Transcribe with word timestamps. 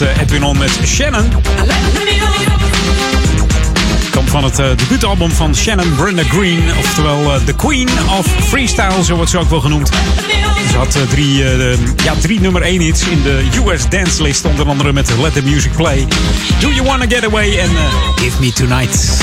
Eh, 0.00 0.20
Edwin 0.20 0.44
On 0.44 0.58
met 0.58 0.78
Shannon. 0.84 1.32
Komt 4.10 4.30
van 4.30 4.44
het 4.44 4.58
uh, 4.58 4.66
debuutalbum 4.76 5.30
van 5.30 5.54
Shannon 5.54 5.94
Brenda 5.94 6.22
Green. 6.22 6.62
Oftewel 6.78 7.34
uh, 7.34 7.34
The 7.44 7.54
Queen 7.54 7.88
of 8.18 8.26
Freestyle, 8.48 9.04
zo 9.04 9.14
wordt 9.14 9.30
ze 9.30 9.38
ook 9.38 9.50
wel 9.50 9.60
genoemd. 9.60 9.90
Ze 10.70 10.76
had 10.76 10.96
drie, 11.08 11.44
ja, 12.04 12.14
drie 12.20 12.40
nummer 12.40 12.62
1 12.62 12.80
hits 12.80 13.02
in 13.08 13.22
de 13.22 13.44
US 13.66 13.88
Dance 13.88 14.22
List. 14.22 14.44
Onder 14.44 14.68
andere 14.68 14.92
met 14.92 15.10
Let 15.20 15.32
the 15.32 15.42
Music 15.42 15.72
Play. 15.72 16.06
Do 16.60 16.68
You 16.72 16.82
Wanna 16.86 17.04
Get 17.08 17.24
Away 17.24 17.58
en 17.58 17.70
Give 18.16 18.40
Me 18.40 18.52
Tonight. 18.52 19.22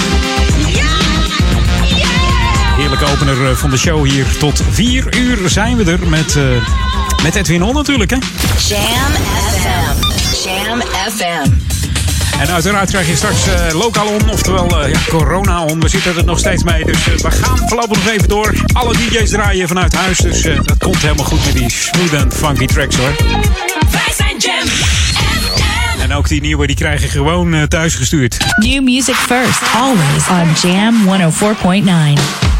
Heerlijke 2.77 3.05
opener 3.05 3.57
van 3.57 3.69
de 3.69 3.77
show 3.77 4.05
hier. 4.05 4.25
Tot 4.39 4.61
4 4.71 5.17
uur 5.17 5.49
zijn 5.49 5.77
we 5.77 5.91
er 5.91 6.07
met, 6.07 6.37
met 7.23 7.35
Edwin 7.35 7.63
On 7.63 7.73
natuurlijk. 7.73 8.09
Hè? 8.11 8.17
Jam 8.67 9.11
FM. 9.61 10.10
Jam 10.71 10.81
FM. 10.81 11.51
En 12.39 12.49
uiteraard 12.49 12.89
krijg 12.89 13.07
je 13.07 13.15
straks 13.15 13.47
uh, 13.47 13.79
lokaal 13.79 14.07
on, 14.07 14.29
oftewel 14.29 14.83
uh, 14.83 14.91
ja, 14.93 14.99
corona 15.09 15.63
on. 15.63 15.79
We 15.79 15.89
zitten 15.89 16.17
er 16.17 16.25
nog 16.25 16.39
steeds 16.39 16.63
mee, 16.63 16.85
dus 16.85 17.07
uh, 17.07 17.15
we 17.15 17.31
gaan 17.31 17.57
voorlopig 17.57 17.97
nog 18.03 18.13
even 18.13 18.27
door. 18.27 18.53
Alle 18.73 18.93
DJ's 18.93 19.29
draaien 19.29 19.67
vanuit 19.67 19.95
huis, 19.95 20.17
dus 20.17 20.41
dat 20.41 20.77
komt 20.77 20.97
helemaal 20.97 21.25
goed 21.25 21.45
met 21.45 21.53
die 21.53 21.69
smooth 21.69 22.13
and 22.23 22.33
funky 22.33 22.65
tracks 22.65 22.95
hoor. 22.95 23.15
Wij 23.91 24.13
zijn 24.15 24.37
Jam 24.37 24.67
FM. 24.67 26.01
En 26.01 26.13
ook 26.13 26.27
die 26.27 26.41
nieuwe, 26.41 26.67
die 26.67 26.75
krijg 26.75 27.01
je 27.01 27.07
gewoon 27.07 27.67
thuis 27.67 27.95
gestuurd. 27.95 28.37
New 28.55 28.83
music 28.83 29.15
first, 29.15 29.61
always 29.75 30.27
on 30.29 30.69
Jam 30.69 30.95
104.9. 32.43 32.50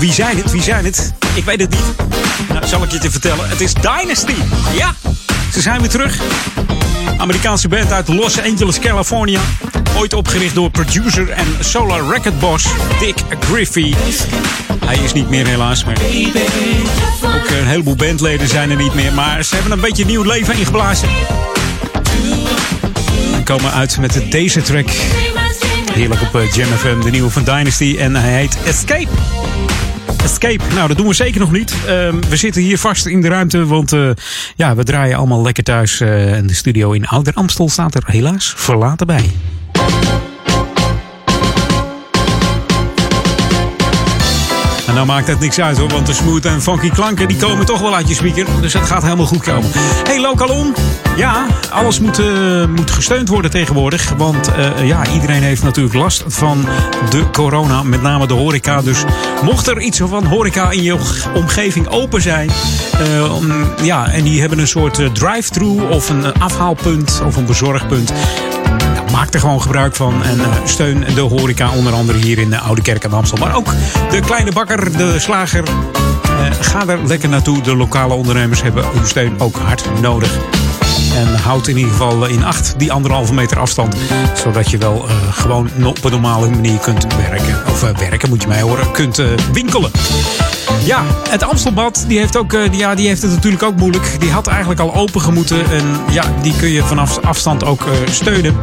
wie 0.00 0.12
zijn 0.12 0.36
het? 0.36 0.50
Wie 0.50 0.62
zijn 0.62 0.84
het? 0.84 1.12
Ik 1.34 1.44
weet 1.44 1.60
het 1.60 1.70
niet. 1.70 2.08
Nou, 2.48 2.66
zal 2.66 2.82
ik 2.82 2.90
je 2.90 2.98
te 2.98 3.10
vertellen. 3.10 3.48
Het 3.48 3.60
is 3.60 3.74
Dynasty. 3.74 4.34
Ja, 4.76 4.94
ze 5.52 5.60
zijn 5.60 5.80
weer 5.80 5.88
terug. 5.88 6.20
Amerikaanse 7.18 7.68
band 7.68 7.92
uit 7.92 8.08
Los 8.08 8.40
Angeles, 8.42 8.78
California. 8.78 9.40
Ooit 9.96 10.14
opgericht 10.14 10.54
door 10.54 10.70
producer 10.70 11.30
en 11.30 11.46
solar 11.60 12.12
record 12.12 12.38
boss 12.38 12.66
Dick 12.98 13.16
Griffey. 13.40 13.94
Hij 14.84 14.96
is 14.96 15.12
niet 15.12 15.30
meer 15.30 15.46
helaas, 15.46 15.84
maar 15.84 15.96
ook 17.24 17.48
een 17.48 17.66
heleboel 17.66 17.96
bandleden 17.96 18.48
zijn 18.48 18.70
er 18.70 18.76
niet 18.76 18.94
meer. 18.94 19.12
Maar 19.12 19.44
ze 19.44 19.54
hebben 19.54 19.72
een 19.72 19.80
beetje 19.80 20.04
nieuw 20.04 20.22
leven 20.22 20.54
ingeblazen. 20.54 21.08
En 23.34 23.44
komen 23.44 23.72
uit 23.72 23.98
met 23.98 24.22
deze 24.30 24.62
track. 24.62 24.88
Heerlijk 25.92 26.20
op 26.20 26.36
eh, 26.36 26.52
Jam 26.52 26.68
FM, 26.68 27.00
de 27.00 27.10
nieuwe 27.10 27.30
van 27.30 27.44
Dynasty. 27.44 27.96
En 27.98 28.14
hij 28.14 28.32
heet 28.32 28.56
Escape. 28.64 29.39
Escape. 30.24 30.74
Nou, 30.74 30.88
dat 30.88 30.96
doen 30.96 31.06
we 31.06 31.14
zeker 31.14 31.40
nog 31.40 31.52
niet. 31.52 31.72
Uh, 31.72 31.86
we 32.28 32.36
zitten 32.36 32.62
hier 32.62 32.78
vast 32.78 33.06
in 33.06 33.20
de 33.20 33.28
ruimte, 33.28 33.66
want 33.66 33.92
uh, 33.92 34.10
ja, 34.56 34.74
we 34.74 34.84
draaien 34.84 35.16
allemaal 35.16 35.42
lekker 35.42 35.64
thuis. 35.64 36.00
Uh, 36.00 36.32
en 36.32 36.46
de 36.46 36.54
studio 36.54 36.92
in 36.92 37.06
Ouder 37.06 37.34
Amstel 37.34 37.68
staat 37.68 37.94
er 37.94 38.02
helaas 38.06 38.54
verlaten 38.56 39.06
bij. 39.06 39.30
Nou 45.06 45.12
maakt 45.12 45.28
het 45.28 45.40
niks 45.40 45.60
uit 45.60 45.78
hoor, 45.78 45.88
want 45.88 46.06
de 46.06 46.12
smooth 46.12 46.44
en 46.44 46.62
funky 46.62 46.90
klanken 46.90 47.28
die 47.28 47.36
komen 47.36 47.66
toch 47.66 47.80
wel 47.80 47.94
uit 47.94 48.08
je 48.08 48.14
speaker. 48.14 48.46
Dus 48.60 48.72
het 48.72 48.86
gaat 48.86 49.02
helemaal 49.02 49.26
goed 49.26 49.42
komen. 49.42 49.70
Hey, 50.04 50.20
Lokalon. 50.20 50.74
Ja, 51.16 51.46
alles 51.70 52.00
moet, 52.00 52.18
eh, 52.18 52.66
moet 52.66 52.90
gesteund 52.90 53.28
worden 53.28 53.50
tegenwoordig. 53.50 54.12
Want 54.16 54.54
eh, 54.54 54.86
ja, 54.86 55.06
iedereen 55.06 55.42
heeft 55.42 55.62
natuurlijk 55.62 55.94
last 55.94 56.24
van 56.26 56.66
de 57.10 57.30
corona, 57.30 57.82
met 57.82 58.02
name 58.02 58.26
de 58.26 58.34
horeca. 58.34 58.82
Dus 58.82 59.04
mocht 59.42 59.66
er 59.66 59.80
iets 59.80 59.98
van 60.04 60.24
horeca 60.24 60.70
in 60.70 60.82
je 60.82 60.96
omgeving 61.34 61.88
open 61.88 62.22
zijn, 62.22 62.50
eh, 62.92 63.32
ja, 63.82 64.08
en 64.08 64.22
die 64.24 64.40
hebben 64.40 64.58
een 64.58 64.68
soort 64.68 65.14
drive-thru 65.14 65.88
of 65.90 66.08
een 66.08 66.34
afhaalpunt 66.34 67.22
of 67.26 67.36
een 67.36 67.46
bezorgpunt. 67.46 68.12
Maak 69.20 69.34
er 69.34 69.40
gewoon 69.40 69.62
gebruik 69.62 69.94
van 69.94 70.22
en 70.22 70.40
eh, 70.40 70.46
steun 70.64 71.04
de 71.14 71.20
horeca, 71.20 71.70
onder 71.70 71.92
andere 71.92 72.18
hier 72.18 72.38
in 72.38 72.50
de 72.50 72.58
Oude 72.58 72.82
Kerk 72.82 73.04
aan 73.04 73.12
Amstel. 73.12 73.38
Maar 73.38 73.54
ook 73.54 73.74
de 74.10 74.20
kleine 74.20 74.52
bakker, 74.52 74.96
de 74.96 75.18
slager. 75.18 75.62
eh, 75.64 75.70
ga 76.60 76.86
er 76.86 77.06
lekker 77.06 77.28
naartoe. 77.28 77.60
De 77.60 77.76
lokale 77.76 78.14
ondernemers 78.14 78.62
hebben 78.62 78.84
hun 78.92 79.06
steun 79.06 79.40
ook 79.40 79.56
hard 79.56 80.00
nodig. 80.00 80.38
En 81.16 81.34
houd 81.34 81.66
in 81.66 81.76
ieder 81.76 81.92
geval 81.92 82.26
in 82.26 82.44
acht 82.44 82.74
die 82.76 82.92
anderhalve 82.92 83.34
meter 83.34 83.58
afstand. 83.58 83.96
Zodat 84.34 84.70
je 84.70 84.78
wel 84.78 85.08
eh, 85.08 85.14
gewoon 85.30 85.70
op 85.84 86.04
een 86.04 86.10
normale 86.10 86.50
manier 86.50 86.78
kunt 86.78 87.06
werken. 87.16 87.62
Of 87.70 87.80
werken 87.80 88.28
moet 88.28 88.42
je 88.42 88.48
mij 88.48 88.60
horen. 88.60 88.90
Kunt 88.92 89.22
winkelen. 89.52 89.90
Ja, 90.84 91.04
het 91.28 91.42
Amstelbad 91.42 92.04
die 92.08 92.18
heeft, 92.18 92.36
ook, 92.36 92.56
ja, 92.70 92.94
die 92.94 93.08
heeft 93.08 93.22
het 93.22 93.30
natuurlijk 93.30 93.62
ook 93.62 93.76
moeilijk. 93.76 94.20
Die 94.20 94.30
had 94.30 94.46
eigenlijk 94.46 94.80
al 94.80 94.94
open 94.94 95.20
gemoeten. 95.20 95.70
En 95.70 95.84
ja, 96.10 96.24
die 96.42 96.56
kun 96.56 96.68
je 96.68 96.82
vanaf 96.82 97.18
afstand 97.18 97.64
ook 97.64 97.84
steunen. 98.10 98.54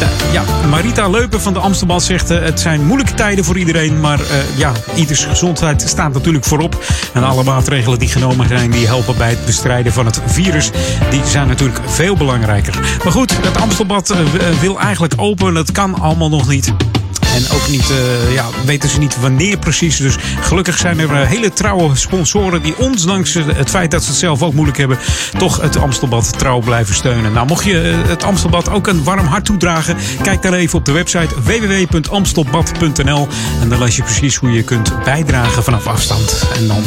Eh, 0.00 0.32
ja, 0.32 0.44
Marita 0.68 1.08
Leupen 1.08 1.40
van 1.40 1.52
de 1.52 1.58
Amstelbad 1.58 2.02
zegt... 2.02 2.30
eh, 2.30 2.42
het 2.42 2.60
zijn 2.60 2.84
moeilijke 2.84 3.14
tijden 3.14 3.44
voor 3.44 3.58
iedereen. 3.58 4.00
Maar 4.00 4.20
eh, 4.20 4.26
ja, 4.56 4.72
ieders 4.94 5.24
gezondheid 5.24 5.82
staat 5.86 6.12
natuurlijk 6.12 6.44
voorop. 6.44 6.84
En 7.12 7.24
alle 7.24 7.44
maatregelen 7.44 7.98
die 7.98 8.08
genomen 8.08 8.48
zijn... 8.48 8.70
die 8.70 8.86
helpen 8.86 9.16
bij 9.16 9.30
het 9.30 9.44
bestrijden 9.44 9.92
van 9.92 10.06
het 10.06 10.20
virus. 10.26 10.70
Die 11.10 11.24
zijn 11.24 11.48
natuurlijk 11.48 11.80
veel 11.86 12.16
belangrijker. 12.16 12.98
Maar 13.04 13.12
goed, 13.12 13.36
het 13.46 13.60
Amstelbad 13.60 14.14
wil 14.60 14.80
eigenlijk 14.80 15.14
open. 15.16 15.54
Dat 15.54 15.72
kan 15.72 16.00
allemaal 16.00 16.28
nog 16.28 16.48
niet. 16.48 16.72
En 17.36 17.44
ook 17.54 17.68
niet, 17.68 17.90
eh, 17.90 18.32
ja, 18.32 18.46
weten 18.64 18.88
ze 18.88 18.98
niet 18.98 19.20
wanneer 19.20 19.58
precies. 19.58 19.96
Dus 19.96 20.16
gelukkig 20.40 20.78
zijn 20.78 20.98
er 20.98 21.10
eh, 21.10 21.28
hele 21.28 21.52
trouwe 21.52 21.96
sponsoren 21.96 22.62
die 22.62 22.78
ondanks 22.78 23.34
het 23.34 23.70
feit 23.70 23.90
dat 23.90 24.02
ze 24.02 24.10
het 24.10 24.18
zelf 24.18 24.42
ook 24.42 24.52
moeilijk 24.52 24.78
hebben, 24.78 24.98
toch 25.38 25.60
het 25.60 25.76
Amstelbad 25.76 26.38
trouw 26.38 26.60
blijven 26.60 26.94
steunen. 26.94 27.32
Nou, 27.32 27.46
mocht 27.46 27.64
je 27.64 27.80
eh, 27.80 28.08
het 28.08 28.22
Amstelbad 28.22 28.70
ook 28.70 28.86
een 28.86 29.04
warm 29.04 29.26
hart 29.26 29.44
toedragen, 29.44 29.96
kijk 30.22 30.42
dan 30.42 30.52
even 30.52 30.78
op 30.78 30.84
de 30.84 30.92
website 30.92 31.34
www.amstelbad.nl 31.42 33.28
en 33.60 33.68
dan 33.68 33.78
lees 33.78 33.96
je 33.96 34.02
precies 34.02 34.36
hoe 34.36 34.52
je 34.52 34.62
kunt 34.62 35.04
bijdragen 35.04 35.62
vanaf 35.62 35.86
afstand. 35.86 36.48
En 36.54 36.66
dan 36.66 36.82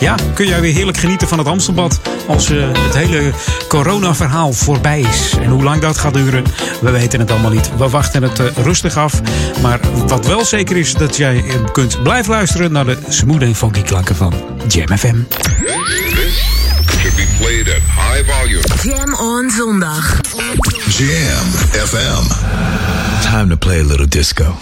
ja, 0.00 0.14
kun 0.34 0.46
jij 0.46 0.60
weer 0.60 0.74
heerlijk 0.74 0.98
genieten 0.98 1.28
van 1.28 1.38
het 1.38 1.46
Amstelbad 1.46 2.00
als 2.26 2.48
het 2.48 2.94
hele 2.94 3.30
corona-verhaal 3.68 4.52
voorbij 4.52 5.00
is. 5.00 5.34
En 5.40 5.50
hoe 5.50 5.62
lang 5.62 5.80
dat 5.80 5.98
gaat 5.98 6.14
duren, 6.14 6.44
we 6.80 6.90
weten 6.90 7.20
het 7.20 7.30
allemaal 7.30 7.50
niet. 7.50 7.70
We 7.76 7.88
wachten 7.88 8.22
het 8.22 8.42
rustig 8.56 8.96
af. 8.96 9.20
Maar 9.62 9.75
wat 10.06 10.26
wel 10.26 10.44
zeker 10.44 10.76
is, 10.76 10.94
dat 10.94 11.16
jij 11.16 11.44
kunt 11.72 12.02
blijven 12.02 12.32
luisteren 12.32 12.72
naar 12.72 12.84
de 12.84 12.96
smooth 13.08 13.42
en 13.42 13.54
funky 13.54 13.82
klanken 13.82 14.16
van 14.16 14.32
Jam 14.68 14.98
FM. 14.98 15.16
Should 17.00 17.16
be 17.16 17.26
played 17.38 17.68
at 17.68 17.82
high 17.82 18.24
volume. 18.24 18.62
Jam 18.82 19.14
on 19.14 19.50
zondag. 19.50 20.20
Jam 20.88 21.46
FM. 21.86 22.24
Time 23.20 23.48
to 23.48 23.56
play 23.56 23.80
a 23.80 23.84
little 23.84 24.08
disco. 24.08 24.56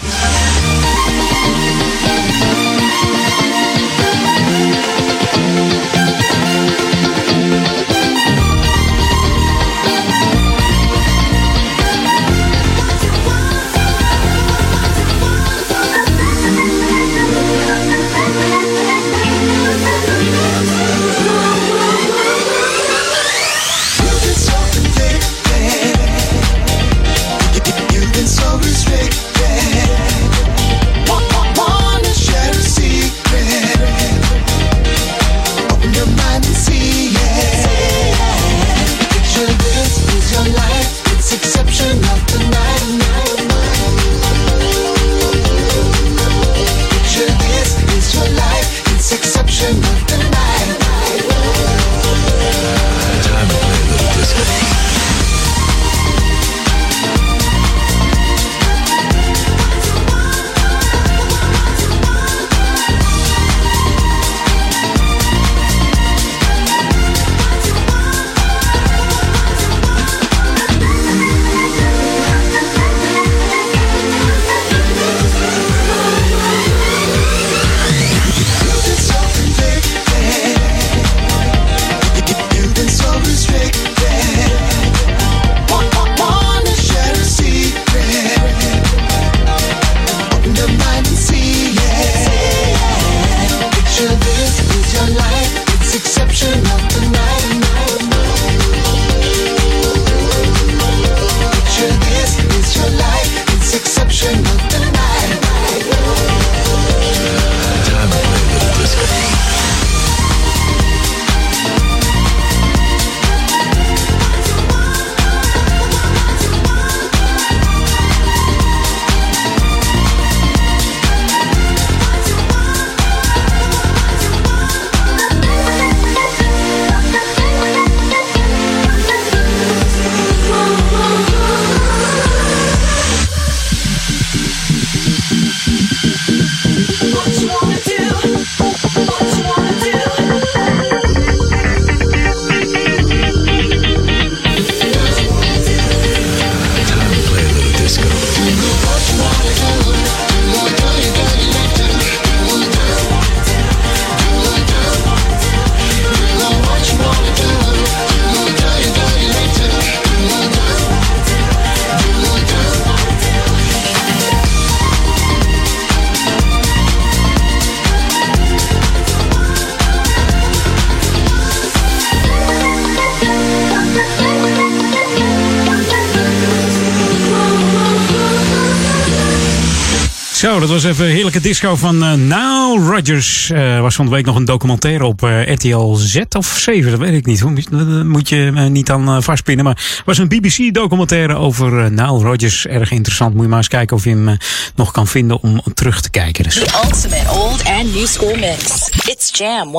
Dat 180.65 180.73
was 180.73 180.91
even 180.91 181.05
een 181.05 181.11
heerlijke 181.11 181.41
disco 181.41 181.75
van 181.75 182.03
eh 182.03 182.13
Nile 182.13 182.79
Rodgers. 182.79 183.49
Er 183.49 183.81
was 183.81 183.95
van 183.95 184.05
de 184.05 184.11
week 184.11 184.25
nog 184.25 184.35
een 184.35 184.45
documentaire 184.45 185.05
op 185.05 185.23
eh, 185.23 185.53
RTL 185.53 185.93
Z 185.95 186.19
of 186.37 186.57
7, 186.57 186.91
dat 186.91 186.99
weet 186.99 187.13
ik 187.13 187.25
niet. 187.25 187.39
Daar 187.71 188.05
moet 188.05 188.29
je 188.29 188.51
me 188.53 188.69
niet 188.69 188.89
aan 188.89 189.07
eh, 189.07 189.17
vastpinnen. 189.21 189.65
Maar 189.65 189.75
het 189.75 190.01
was 190.05 190.17
een 190.17 190.27
BBC-documentaire 190.27 191.35
over 191.35 191.79
eh, 191.79 191.89
Nile 191.89 192.23
Rodgers. 192.23 192.67
Erg 192.67 192.91
interessant. 192.91 193.33
Moet 193.33 193.43
je 193.43 193.49
maar 193.49 193.57
eens 193.57 193.67
kijken 193.67 193.95
of 193.95 194.03
je 194.03 194.09
hem 194.09 194.27
eh, 194.27 194.35
nog 194.75 194.91
kan 194.91 195.07
vinden 195.07 195.41
om 195.41 195.61
terug 195.73 196.01
te 196.01 196.09
kijken. 196.09 196.43
Dus. 196.43 196.53
The 196.53 196.81
ultimate 196.83 197.31
old 197.31 197.63
and 197.65 197.93
new 197.95 198.05
school 198.05 198.35
mix. 198.35 198.89
It's 199.05 199.29
Jam 199.37 199.67
104.9 199.67 199.71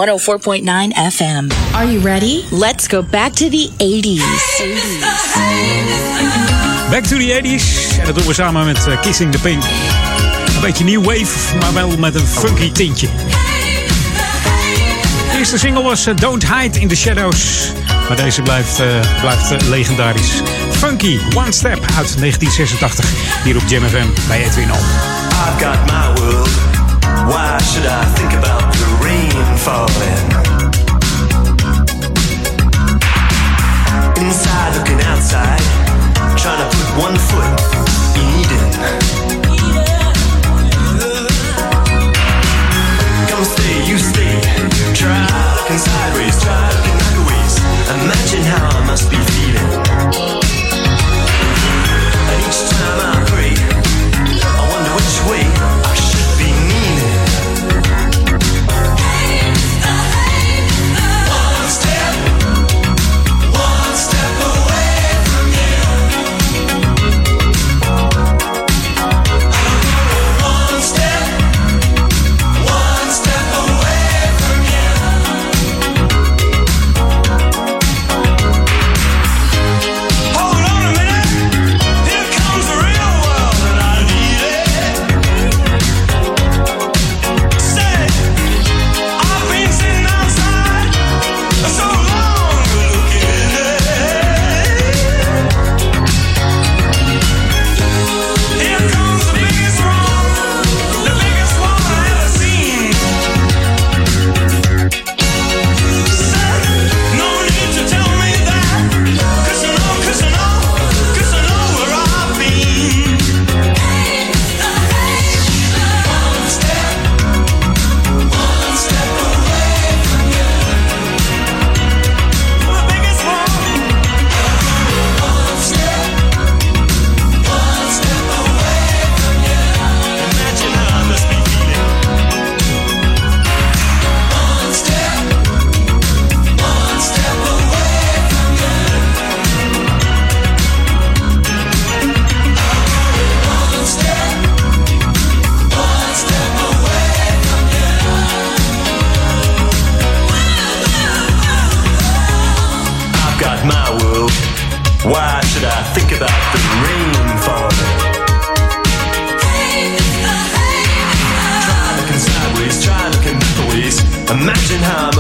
FM. 1.12 1.50
Are 1.73 1.93
you 1.93 2.00
ready? 2.02 2.40
Let's 2.50 2.87
go 2.87 3.02
back 3.11 3.33
to 3.33 3.49
the 3.49 3.71
80s. 3.78 4.23
80s. 4.62 5.87
Back 6.90 7.02
to 7.02 7.16
the 7.16 7.40
80s. 7.43 7.99
En 7.99 8.07
dat 8.07 8.14
doen 8.14 8.26
we 8.26 8.35
samen 8.35 8.64
met 8.64 8.87
eh, 8.87 9.00
Kissing 9.00 9.33
the 9.33 9.38
Pink. 9.38 9.62
Beetje 10.66 10.85
new 10.85 11.04
wave, 11.04 11.56
maar 11.61 11.73
wel 11.73 11.96
met 11.99 12.14
een 12.14 12.26
funky 12.26 12.73
tintje. 12.73 13.08
De 15.30 15.38
eerste 15.38 15.58
single 15.58 15.82
was 15.82 16.06
eh, 16.06 16.16
Don't 16.16 16.54
Hide 16.54 16.80
in 16.80 16.88
the 16.88 16.96
Shadows. 16.96 17.73
Maar 18.08 18.16
deze 18.16 18.42
blijft, 18.42 18.80
eh, 18.80 18.87
blijft 19.20 19.50
eh, 19.50 19.68
legendarisch. 19.68 20.42
Funky, 20.70 21.18
One 21.35 21.52
Step 21.52 21.78
uit 21.96 22.18
1986. 22.18 23.04
Hier 23.44 23.56
op 23.56 23.62
Jam 23.66 23.85
FM 23.85 24.06
bij 24.28 24.44
Edwin 24.44 24.73
On. 24.73 24.78
I've 24.78 25.64
got 25.64 25.76
my 25.87 26.23
world. 26.23 26.50
Why 27.26 27.58
should 27.64 27.87
I 27.87 28.14
think 28.14 28.32
about 28.32 28.73
the 28.73 28.96
rain 29.00 29.58
falling? 29.58 30.26
Inside 34.18 34.76
looking 34.76 35.02
outside, 35.04 35.62
trying 36.37 36.58
to 36.58 36.76
put 36.76 37.04
one 37.04 37.18
foot 37.18 37.61
in 38.14 38.40
Eden. 38.40 39.15
Try 45.76 45.85
looking 45.85 45.92
sideways, 45.92 46.42
try 46.42 46.68
looking 46.73 46.99
backways. 46.99 47.59
Imagine 47.90 48.42
how 48.45 48.78
I 48.78 48.87
must 48.87 49.11
be 49.11 49.25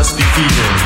nasty 0.06 0.22
feeling. 0.22 0.85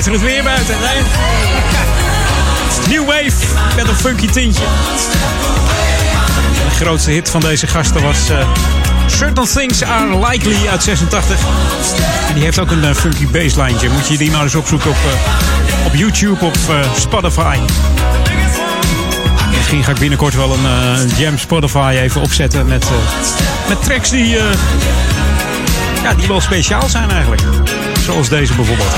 Schitterend 0.00 0.22
weer 0.22 0.42
buiten. 0.42 0.74
Nee. 0.80 1.02
New 2.88 3.06
Wave 3.06 3.46
met 3.76 3.88
een 3.88 3.94
funky 3.94 4.28
tintje. 4.28 4.64
De 6.68 6.84
grootste 6.84 7.10
hit 7.10 7.30
van 7.30 7.40
deze 7.40 7.66
gasten 7.66 8.02
was 8.02 8.28
eh, 8.28 8.46
Certain 9.06 9.48
Things 9.48 9.82
Are 9.82 10.28
Likely 10.28 10.68
uit 10.68 10.82
86. 10.82 11.38
En 12.28 12.34
die 12.34 12.42
heeft 12.42 12.58
ook 12.58 12.70
een 12.70 12.84
eh, 12.84 12.94
funky 12.94 13.26
basslijntje. 13.26 13.88
Moet 13.88 14.08
je 14.08 14.18
die 14.18 14.30
maar 14.30 14.42
eens 14.42 14.54
opzoeken 14.54 14.90
op, 14.90 14.96
eh, 14.96 15.86
op 15.86 15.94
YouTube 15.94 16.44
of 16.44 16.56
Spotify. 16.96 17.58
Misschien 19.56 19.84
ga 19.84 19.90
ik 19.90 19.98
binnenkort 19.98 20.34
wel 20.34 20.52
een 20.52 21.08
Jam 21.16 21.38
Spotify 21.38 21.98
even 22.00 22.20
opzetten 22.20 22.66
met, 22.66 22.86
met 23.68 23.84
tracks 23.84 24.10
die, 24.10 24.28
ja, 26.02 26.14
die 26.16 26.28
wel 26.28 26.40
speciaal 26.40 26.88
zijn 26.88 27.10
eigenlijk. 27.10 27.42
Zoals 28.04 28.28
deze 28.28 28.54
bijvoorbeeld. 28.54 28.92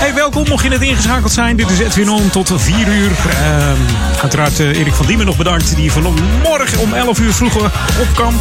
Hey, 0.00 0.14
welkom, 0.14 0.48
mocht 0.48 0.62
je 0.62 0.68
net 0.68 0.80
ingeschakeld 0.82 1.32
zijn. 1.32 1.56
Dit 1.56 1.70
is 1.70 1.78
Edwin 1.78 2.08
On 2.08 2.30
tot 2.30 2.52
4 2.56 2.88
uur. 2.88 3.10
Ehm, 3.28 3.76
uiteraard 4.20 4.60
eh, 4.60 4.78
Erik 4.78 4.92
van 4.92 5.06
Diemen 5.06 5.26
nog 5.26 5.36
bedankt. 5.36 5.76
Die 5.76 5.92
vanmorgen 5.92 6.78
om 6.78 6.92
11 6.92 7.20
uur 7.20 7.32
vroeger 7.32 7.64
op 8.00 8.08
kan. 8.14 8.34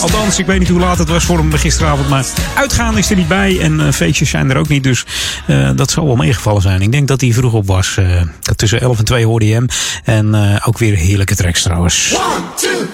Althans, 0.00 0.38
ik 0.38 0.46
weet 0.46 0.58
niet 0.58 0.68
hoe 0.68 0.80
laat 0.80 0.98
het 0.98 1.08
was 1.08 1.24
voor 1.24 1.38
hem 1.38 1.52
gisteravond. 1.52 2.08
Maar 2.08 2.24
uitgaan 2.54 2.98
is 2.98 3.10
er 3.10 3.16
niet 3.16 3.28
bij. 3.28 3.60
En 3.60 3.80
eh, 3.80 3.92
feestjes 3.92 4.30
zijn 4.30 4.50
er 4.50 4.56
ook 4.56 4.68
niet. 4.68 4.82
Dus 4.82 5.04
eh, 5.46 5.70
dat 5.74 5.90
zal 5.90 6.06
wel 6.06 6.16
meegevallen 6.16 6.62
zijn. 6.62 6.82
Ik 6.82 6.92
denk 6.92 7.08
dat 7.08 7.20
hij 7.20 7.32
vroeg 7.32 7.52
op 7.52 7.66
was. 7.66 7.96
Eh, 7.96 8.22
tussen 8.56 8.80
11 8.80 8.98
en 8.98 9.04
2 9.04 9.26
hoorde 9.26 9.46
je 9.46 9.54
hem. 9.54 9.66
En 10.04 10.34
eh, 10.34 10.68
ook 10.68 10.78
weer 10.78 10.96
heerlijke 10.96 11.36
tracks 11.36 11.62
trouwens. 11.62 12.14
One, 12.14 12.44
two, 12.54 12.86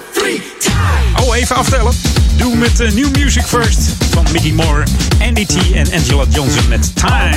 Oh, 1.21 1.37
even 1.37 1.57
aftellen. 1.57 1.93
Doe 2.37 2.57
met 2.57 2.81
eh, 2.81 2.93
New 2.93 3.11
Music 3.11 3.45
First 3.45 3.81
van 4.11 4.27
Mickey 4.33 4.53
Moore, 4.53 4.85
Andy 5.21 5.47
T 5.47 5.55
en 5.75 5.93
Angela 5.93 6.25
Johnson 6.29 6.69
met 6.69 6.97
Time. 6.97 7.37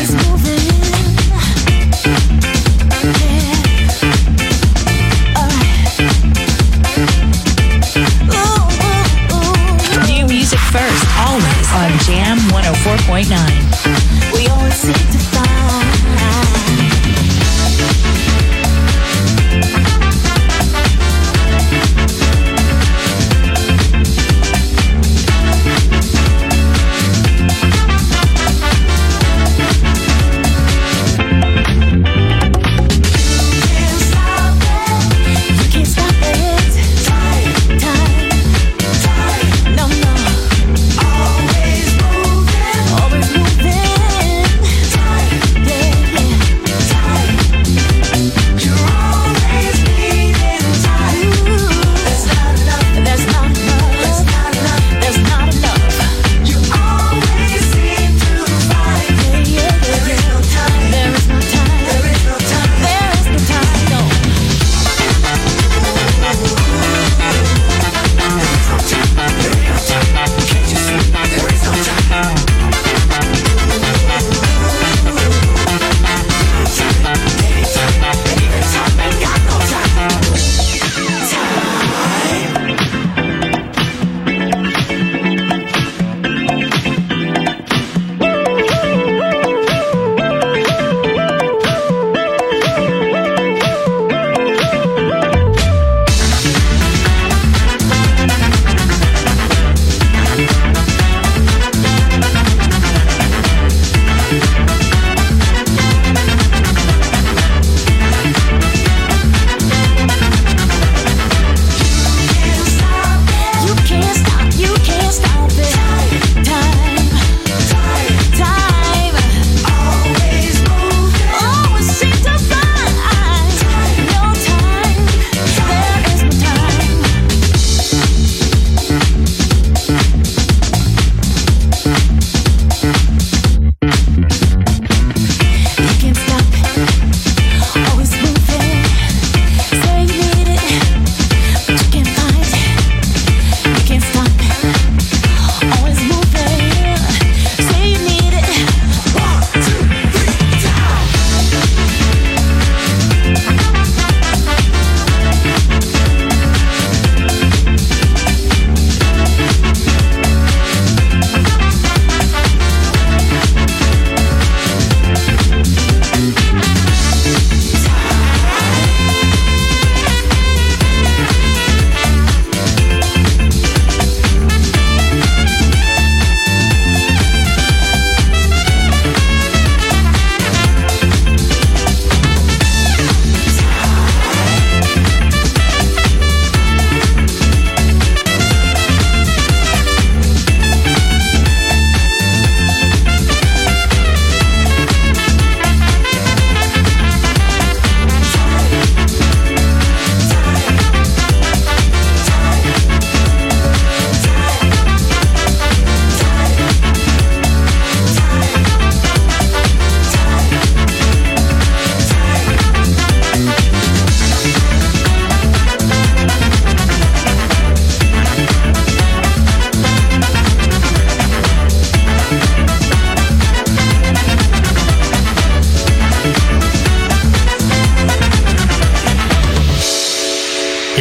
New 10.08 10.28
music 10.28 10.60
first, 10.60 11.06
always 11.28 11.72
on 11.74 11.92
Jam 12.06 12.38
104.9. 12.38 14.34
We 14.34 14.48
always 14.50 15.15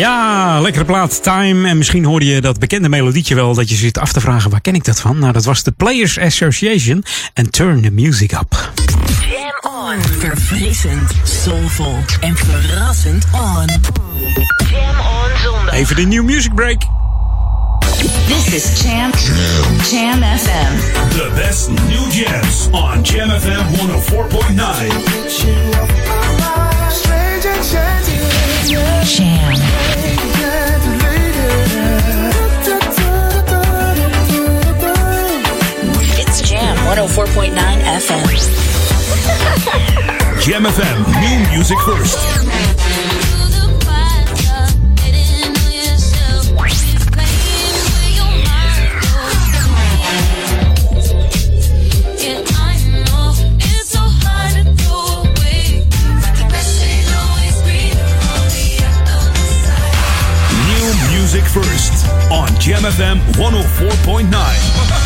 Ja, 0.05 0.61
lekkere 0.61 0.85
plaat, 0.85 1.23
Time. 1.23 1.69
En 1.69 1.79
misschien 1.79 2.05
hoorde 2.05 2.27
je 2.27 2.41
dat 2.41 2.59
bekende 2.59 2.89
melodietje 2.89 3.35
wel, 3.35 3.55
dat 3.55 3.69
je 3.69 3.75
zit 3.75 3.99
af 3.99 4.13
te 4.13 4.21
vragen, 4.21 4.51
waar 4.51 4.61
ken 4.61 4.75
ik 4.75 4.85
dat 4.85 5.01
van? 5.01 5.19
Nou, 5.19 5.33
dat 5.33 5.45
was 5.45 5.63
de 5.63 5.73
Players 5.73 6.19
Association 6.19 7.05
en 7.35 7.51
Turn 7.51 7.83
the 7.83 7.91
Music 7.91 8.33
Up. 8.33 8.73
Jam 9.31 9.73
on. 9.73 10.03
Verfrissend, 10.19 11.11
soulful 11.23 11.99
en 12.21 12.37
verrassend 12.37 13.25
on. 13.33 13.67
Jam 14.71 14.99
on 14.99 15.31
zondag. 15.43 15.75
Even 15.75 15.97
de 15.97 16.03
New 16.03 16.25
Music 16.25 16.55
Break. 16.55 16.83
This 18.27 18.55
is 18.55 18.83
Jam 18.83 19.11
Jam 19.91 20.23
FM. 20.39 20.77
The 21.09 21.31
best 21.35 21.69
new 21.69 22.13
jams 22.13 22.69
on 22.71 23.03
Jam 23.03 23.31
FM 23.31 23.75
104.9. 23.75 26.34
Jam. 28.75 29.55
It's 36.17 36.41
Jam 36.41 36.77
104.9 36.77 37.55
FM. 37.55 38.25
Jam 40.41 40.65
FM, 40.65 40.99
new 41.21 41.57
music 41.57 41.79
first. 41.81 42.19
New 42.19 42.41
music 42.41 42.59
first. 42.59 42.74
GMFM 62.65 63.21
104.9. 63.37 65.04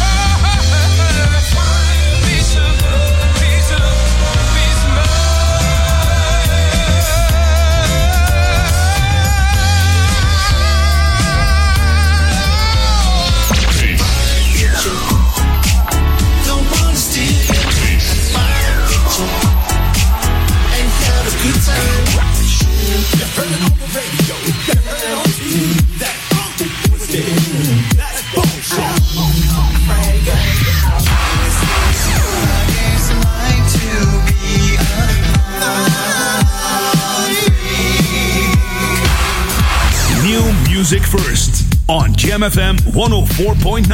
music 40.79 41.03
first 41.03 41.75
on 41.88 42.11
GMFM 42.11 42.77
104.9. 42.77 43.88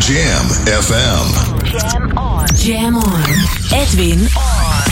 Jam 0.00 0.46
FM. 0.66 1.28
Oh 1.54 1.76
Jam 1.78 2.18
on. 2.18 2.48
Jam 2.56 2.96
on. 2.96 3.22
Edwin 3.72 4.26
on. 4.36 4.91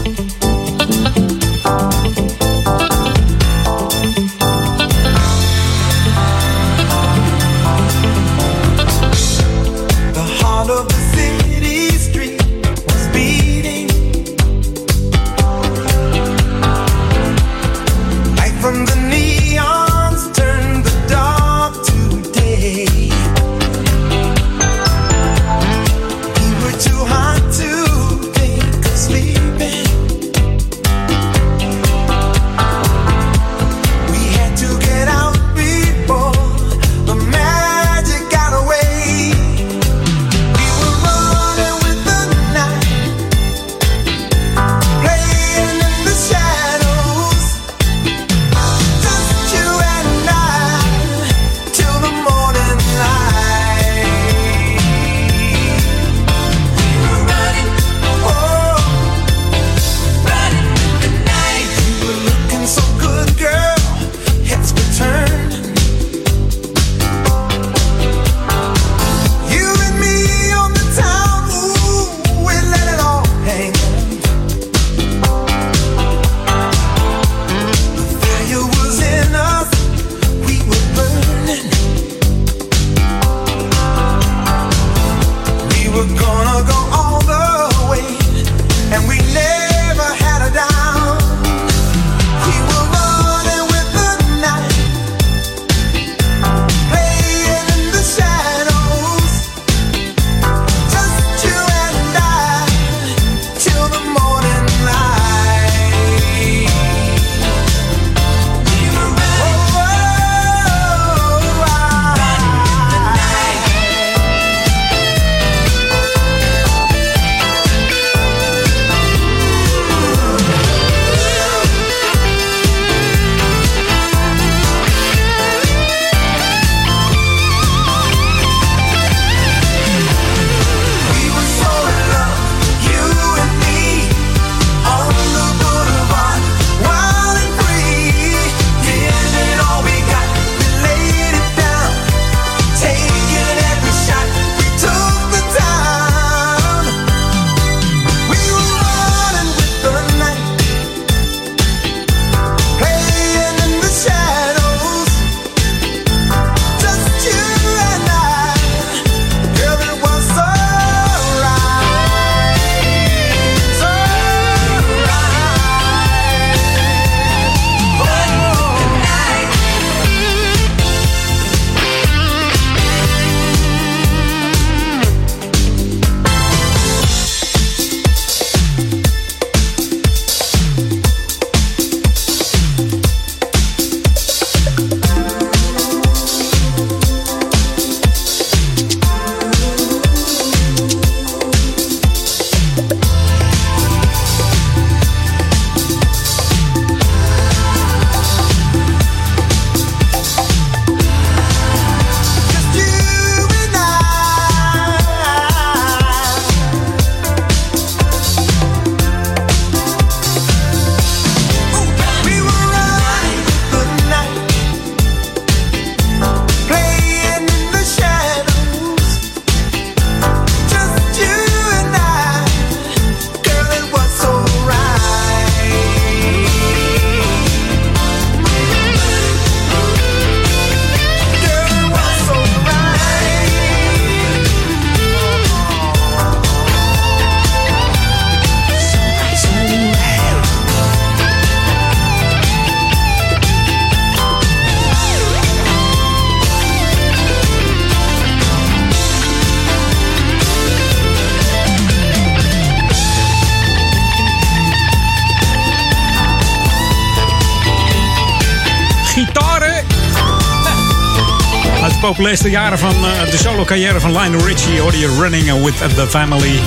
Populairste 262.21 262.49
jaren 262.49 262.79
van 262.79 263.05
eh, 263.05 263.31
de 263.31 263.37
solo-carrière 263.37 263.99
van 263.99 264.11
Lionel 264.11 264.45
Richie 264.45 264.79
hoorde 264.79 264.99
je 264.99 265.17
Running 265.19 265.63
with 265.63 265.77
the 265.77 266.07
Family. 266.09 266.59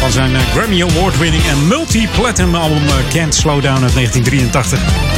Van 0.00 0.12
zijn 0.12 0.34
eh, 0.34 0.40
Grammy 0.40 0.82
Award-winning 0.82 1.44
en 1.44 1.66
multi-platinum 1.66 2.54
album 2.54 2.86
eh, 2.86 2.94
Can't 3.08 3.34
Slow 3.34 3.62
Down 3.62 3.82
uit 3.82 3.94
1983. 3.94 5.11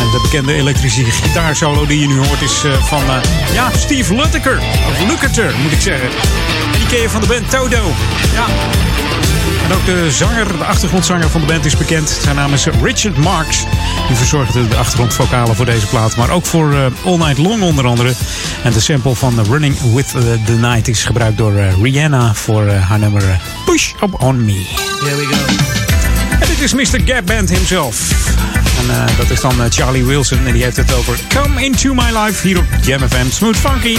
En 0.00 0.10
de 0.10 0.18
bekende 0.22 0.54
elektrische 0.54 1.04
gitaarsolo 1.04 1.86
die 1.86 2.00
je 2.00 2.06
nu 2.06 2.16
hoort 2.16 2.42
is 2.42 2.64
eh, 2.64 2.72
van 2.82 3.02
eh, 3.08 3.52
ja, 3.52 3.70
Steve 3.76 4.14
Lukather. 4.14 4.58
Of 4.58 5.08
Lukather, 5.08 5.54
moet 5.62 5.72
ik 5.72 5.80
zeggen. 5.80 6.08
En 6.72 6.78
die 6.78 6.86
ken 6.86 7.00
je 7.00 7.10
van 7.10 7.20
de 7.20 7.26
band 7.26 7.50
Todo. 7.50 7.92
Ja. 8.32 8.46
En 9.64 9.74
ook 9.74 9.84
de 9.84 10.10
zanger, 10.10 10.58
de 10.58 10.64
achtergrondzanger 10.64 11.30
van 11.30 11.40
de 11.40 11.46
band 11.46 11.64
is 11.64 11.76
bekend. 11.76 12.18
Zijn 12.22 12.36
naam 12.36 12.52
is 12.52 12.66
Richard 12.82 13.16
Marks. 13.16 13.64
Die 14.06 14.16
verzorgde 14.16 14.68
de 14.68 14.76
achtergrondvocalen 14.76 15.56
voor 15.56 15.64
deze 15.64 15.86
plaat. 15.86 16.16
Maar 16.16 16.30
ook 16.30 16.46
voor 16.46 16.72
eh, 16.72 16.86
All 17.04 17.16
Night 17.16 17.38
Long 17.38 17.62
onder 17.62 17.86
andere. 17.86 18.12
En 18.62 18.72
de 18.72 18.80
sample 18.80 19.14
van 19.14 19.44
Running 19.50 19.76
With 19.94 20.08
the, 20.44 20.52
Night 20.52 20.88
is 20.88 21.04
gebruikt 21.04 21.38
door 21.38 21.54
Rihanna 21.82 22.34
voor 22.34 22.68
haar 22.68 22.98
nummer 22.98 23.40
Push 23.64 23.92
Up 24.02 24.20
On 24.22 24.44
Me. 24.44 24.66
Here 25.00 25.16
we 25.16 25.24
go. 25.24 25.36
En 26.40 26.48
dit 26.48 26.60
is 26.60 26.74
Mr. 26.74 27.00
Gap 27.04 27.26
Band 27.26 27.48
himself. 27.48 28.57
En 28.78 28.90
eh, 28.90 29.16
dat 29.16 29.30
is 29.30 29.40
dan 29.40 29.62
eh, 29.62 29.66
Charlie 29.70 30.04
Wilson. 30.04 30.46
En 30.46 30.52
die 30.52 30.62
heeft 30.62 30.76
het 30.76 30.94
over 30.94 31.18
Come 31.34 31.64
Into 31.64 31.94
My 31.94 32.18
Life 32.18 32.46
hier 32.46 32.58
op 32.58 32.64
Jam 32.82 33.08
FM. 33.08 33.30
Smooth 33.30 33.56
Funky. 33.56 33.96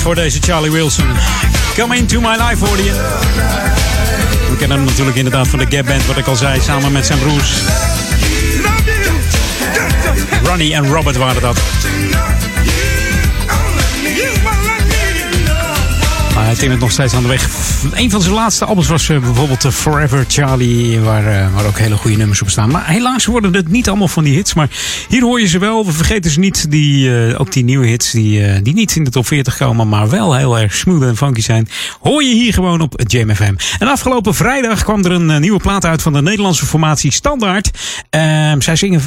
Voor 0.00 0.14
deze 0.14 0.38
Charlie 0.40 0.70
Wilson. 0.70 1.06
Come 1.74 1.96
into 1.96 2.20
my 2.20 2.36
life 2.48 2.64
hoorde 2.66 2.84
je. 2.84 2.92
We 4.50 4.56
kennen 4.56 4.76
hem 4.76 4.86
natuurlijk 4.86 5.16
inderdaad 5.16 5.48
van 5.48 5.58
de 5.58 5.66
Gap 5.68 5.86
Band, 5.86 6.06
wat 6.06 6.16
ik 6.16 6.26
al 6.26 6.36
zei, 6.36 6.60
samen 6.60 6.92
met 6.92 7.06
zijn 7.06 7.18
broers. 7.18 7.52
Ronnie 10.42 10.74
en 10.74 10.86
Robert 10.86 11.16
waren 11.16 11.42
dat. 11.42 11.60
Hij 16.50 16.58
timmert 16.58 16.80
nog 16.80 16.90
steeds 16.90 17.14
aan 17.14 17.22
de 17.22 17.28
weg. 17.28 17.48
Een 17.92 18.10
van 18.10 18.22
zijn 18.22 18.34
laatste 18.34 18.64
albums 18.64 18.88
was 18.88 19.08
eh, 19.08 19.18
bijvoorbeeld 19.18 19.64
eh, 19.64 19.70
Forever 19.70 20.24
Charlie, 20.28 21.00
waar, 21.00 21.26
eh, 21.26 21.54
waar 21.54 21.66
ook 21.66 21.78
hele 21.78 21.96
goede 21.96 22.16
nummers 22.16 22.42
op 22.42 22.50
staan. 22.50 22.70
Maar 22.70 22.88
helaas 22.88 23.26
worden 23.26 23.54
het 23.54 23.68
niet 23.68 23.88
allemaal 23.88 24.08
van 24.08 24.24
die 24.24 24.34
hits. 24.34 24.54
Maar 24.54 24.68
hier 25.08 25.22
hoor 25.22 25.40
je 25.40 25.46
ze 25.46 25.58
wel. 25.58 25.86
We 25.86 25.92
vergeten 25.92 26.30
ze 26.30 26.38
niet, 26.38 26.70
die, 26.70 27.38
ook 27.38 27.52
die 27.52 27.64
nieuwe 27.64 27.86
hits 27.86 28.10
die, 28.10 28.62
die 28.62 28.74
niet 28.74 28.96
in 28.96 29.04
de 29.04 29.10
top 29.10 29.26
40 29.26 29.56
komen, 29.56 29.88
maar 29.88 30.08
wel 30.08 30.36
heel 30.36 30.58
erg 30.58 30.74
smooth 30.74 31.02
en 31.02 31.16
funky 31.16 31.40
zijn. 31.40 31.68
Hoor 32.00 32.22
je 32.22 32.34
hier 32.34 32.52
gewoon 32.52 32.80
op 32.80 33.02
Jam 33.06 33.34
FM. 33.34 33.54
En 33.78 33.88
afgelopen 33.88 34.34
vrijdag 34.34 34.82
kwam 34.82 35.04
er 35.04 35.10
een 35.10 35.40
nieuwe 35.40 35.60
plaat 35.60 35.84
uit 35.84 36.02
van 36.02 36.12
de 36.12 36.22
Nederlandse 36.22 36.66
formatie 36.66 37.12
Standaard. 37.12 37.70
Ehm, 38.10 38.60
zij 38.60 38.76
zingen 38.76 39.02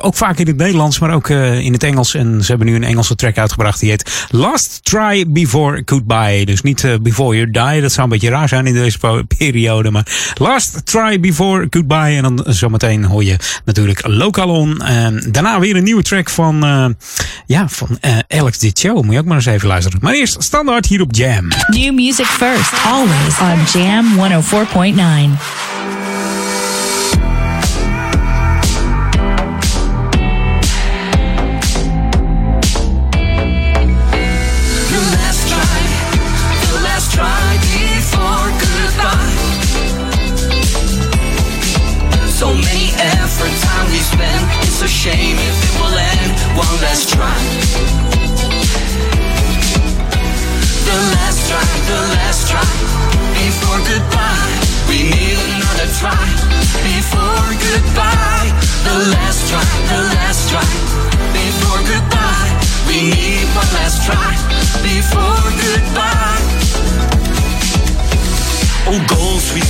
ook 0.00 0.14
vaak 0.14 0.38
in 0.38 0.46
het 0.46 0.56
Nederlands, 0.56 0.98
maar 0.98 1.14
ook 1.14 1.28
in 1.28 1.72
het 1.72 1.82
Engels. 1.82 2.14
En 2.14 2.38
ze 2.40 2.46
hebben 2.46 2.66
nu 2.66 2.74
een 2.74 2.84
Engelse 2.84 3.14
track 3.14 3.38
uitgebracht 3.38 3.80
die 3.80 3.90
heet 3.90 4.26
Last 4.30 4.80
Try 4.82 5.24
Before 5.28 5.82
Goodbye. 5.84 6.44
Dus 6.44 6.62
niet 6.62 6.85
Before 7.02 7.36
You 7.36 7.50
Die, 7.50 7.80
dat 7.80 7.92
zou 7.92 8.02
een 8.02 8.12
beetje 8.12 8.28
raar 8.28 8.48
zijn 8.48 8.66
in 8.66 8.74
deze 8.74 9.24
periode. 9.38 9.90
Maar 9.90 10.34
Last 10.34 10.86
Try 10.86 11.20
Before 11.20 11.66
Goodbye. 11.70 12.16
En 12.16 12.22
dan 12.22 12.44
zometeen 12.46 13.04
hoor 13.04 13.24
je 13.24 13.36
natuurlijk 13.64 14.06
Local 14.06 14.48
On. 14.48 14.80
En 14.80 15.24
daarna 15.30 15.60
weer 15.60 15.76
een 15.76 15.84
nieuwe 15.84 16.02
track 16.02 16.30
van, 16.30 16.64
eh, 16.64 16.86
ja, 17.46 17.68
van 17.68 17.98
eh, 18.00 18.18
Alex 18.28 18.58
Dit 18.58 18.78
Show. 18.78 19.02
Moet 19.02 19.12
je 19.12 19.18
ook 19.18 19.26
maar 19.26 19.36
eens 19.36 19.46
even 19.46 19.68
luisteren. 19.68 19.98
Maar 20.02 20.14
eerst 20.14 20.42
Standaard 20.42 20.86
hier 20.86 21.00
op 21.00 21.14
Jam. 21.14 21.48
New 21.66 21.94
music 21.94 22.26
first, 22.26 22.72
always 22.84 23.38
on 23.40 23.80
Jam 23.80 24.06
104.9. 24.16 26.05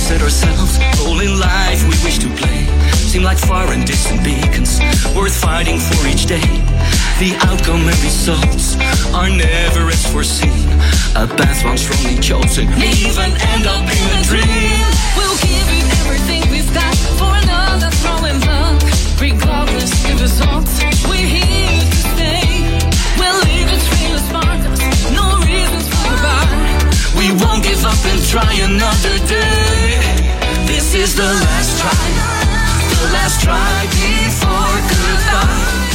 set 0.07 0.21
ourselves, 0.21 0.79
role 1.03 1.19
in 1.19 1.37
life 1.37 1.83
we 1.83 1.95
wish 2.07 2.17
to 2.17 2.29
play. 2.39 2.63
Seem 3.11 3.23
like 3.23 3.37
far 3.37 3.67
and 3.73 3.85
distant 3.85 4.23
beacons, 4.23 4.79
worth 5.13 5.35
fighting 5.35 5.79
for 5.79 6.07
each 6.07 6.25
day. 6.27 6.47
The 7.19 7.35
outcome 7.43 7.83
and 7.83 7.99
results 7.99 8.77
are 9.11 9.29
never 9.29 9.89
as 9.89 10.07
foreseen. 10.07 10.71
A 11.13 11.27
path 11.27 11.59
once 11.65 11.81
strongly 11.81 12.15
chosen, 12.21 12.71
even 12.79 13.35
end 13.51 13.67
up 13.67 13.83
in 13.83 14.07
a 14.15 14.23
dream. 14.31 14.79
We'll 15.19 15.39
give 15.43 15.67
it 15.75 15.85
everything 15.99 16.41
we've 16.55 16.73
got 16.73 16.95
for 17.19 17.31
another 17.43 17.91
throwing 17.99 18.39
luck. 18.47 18.79
Regardless 19.19 19.91
the 20.07 20.15
results, 20.23 20.76
up 27.87 28.03
and 28.11 28.21
try 28.27 28.53
another 28.67 29.15
day. 29.31 29.95
This 30.67 30.93
is 30.93 31.15
the 31.15 31.23
last 31.23 31.71
try, 31.79 32.07
the 32.91 33.03
last 33.15 33.39
try 33.41 33.75
before 33.95 34.75
goodbye. 34.91 35.87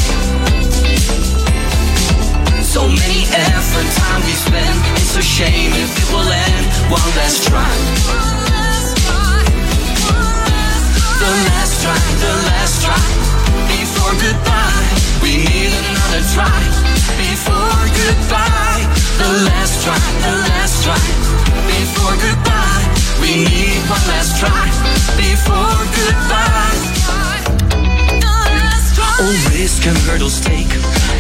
So 2.65 2.89
many 2.89 3.23
effort, 3.29 3.89
time 4.01 4.23
we 4.25 4.33
spend. 4.33 4.79
It's 4.97 5.17
a 5.17 5.23
shame 5.23 5.73
if 5.85 5.93
it 6.01 6.09
will 6.13 6.31
end. 6.49 6.65
One 6.89 7.11
last 7.21 7.45
try. 7.49 7.73
The 11.23 11.33
last 11.49 11.75
try, 11.83 12.03
the 12.25 12.35
last 12.49 12.77
try 12.85 13.05
before 13.69 14.15
goodbye. 14.25 14.89
We 15.23 15.45
need 15.45 15.73
another 15.83 16.25
try 16.33 16.61
before 17.21 17.83
goodbye. 18.01 19.02
The 19.23 19.29
last 19.47 19.85
try, 19.85 19.99
the 20.27 20.35
last 20.51 20.83
try 20.83 20.99
before 21.71 22.15
goodbye. 22.19 22.85
We 23.23 23.47
need 23.47 23.79
one 23.87 24.03
last 24.11 24.35
try 24.35 24.67
before 25.15 25.79
goodbye. 25.95 26.83
All 29.23 29.39
risk 29.55 29.87
and 29.87 29.97
hurdles 29.99 30.41
take. 30.41 30.67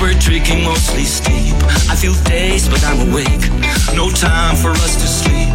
We're 0.00 0.18
drinking 0.18 0.64
mostly 0.64 1.04
steep. 1.04 1.54
I 1.88 1.94
feel 1.94 2.14
dazed, 2.24 2.72
but 2.72 2.82
I'm 2.82 3.08
awake. 3.08 3.44
No 3.94 4.10
time 4.10 4.56
for 4.56 4.70
us 4.82 4.96
to 4.98 5.06
sleep. 5.06 5.54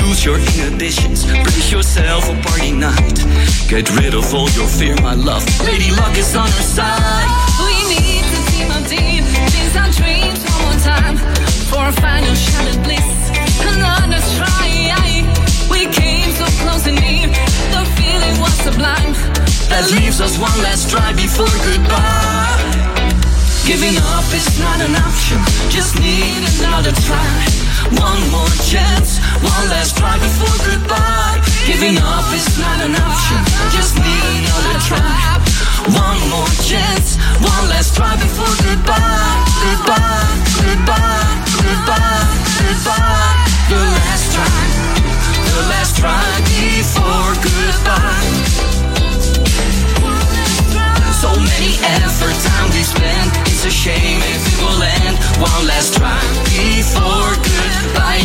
Lose 0.00 0.24
your 0.24 0.38
inhibitions. 0.38 1.26
Brace 1.26 1.72
yourself 1.72 2.26
for 2.26 2.36
party 2.46 2.70
night. 2.70 3.18
Get 3.66 3.90
rid 3.98 4.14
of 4.14 4.32
all 4.32 4.48
your 4.50 4.68
fear, 4.68 4.94
my 5.02 5.14
love. 5.14 5.42
Lady 5.66 5.90
Luck 5.90 6.16
is 6.16 6.36
on 6.36 6.46
our 6.46 6.66
side. 6.78 7.26
We 7.66 7.74
need 7.90 8.22
to 8.30 8.38
team 8.52 8.70
up 8.70 8.86
deep, 8.86 9.24
chase 9.50 9.74
our 9.74 9.90
dreams 9.90 10.38
one 10.46 10.62
more 10.62 10.80
time 10.80 11.43
for 11.70 11.86
a 11.86 11.92
final 11.92 12.34
shot 12.34 12.66
at 12.66 12.78
bliss. 12.84 13.08
Another 13.60 14.20
try. 14.36 15.24
We 15.70 15.86
came 15.92 16.30
so 16.32 16.46
close 16.62 16.86
and 16.86 17.00
near, 17.00 17.28
the 17.72 17.82
feeling 17.96 18.36
was 18.40 18.54
sublime. 18.64 19.12
That 19.72 19.88
leaves 19.90 20.20
us 20.20 20.38
one 20.38 20.54
last 20.62 20.90
try 20.90 21.12
before 21.12 21.50
goodbye. 21.64 22.94
Giving 23.66 23.96
up 23.96 24.26
is 24.32 24.46
not 24.60 24.78
an 24.84 24.94
option. 24.94 25.40
Just 25.72 25.98
need 25.98 26.44
another 26.60 26.92
try. 27.08 27.36
One 27.96 28.22
more 28.30 28.54
chance, 28.68 29.18
one 29.40 29.66
last 29.72 29.96
try 29.96 30.16
before 30.20 30.56
goodbye. 30.68 31.40
Giving 31.66 31.96
up 31.98 32.28
is 32.32 32.46
not 32.60 32.78
an 32.84 32.94
option. 32.94 33.40
Just 33.72 33.96
need 33.96 34.40
another 34.44 34.78
try. 34.84 35.44
One 35.96 36.20
more 36.28 36.52
chance, 36.64 37.16
one 37.40 37.64
last 37.68 37.96
try 37.96 38.16
before 38.16 38.54
goodbye. 38.64 39.36
Goodbye, 39.64 40.32
goodbye, 40.60 41.33
The 43.68 43.76
last 43.76 44.32
try, 44.32 44.64
the 45.52 45.60
last 45.68 45.96
try 45.98 46.40
before 46.48 47.34
goodbye. 47.44 48.32
So 51.20 51.28
many 51.28 51.72
time 52.40 52.70
we. 52.72 53.32
It's 53.52 53.64
a 53.66 53.70
shame 53.70 54.20
if 54.22 54.42
it 54.48 54.58
will 54.64 54.82
end. 54.82 55.18
One 55.40 55.66
last 55.66 55.94
try 55.94 56.20
before 56.48 57.36
goodbye. 57.44 58.24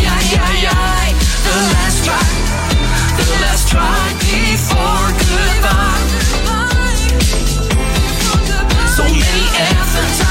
The 1.44 1.58
last 1.76 2.06
try, 2.06 2.28
the 3.20 3.28
last 3.44 3.68
try 3.68 4.14
before 4.24 5.12
goodbye. 5.20 5.99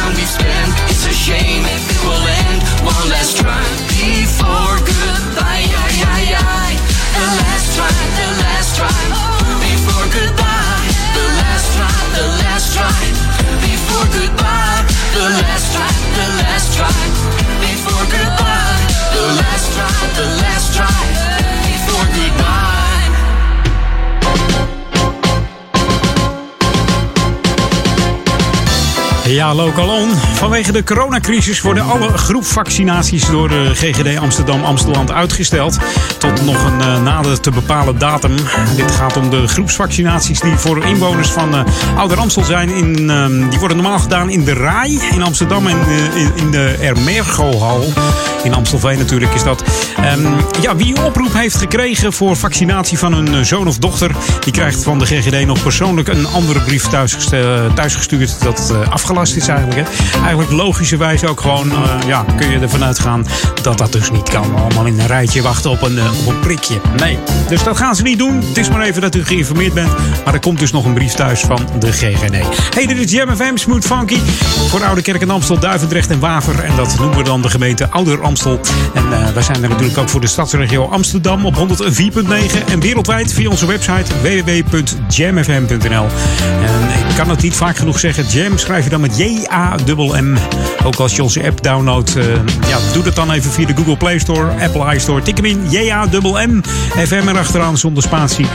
Time 0.08 0.16
we 0.16 0.24
spend. 0.24 0.72
It's 0.90 1.06
a 1.06 1.12
shame 1.12 1.64
if 1.64 1.84
it 1.90 2.00
will 2.04 2.26
end. 2.44 2.60
One 2.84 3.08
last 3.10 3.36
try 3.36 3.64
before 3.88 4.76
goodbye. 4.80 5.66
Aye, 5.68 6.02
aye, 6.14 6.32
aye. 6.36 6.76
The 7.14 7.26
last 7.40 7.76
try, 7.76 7.92
the 8.20 8.28
last 8.42 8.76
try 8.76 9.00
before 9.64 10.06
goodbye. 10.12 10.88
The 11.16 11.26
last 11.40 11.68
try, 11.76 11.96
the 12.16 12.26
last 12.42 12.66
try 12.74 13.00
before 13.64 14.06
goodbye. 14.16 14.84
The 15.14 15.26
last 15.42 15.67
Ja, 29.38 29.54
local 29.54 29.88
on. 29.88 30.10
Vanwege 30.34 30.72
de 30.72 30.84
coronacrisis 30.84 31.60
worden 31.60 31.84
alle 31.84 32.18
groepvaccinaties 32.18 33.26
door 33.26 33.48
de 33.48 33.70
GGD 33.74 34.18
Amsterdam 34.18 34.64
Amsteland 34.64 35.12
uitgesteld. 35.12 35.78
Tot 36.18 36.44
nog 36.44 36.64
een 36.64 36.80
eh, 36.80 37.02
nader 37.02 37.40
te 37.40 37.50
bepalen 37.50 37.98
datum. 37.98 38.34
Dit 38.76 38.90
gaat 38.90 39.16
om 39.16 39.30
de 39.30 39.48
groepsvaccinaties 39.48 40.40
die 40.40 40.56
voor 40.56 40.84
inwoners 40.84 41.30
van 41.30 41.54
eh, 41.54 41.64
Ouder 41.96 42.18
Amstel 42.18 42.44
zijn. 42.44 42.70
In, 42.70 43.10
ehm, 43.10 43.48
die 43.48 43.58
worden 43.58 43.76
normaal 43.76 43.98
gedaan 43.98 44.30
in 44.30 44.44
de 44.44 44.52
RAI 44.52 45.00
in 45.10 45.22
Amsterdam 45.22 45.66
en 45.66 45.78
eh, 45.80 46.36
in, 46.36 46.50
de 46.50 46.76
Ermergo-hal. 46.80 47.84
In 48.42 48.54
Amstelveen 48.54 48.98
natuurlijk 48.98 49.34
is 49.34 49.42
dat. 49.42 49.62
Ehm, 49.96 50.26
ja, 50.60 50.76
wie 50.76 50.96
een 50.96 51.04
oproep 51.04 51.32
heeft 51.32 51.56
gekregen 51.56 52.12
voor 52.12 52.36
vaccinatie 52.36 52.98
van 52.98 53.34
eh, 53.34 53.40
zoon 53.40 53.68
of 53.68 53.78
dochter, 53.78 54.10
die 54.40 54.52
krijgt 54.52 54.82
van 54.82 54.98
de 54.98 55.06
GGD 55.06 55.46
nog 55.46 55.62
persoonlijk 55.62 56.08
een 56.08 56.26
andere 56.26 56.60
brief 56.60 56.86
thuisgestuurd. 57.74 58.42
Dat 58.42 58.70
eh, 58.70 58.92
overlast 58.92 59.32
eigenlijk. 59.46 59.88
Hè. 59.88 60.18
Eigenlijk 60.20 60.50
logischerwijs 60.50 61.24
ook 61.24 61.40
gewoon, 61.40 61.70
eh, 61.70 62.06
ja, 62.06 62.24
kun 62.36 62.50
je 62.50 62.58
ervan 62.58 62.84
uitgaan 62.84 63.26
dat 63.62 63.78
dat 63.78 63.92
dus 63.92 64.10
niet 64.10 64.28
kan. 64.28 64.56
Allemaal 64.56 64.84
in 64.84 65.00
een 65.00 65.06
rijtje 65.06 65.42
wachten 65.42 65.70
op 65.70 65.82
een, 65.82 65.98
eh, 65.98 66.18
op 66.20 66.26
een 66.26 66.40
prikje. 66.40 66.80
Nee, 66.96 67.18
dus 67.48 67.62
dat 67.62 67.76
gaan 67.76 67.96
ze 67.96 68.02
niet 68.02 68.18
doen. 68.18 68.42
Het 68.42 68.56
is 68.56 68.68
maar 68.68 68.80
even 68.80 69.02
dat 69.02 69.14
u 69.14 69.24
geïnformeerd 69.24 69.74
bent. 69.74 69.90
Maar 70.24 70.34
er 70.34 70.40
komt 70.40 70.58
dus 70.58 70.72
nog 70.72 70.84
een 70.84 70.94
brief 70.94 71.12
thuis 71.12 71.40
van 71.40 71.68
de 71.78 71.92
GGD. 71.92 72.36
Hey, 72.74 72.86
dit 72.86 72.98
is 72.98 73.10
Jam 73.10 73.36
FM, 73.36 73.56
Smooth 73.56 73.86
Funky. 73.86 74.18
Voor 74.68 74.84
Oude 74.84 75.02
Kerk 75.02 75.22
en 75.22 75.30
Amstel, 75.30 75.58
Duivendrecht 75.58 76.10
en 76.10 76.18
Waver. 76.18 76.64
En 76.64 76.76
dat 76.76 76.98
noemen 76.98 77.16
we 77.16 77.24
dan 77.24 77.42
de 77.42 77.50
gemeente 77.50 77.90
Ouder 77.90 78.22
Amstel. 78.22 78.60
En 78.94 79.12
eh, 79.12 79.28
wij 79.34 79.42
zijn 79.42 79.62
er 79.62 79.68
natuurlijk 79.68 79.98
ook 79.98 80.08
voor 80.08 80.20
de 80.20 80.26
stadsregio 80.26 80.88
Amsterdam 80.88 81.46
op 81.46 81.56
104.9. 81.56 82.64
En 82.70 82.80
wereldwijd 82.80 83.32
via 83.32 83.50
onze 83.50 83.66
website 83.66 84.14
www.jamfm.nl. 84.22 86.06
En 86.64 87.08
ik 87.08 87.16
kan 87.16 87.30
het 87.30 87.42
niet 87.42 87.54
vaak 87.54 87.76
genoeg 87.76 87.98
zeggen. 87.98 88.26
Jam 88.26 88.58
schrijf 88.58 88.84
je 88.84 88.90
dan 88.90 89.00
met 89.00 89.16
J-A-M-M. 89.18 90.36
Ook 90.84 90.96
als 90.96 91.16
je 91.16 91.22
onze 91.22 91.46
app 91.46 91.62
downloadt, 91.62 92.16
eh, 92.16 92.24
ja, 92.68 92.78
doe 92.92 93.02
dat 93.02 93.14
dan 93.14 93.30
even 93.30 93.50
via 93.50 93.66
de 93.66 93.74
Google 93.74 93.96
Play 93.96 94.18
Store, 94.18 94.64
Apple 94.64 94.94
iStore. 94.94 95.22
Tik 95.22 95.36
hem 95.36 95.44
in, 95.44 95.70
J-A-M-M. 95.70 96.60
FM 97.06 97.28
erachteraan 97.28 97.78
zonder 97.78 98.02
spatie. 98.02 98.46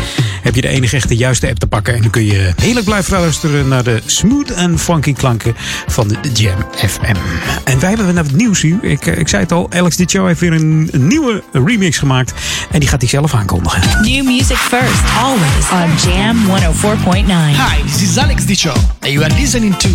Heb 0.41 0.55
je 0.55 0.61
de 0.61 0.67
enige 0.67 0.95
echte 0.95 1.15
juiste 1.15 1.47
app 1.47 1.59
te 1.59 1.67
pakken. 1.67 1.93
En 1.95 2.01
dan 2.01 2.09
kun 2.11 2.25
je 2.25 2.53
heerlijk 2.61 2.85
blijven 2.85 3.19
luisteren 3.19 3.67
naar 3.67 3.83
de 3.83 4.01
smooth 4.05 4.51
en 4.51 4.79
funky 4.79 5.13
klanken 5.13 5.55
van 5.87 6.07
de 6.07 6.17
Jam 6.33 6.65
FM. 6.75 7.15
En 7.63 7.79
wij 7.79 7.89
hebben 7.89 8.13
net 8.13 8.25
het 8.27 8.35
nieuws 8.35 8.61
hier. 8.61 8.77
Ik, 8.81 9.05
eh, 9.05 9.17
ik 9.17 9.27
zei 9.27 9.41
het 9.41 9.51
al, 9.51 9.71
Alex 9.71 9.95
Dit 9.95 10.11
Show 10.11 10.27
heeft 10.27 10.39
weer 10.39 10.53
een, 10.53 10.89
nieuwe 10.97 11.43
remix 11.51 11.97
gemaakt. 11.97 12.33
En 12.71 12.79
die 12.79 12.89
gaat 12.89 13.01
hij 13.01 13.09
zelf 13.09 13.33
aankondigen. 13.33 13.81
New 14.01 14.25
music 14.25 14.57
first, 14.57 15.03
always 15.21 15.69
on 15.71 16.11
Jam 16.11 16.37
104.9. 16.45 17.25
Hi, 17.25 17.83
this 17.91 18.01
is 18.01 18.17
Alex 18.17 18.45
Dicho, 18.45 18.73
and 18.99 19.11
you 19.11 19.23
are 19.23 19.33
listening 19.39 19.77
to 19.77 19.89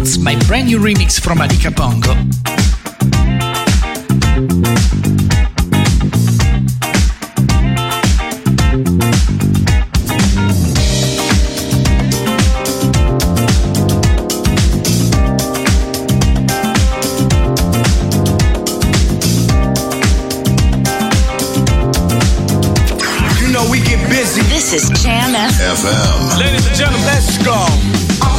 Diamonds, 0.00 0.18
my 0.18 0.34
brand 0.46 0.66
new 0.68 0.78
remix 0.78 1.20
from 1.20 1.38
Adika 1.38 1.70
Pongo. 1.70 2.14
You 23.38 23.52
know 23.52 23.70
we 23.70 23.80
get 23.80 24.08
busy. 24.08 24.40
This 24.42 24.72
is 24.72 24.88
Jam 25.02 25.34
FM. 25.34 26.38
Ladies 26.40 26.66
and 26.66 26.76
gentlemen, 26.76 27.04
let's 27.06 27.36
go. 27.44 28.29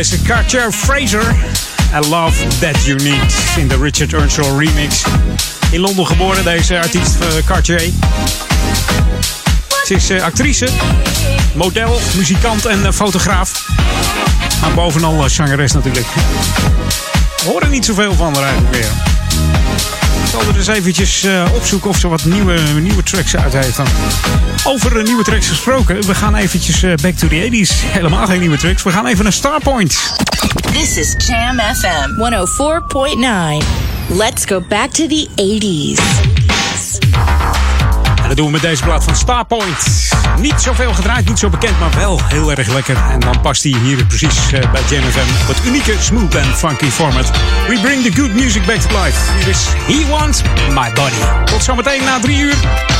Deze 0.00 0.22
Carter 0.22 0.72
Fraser. 0.72 1.34
I 1.94 2.08
love 2.08 2.46
that 2.60 2.84
you 2.84 2.96
need. 3.02 3.34
In 3.56 3.68
de 3.68 3.76
Richard 3.76 4.12
Earnshaw 4.12 4.60
remix. 4.60 5.02
In 5.70 5.80
Londen 5.80 6.06
geboren, 6.06 6.44
deze 6.44 6.78
artiest 6.78 7.16
uh, 7.20 7.44
Cartier. 7.44 7.92
Ze 9.84 9.94
is 9.94 10.10
uh, 10.10 10.22
actrice, 10.22 10.68
model, 11.54 12.00
muzikant 12.16 12.66
en 12.66 12.80
uh, 12.80 12.92
fotograaf. 12.92 13.66
Maar 14.60 14.74
bovenal 14.74 15.28
zangeres 15.28 15.72
natuurlijk. 15.72 16.06
We 17.36 17.50
horen 17.50 17.70
niet 17.70 17.84
zoveel 17.84 18.14
van 18.14 18.34
haar 18.34 18.44
eigenlijk 18.44 18.72
meer. 18.72 19.19
Ik 20.30 20.36
zal 20.36 20.48
er 20.48 20.56
eens 20.56 20.66
eventjes 20.66 21.24
uh, 21.24 21.44
opzoeken 21.54 21.90
of 21.90 21.96
ze 21.96 22.08
wat 22.08 22.24
nieuwe, 22.24 22.58
nieuwe 22.80 23.02
tracks 23.02 23.36
uit 23.36 23.52
heeft. 23.52 23.76
Dan. 23.76 23.86
Over 24.64 24.96
uh, 24.96 25.04
nieuwe 25.04 25.22
tracks 25.22 25.48
gesproken. 25.48 26.06
We 26.06 26.14
gaan 26.14 26.34
eventjes 26.34 26.82
uh, 26.82 26.94
back 27.02 27.14
to 27.14 27.28
the 27.28 27.48
80s. 27.50 27.84
Helemaal 27.96 28.26
geen 28.26 28.40
nieuwe 28.40 28.56
tracks. 28.56 28.82
We 28.82 28.90
gaan 28.90 29.06
even 29.06 29.22
naar 29.22 29.32
Starpoint. 29.32 30.12
This 30.72 30.96
is 30.96 31.14
Jam 31.26 31.60
FM 31.74 32.10
104.9. 33.60 33.66
Let's 34.16 34.44
go 34.44 34.62
back 34.68 34.90
to 34.90 35.06
the 35.06 35.28
80s. 35.36 36.02
En 38.22 38.28
dat 38.28 38.36
doen 38.36 38.46
we 38.46 38.52
met 38.52 38.62
deze 38.62 38.82
plaat 38.82 39.04
van 39.04 39.16
Starpoint. 39.16 40.09
Niet 40.40 40.60
zoveel 40.60 40.94
gedraaid, 40.94 41.28
niet 41.28 41.38
zo 41.38 41.48
bekend, 41.48 41.80
maar 41.80 41.90
wel 41.96 42.20
heel 42.24 42.50
erg 42.50 42.72
lekker. 42.72 42.96
En 43.10 43.20
dan 43.20 43.40
past 43.40 43.62
hij 43.62 43.72
hier 43.82 44.06
precies 44.06 44.52
uh, 44.52 44.72
bij 44.72 44.80
Jam 44.88 45.02
FM. 45.02 45.52
Het 45.52 45.66
unieke 45.66 45.94
smooth 45.98 46.36
and 46.36 46.46
funky 46.46 46.90
format. 46.90 47.30
We 47.68 47.78
bring 47.82 48.04
the 48.04 48.20
good 48.20 48.34
music 48.34 48.66
back 48.66 48.80
to 48.80 49.02
life. 49.02 49.32
Hier 49.38 49.48
is 49.48 49.66
He 49.86 50.06
Wants 50.10 50.42
My 50.68 50.92
Body. 50.94 51.44
Tot 51.44 51.62
zometeen 51.62 52.04
na 52.04 52.20
drie 52.20 52.38
uur. 52.38 52.99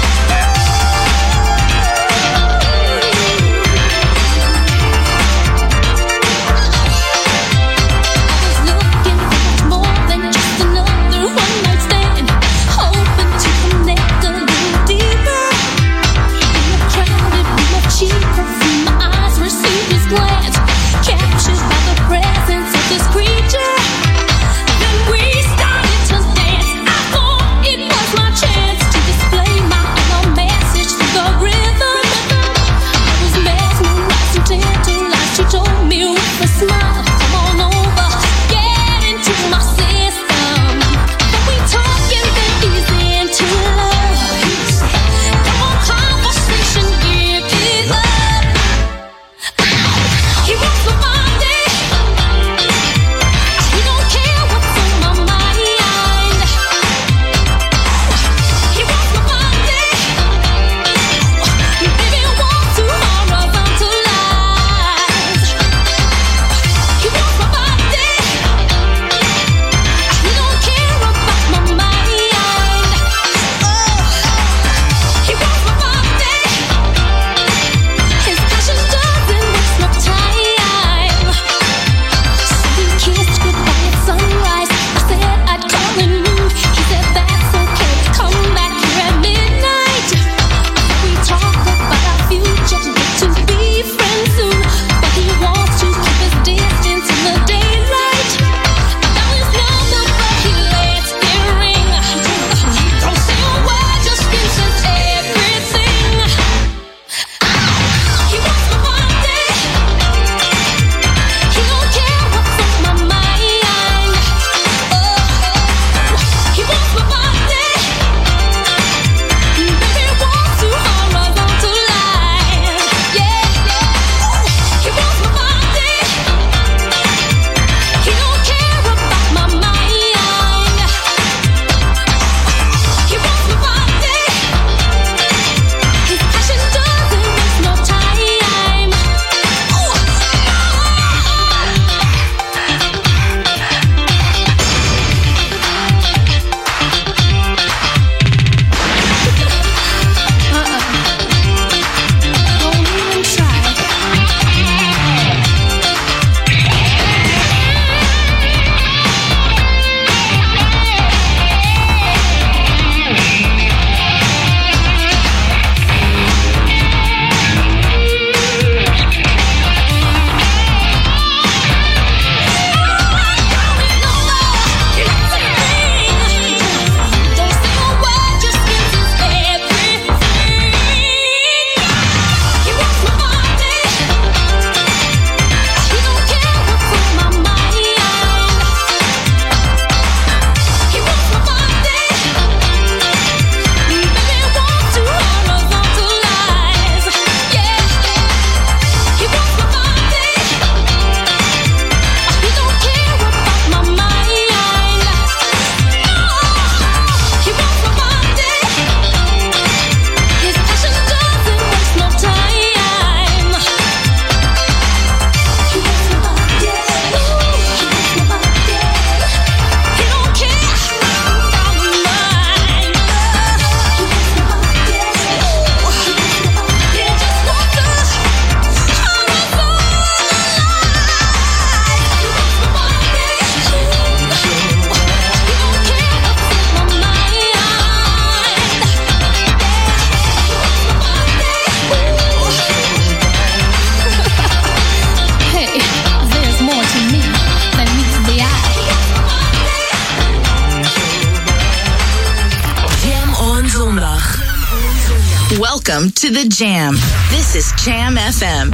To 256.01 256.31
the 256.31 256.47
Jam. 256.49 256.95
This 257.29 257.55
is 257.55 257.73
Jam 257.85 258.17
FM. 258.17 258.71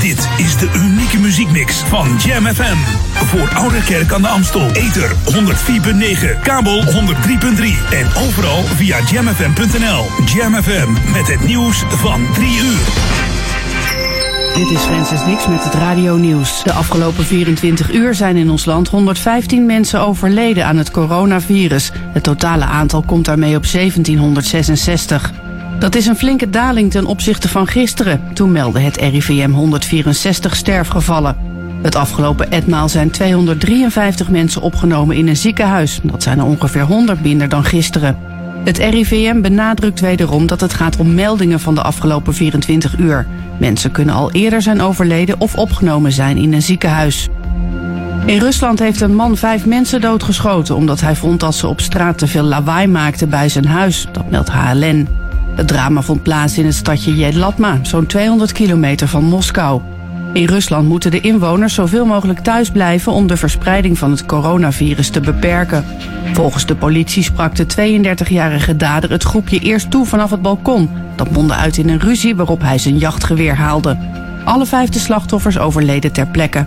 Dit 0.00 0.28
is 0.36 0.56
de 0.56 0.70
unieke 0.74 1.18
muziekmix 1.18 1.76
van 1.76 2.16
Jam 2.24 2.46
FM. 2.46 2.76
Voor 3.24 3.48
Oude 3.54 3.82
Kerk 3.84 4.12
aan 4.12 4.22
de 4.22 4.28
Amstel. 4.28 4.70
Ether 4.72 5.10
104.9, 5.10 6.40
kabel 6.42 6.84
103.3 6.84 6.92
en 7.90 8.14
overal 8.14 8.62
via 8.62 8.98
jamfm.nl. 9.10 10.06
Jam 10.34 10.62
FM 10.62 11.12
met 11.12 11.28
het 11.28 11.44
nieuws 11.44 11.84
van 11.88 12.26
3 12.34 12.56
uur. 12.56 13.21
Dit 14.54 14.70
is 14.70 14.80
Francis 14.80 15.24
Dix 15.24 15.46
met 15.46 15.64
het 15.64 15.74
Radio 15.74 16.16
Nieuws. 16.16 16.62
De 16.62 16.72
afgelopen 16.72 17.24
24 17.24 17.92
uur 17.92 18.14
zijn 18.14 18.36
in 18.36 18.50
ons 18.50 18.64
land 18.64 18.88
115 18.88 19.66
mensen 19.66 20.00
overleden 20.00 20.66
aan 20.66 20.76
het 20.76 20.90
coronavirus. 20.90 21.90
Het 21.94 22.22
totale 22.22 22.64
aantal 22.64 23.02
komt 23.02 23.24
daarmee 23.24 23.56
op 23.56 23.66
1766. 23.72 25.32
Dat 25.78 25.94
is 25.94 26.06
een 26.06 26.16
flinke 26.16 26.50
daling 26.50 26.90
ten 26.90 27.06
opzichte 27.06 27.48
van 27.48 27.66
gisteren. 27.66 28.20
Toen 28.34 28.52
meldde 28.52 28.80
het 28.80 28.96
RIVM 28.96 29.50
164 29.50 30.56
sterfgevallen. 30.56 31.36
Het 31.82 31.94
afgelopen 31.94 32.50
etmaal 32.50 32.88
zijn 32.88 33.10
253 33.10 34.28
mensen 34.28 34.62
opgenomen 34.62 35.16
in 35.16 35.28
een 35.28 35.36
ziekenhuis. 35.36 36.00
Dat 36.02 36.22
zijn 36.22 36.38
er 36.38 36.44
ongeveer 36.44 36.82
100 36.82 37.22
minder 37.22 37.48
dan 37.48 37.64
gisteren. 37.64 38.31
Het 38.64 38.78
RIVM 38.78 39.40
benadrukt 39.40 40.00
wederom 40.00 40.46
dat 40.46 40.60
het 40.60 40.74
gaat 40.74 40.96
om 40.96 41.14
meldingen 41.14 41.60
van 41.60 41.74
de 41.74 41.82
afgelopen 41.82 42.34
24 42.34 42.98
uur. 42.98 43.26
Mensen 43.58 43.90
kunnen 43.90 44.14
al 44.14 44.32
eerder 44.32 44.62
zijn 44.62 44.80
overleden 44.80 45.40
of 45.40 45.56
opgenomen 45.56 46.12
zijn 46.12 46.36
in 46.36 46.52
een 46.52 46.62
ziekenhuis. 46.62 47.28
In 48.26 48.38
Rusland 48.38 48.78
heeft 48.78 49.00
een 49.00 49.14
man 49.14 49.36
vijf 49.36 49.66
mensen 49.66 50.00
doodgeschoten 50.00 50.76
omdat 50.76 51.00
hij 51.00 51.16
vond 51.16 51.40
dat 51.40 51.54
ze 51.54 51.66
op 51.66 51.80
straat 51.80 52.18
te 52.18 52.26
veel 52.26 52.42
lawaai 52.42 52.86
maakten 52.86 53.28
bij 53.28 53.48
zijn 53.48 53.66
huis. 53.66 54.06
Dat 54.12 54.30
meldt 54.30 54.50
HLN. 54.50 55.08
Het 55.54 55.68
drama 55.68 56.02
vond 56.02 56.22
plaats 56.22 56.58
in 56.58 56.64
het 56.64 56.74
stadje 56.74 57.14
Jedlatma, 57.14 57.78
zo'n 57.82 58.06
200 58.06 58.52
kilometer 58.52 59.08
van 59.08 59.24
Moskou. 59.24 59.80
In 60.32 60.46
Rusland 60.46 60.88
moeten 60.88 61.10
de 61.10 61.20
inwoners 61.20 61.74
zoveel 61.74 62.06
mogelijk 62.06 62.38
thuis 62.38 62.70
blijven 62.70 63.12
om 63.12 63.26
de 63.26 63.36
verspreiding 63.36 63.98
van 63.98 64.10
het 64.10 64.26
coronavirus 64.26 65.08
te 65.10 65.20
beperken. 65.20 65.84
Volgens 66.32 66.66
de 66.66 66.76
politie 66.76 67.22
sprak 67.22 67.54
de 67.56 67.66
32-jarige 67.66 68.76
dader 68.76 69.10
het 69.10 69.22
groepje 69.22 69.58
eerst 69.58 69.90
toe 69.90 70.06
vanaf 70.06 70.30
het 70.30 70.42
balkon. 70.42 70.90
Dat 71.16 71.30
mondde 71.30 71.54
uit 71.54 71.76
in 71.76 71.88
een 71.88 72.00
ruzie 72.00 72.36
waarop 72.36 72.60
hij 72.60 72.78
zijn 72.78 72.98
jachtgeweer 72.98 73.54
haalde. 73.54 73.98
Alle 74.44 74.66
vijf 74.66 74.88
de 74.88 74.98
slachtoffers 74.98 75.58
overleden 75.58 76.12
ter 76.12 76.26
plekke. 76.26 76.66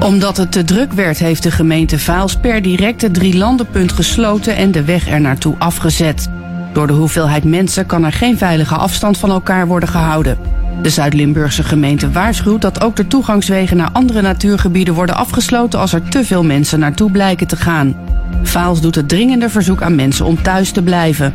Omdat 0.00 0.36
het 0.36 0.52
te 0.52 0.64
druk 0.64 0.92
werd, 0.92 1.18
heeft 1.18 1.42
de 1.42 1.50
gemeente 1.50 1.98
Vaals 1.98 2.36
per 2.36 2.62
direct 2.62 3.02
het 3.02 3.14
drielandenpunt 3.14 3.92
gesloten 3.92 4.56
en 4.56 4.70
de 4.70 4.84
weg 4.84 5.08
er 5.08 5.20
naartoe 5.20 5.54
afgezet. 5.58 6.28
Door 6.72 6.86
de 6.86 6.92
hoeveelheid 6.92 7.44
mensen 7.44 7.86
kan 7.86 8.04
er 8.04 8.12
geen 8.12 8.38
veilige 8.38 8.74
afstand 8.74 9.18
van 9.18 9.30
elkaar 9.30 9.66
worden 9.66 9.88
gehouden. 9.88 10.38
De 10.82 10.90
Zuid-Limburgse 10.90 11.62
gemeente 11.62 12.10
waarschuwt 12.10 12.60
dat 12.60 12.82
ook 12.82 12.96
de 12.96 13.06
toegangswegen 13.06 13.76
naar 13.76 13.90
andere 13.92 14.22
natuurgebieden 14.22 14.94
worden 14.94 15.16
afgesloten 15.16 15.78
als 15.78 15.92
er 15.92 16.08
te 16.08 16.24
veel 16.24 16.44
mensen 16.44 16.78
naartoe 16.78 17.10
blijken 17.10 17.46
te 17.46 17.56
gaan. 17.56 17.96
Vaals 18.42 18.80
doet 18.80 18.94
het 18.94 19.08
dringende 19.08 19.48
verzoek 19.48 19.82
aan 19.82 19.94
mensen 19.94 20.26
om 20.26 20.42
thuis 20.42 20.70
te 20.70 20.82
blijven. 20.82 21.34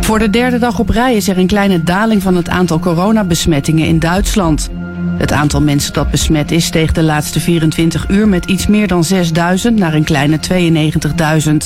Voor 0.00 0.18
de 0.18 0.30
derde 0.30 0.58
dag 0.58 0.78
op 0.78 0.88
rij 0.88 1.14
is 1.14 1.28
er 1.28 1.38
een 1.38 1.46
kleine 1.46 1.82
daling 1.82 2.22
van 2.22 2.36
het 2.36 2.48
aantal 2.48 2.78
coronabesmettingen 2.78 3.86
in 3.86 3.98
Duitsland. 3.98 4.70
Het 5.18 5.32
aantal 5.32 5.62
mensen 5.62 5.92
dat 5.92 6.10
besmet 6.10 6.50
is 6.50 6.64
steeg 6.64 6.92
de 6.92 7.02
laatste 7.02 7.40
24 7.40 8.08
uur 8.08 8.28
met 8.28 8.44
iets 8.44 8.66
meer 8.66 8.86
dan 8.86 9.04
6000 9.04 9.78
naar 9.78 9.94
een 9.94 10.04
kleine 10.04 10.38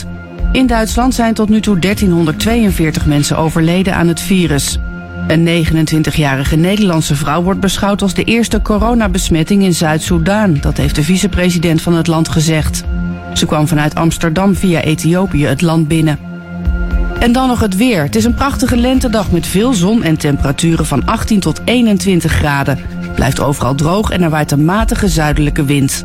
92.000. 0.05 0.09
In 0.53 0.67
Duitsland 0.67 1.15
zijn 1.15 1.35
tot 1.35 1.49
nu 1.49 1.61
toe 1.61 1.79
1342 1.79 3.07
mensen 3.07 3.39
overleden 3.39 3.95
aan 3.95 4.09
het 4.09 4.21
virus. 4.21 4.79
Een 5.29 5.67
29-jarige 5.67 6.57
Nederlandse 6.57 7.17
vrouw 7.17 7.43
wordt 7.43 7.61
beschouwd 7.61 8.03
als 8.03 8.15
de 8.15 8.25
eerste 8.25 8.63
coronabesmetting 8.63 9.63
in 9.63 9.75
Zuid-Soedan. 9.75 10.59
Dat 10.61 10.77
heeft 10.77 10.95
de 10.95 11.03
vicepresident 11.03 11.83
van 11.83 11.95
het 11.95 12.07
land 12.07 12.29
gezegd. 12.29 12.85
Ze 13.35 13.47
kwam 13.47 13.69
vanuit 13.69 13.95
Amsterdam 13.95 14.55
via 14.55 14.81
Ethiopië 14.81 15.47
het 15.47 15.61
land 15.61 15.89
binnen. 15.89 16.19
En 17.19 17.33
dan 17.33 17.49
nog 17.49 17.61
het 17.61 17.77
weer. 17.77 18.03
Het 18.03 18.17
is 18.17 18.25
een 18.25 18.35
prachtige 18.35 18.77
lentedag 18.77 19.31
met 19.31 19.47
veel 19.47 19.73
zon 19.73 20.03
en 20.03 20.17
temperaturen 20.17 20.87
van 20.87 21.07
18 21.07 21.41
tot 21.41 21.61
21 21.65 22.33
graden. 22.33 22.79
Blijft 23.15 23.41
overal 23.41 23.75
droog 23.75 24.11
en 24.11 24.23
er 24.23 24.31
waait 24.31 24.51
een 24.51 24.65
matige 24.65 25.09
zuidelijke 25.09 25.65
wind. 25.65 26.05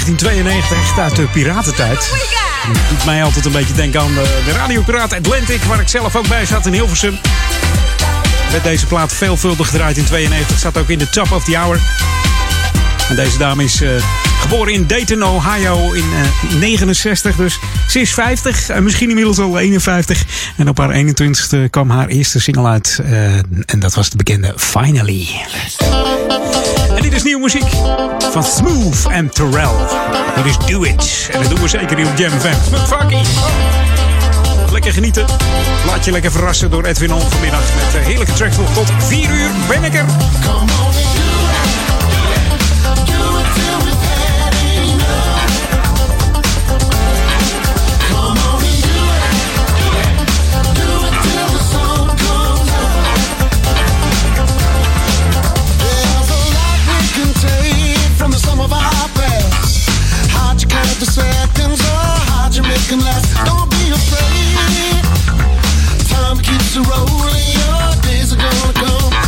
1992, 0.00 0.78
echt 0.78 0.98
uit 0.98 1.16
de 1.16 1.22
piratentijd. 1.32 2.10
Dat 2.72 2.88
doet 2.88 3.04
mij 3.04 3.22
altijd 3.22 3.44
een 3.44 3.52
beetje 3.52 3.74
denken 3.74 4.00
aan 4.00 4.14
de, 4.14 4.42
de 4.44 4.52
radiopiraat 4.52 5.12
Atlantic, 5.12 5.62
waar 5.62 5.80
ik 5.80 5.88
zelf 5.88 6.16
ook 6.16 6.28
bij 6.28 6.46
zat 6.46 6.66
in 6.66 6.72
Hilversum. 6.72 7.18
Werd 8.50 8.64
deze 8.64 8.86
plaat 8.86 9.12
veelvuldig 9.12 9.66
gedraaid 9.68 9.96
in 9.96 10.04
92, 10.04 10.58
zat 10.58 10.78
ook 10.78 10.88
in 10.88 10.98
de 10.98 11.08
top 11.08 11.32
of 11.32 11.44
the 11.44 11.56
hour. 11.56 11.80
En 13.08 13.16
deze 13.16 13.38
dame 13.38 13.64
is 13.64 13.80
eh, 13.80 13.90
geboren 14.40 14.72
in 14.72 14.86
Dayton, 14.86 15.22
Ohio 15.22 15.92
in 15.92 16.04
eh, 16.50 16.58
69. 16.58 17.36
Dus 17.36 17.58
ze 17.88 18.00
is 18.00 18.14
50 18.14 18.68
en 18.68 18.84
misschien 18.84 19.08
inmiddels 19.08 19.38
al 19.38 19.58
51. 19.58 20.24
En 20.56 20.68
op 20.68 20.78
haar 20.78 21.04
21ste 21.04 21.70
kwam 21.70 21.90
haar 21.90 22.06
eerste 22.06 22.40
single 22.40 22.66
uit. 22.66 23.00
eh, 23.04 23.34
en 23.66 23.78
dat 23.78 23.94
was 23.94 24.10
de 24.10 24.16
bekende 24.16 24.52
Finally. 24.56 25.28
Is 27.16 27.22
nieuwe 27.22 27.42
muziek 27.42 27.70
van 28.30 28.44
Smooth 28.44 29.06
en 29.08 29.30
Terrell. 29.30 29.74
Dit 30.36 30.44
is 30.44 30.66
Do 30.66 30.82
It. 30.82 31.28
En 31.32 31.40
dat 31.40 31.50
doen 31.50 31.60
we 31.60 31.68
zeker 31.68 31.96
hier 31.96 32.06
op 32.06 32.16
Jam 32.16 32.30
FM. 32.30 32.76
Funky. 32.86 33.16
Lekker 34.72 34.92
genieten. 34.92 35.26
Laat 35.86 36.04
je 36.04 36.10
lekker 36.10 36.30
verrassen 36.30 36.70
door 36.70 36.84
Edwin 36.84 37.12
On 37.12 37.20
vanmiddag. 37.20 37.60
Met 37.60 37.94
eh, 37.94 38.06
heerlijke 38.06 38.32
tracks 38.32 38.56
tot 38.56 38.90
4 38.98 39.30
uur 39.30 39.50
ben 39.68 39.84
ik 39.84 39.94
er. 39.94 40.04
The 60.98 61.04
seconds 61.04 61.80
or 61.82 62.06
how'd 62.32 62.56
you 62.56 62.62
make 62.62 62.90
last? 63.04 63.36
Don't 63.44 63.70
be 63.70 63.90
afraid. 63.92 65.04
Time 66.08 66.38
keeps 66.38 66.74
rolling. 66.74 67.48
Your 67.52 68.02
days 68.02 68.32
are 68.32 68.36
gonna 68.36 68.72
come. 68.72 69.25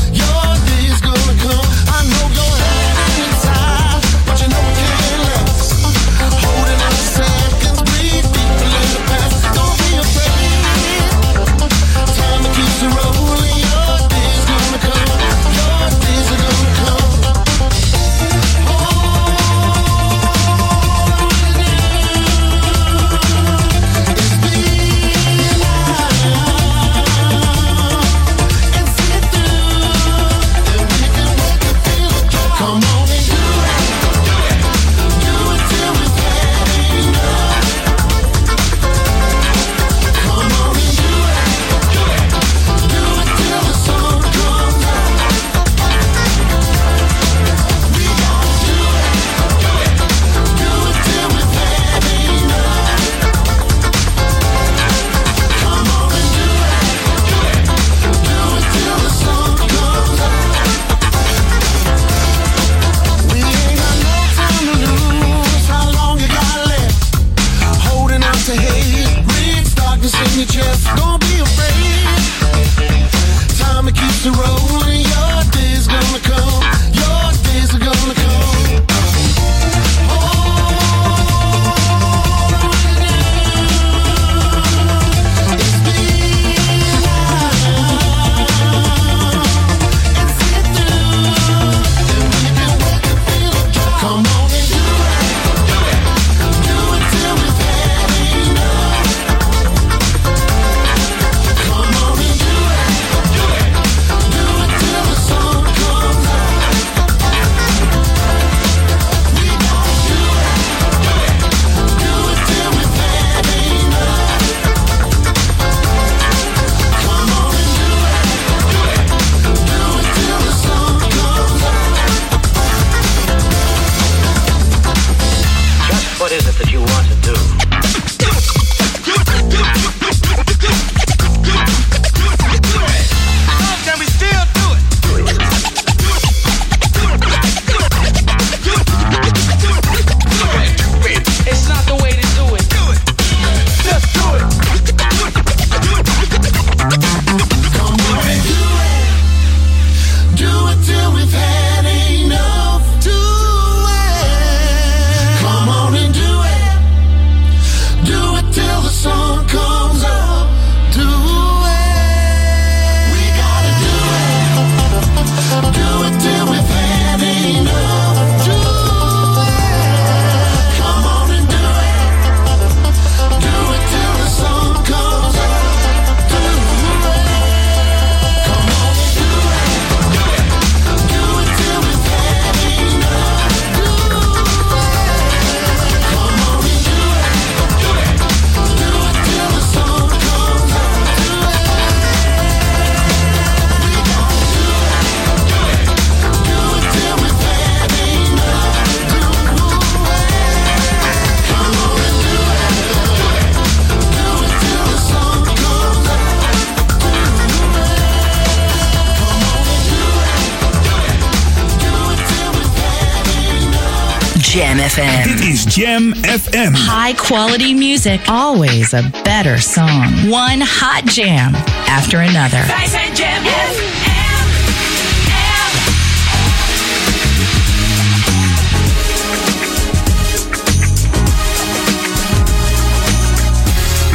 Jam 215.79 216.13
FM. 216.27 216.75
High 216.75 217.13
quality 217.13 217.73
music, 217.73 218.21
always 218.29 218.95
a 218.95 219.03
better 219.23 219.59
song. 219.59 220.11
One 220.29 220.59
hot 220.61 221.05
jam 221.07 221.55
after 221.87 222.19
another. 222.19 222.67
Jam 223.15 223.45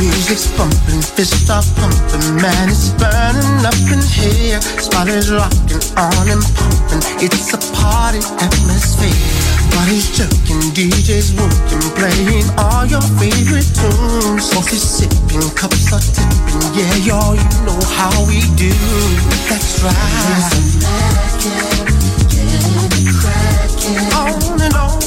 Music's 0.03 0.51
pumping, 0.57 0.99
fists 1.16 1.49
are 1.49 1.64
pumping, 1.80 2.43
man, 2.43 2.68
it's 2.68 2.91
burning 2.99 3.64
up 3.64 3.80
in 3.88 4.03
here. 4.11 4.59
Spot 4.59 5.07
is 5.07 5.32
rocking 5.32 5.80
on 5.95 6.28
and 6.28 6.43
pumping, 6.59 6.99
it's 7.24 7.53
a 7.55 7.62
party 7.84 8.24
atmosphere. 8.40 9.12
Body's 9.76 10.08
jerking, 10.16 10.64
DJ's 10.72 11.36
working, 11.36 11.84
playing 12.00 12.48
all 12.56 12.86
your 12.88 13.04
favorite 13.20 13.68
tunes. 13.76 14.48
Coffee 14.56 14.80
sipping, 14.80 15.44
cups 15.60 15.92
are 15.92 16.00
tipping, 16.00 16.64
yeah, 16.78 16.96
y'all, 17.04 17.36
you 17.36 17.50
know 17.68 17.80
how 18.00 18.14
we 18.24 18.40
do. 18.56 18.72
That's 19.52 19.84
right. 19.84 21.04
On 24.16 24.62
and 24.62 24.76
on, 24.76 25.03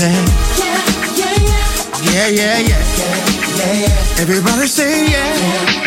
ladies 0.00 0.56
say, 0.56 0.70
yeah, 2.12 2.28
yeah, 2.28 2.58
yeah. 2.58 2.80
Yeah, 3.60 3.72
yeah. 3.84 4.22
Everybody 4.22 4.66
say 4.66 5.10
yeah. 5.10 5.36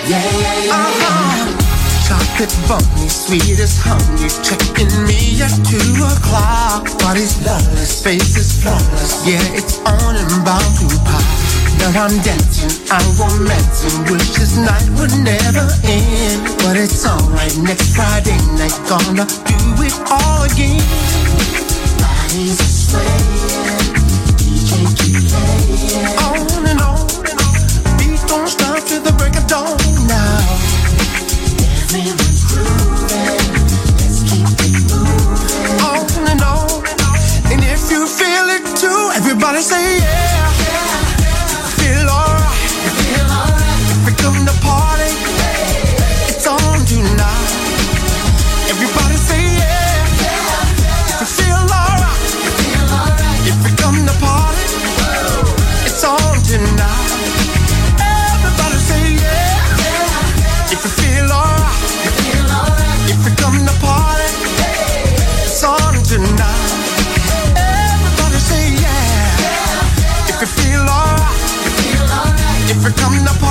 Yeah, 0.06 0.22
yeah, 0.38 0.66
yeah. 0.66 0.74
Uh-huh. 0.74 1.50
Chocolate 2.06 2.54
bunny, 2.68 3.10
sweet 3.10 3.58
as 3.58 3.80
honey, 3.82 4.30
checking 4.46 4.92
me 5.08 5.42
at 5.42 5.56
two 5.66 5.82
o'clock. 6.04 6.86
Body's 7.00 7.42
flawless, 7.42 8.04
face 8.04 8.38
is 8.38 8.62
flawless, 8.62 9.26
yeah, 9.26 9.42
it's 9.58 9.80
on 9.88 10.16
and 10.16 10.30
bound 10.46 10.62
to 10.78 10.86
pop. 11.08 11.24
Now 11.80 12.06
I'm 12.06 12.14
dancing, 12.22 12.70
I'm 12.92 13.08
romancing, 13.18 14.04
wish 14.12 14.30
this 14.36 14.58
night 14.58 14.86
would 15.00 15.16
never 15.24 15.66
end. 15.88 16.44
But 16.62 16.78
it's 16.78 17.08
alright, 17.08 17.56
next 17.64 17.96
Friday 17.96 18.38
night, 18.60 18.76
gonna 18.86 19.26
do 19.26 19.58
it 19.82 19.96
all 20.12 20.44
again. 20.44 20.84
Bodies 21.98 22.60
are 22.60 22.74
swaying, 22.84 23.53
say 39.64 39.93
if 73.06 73.12
we 73.12 73.43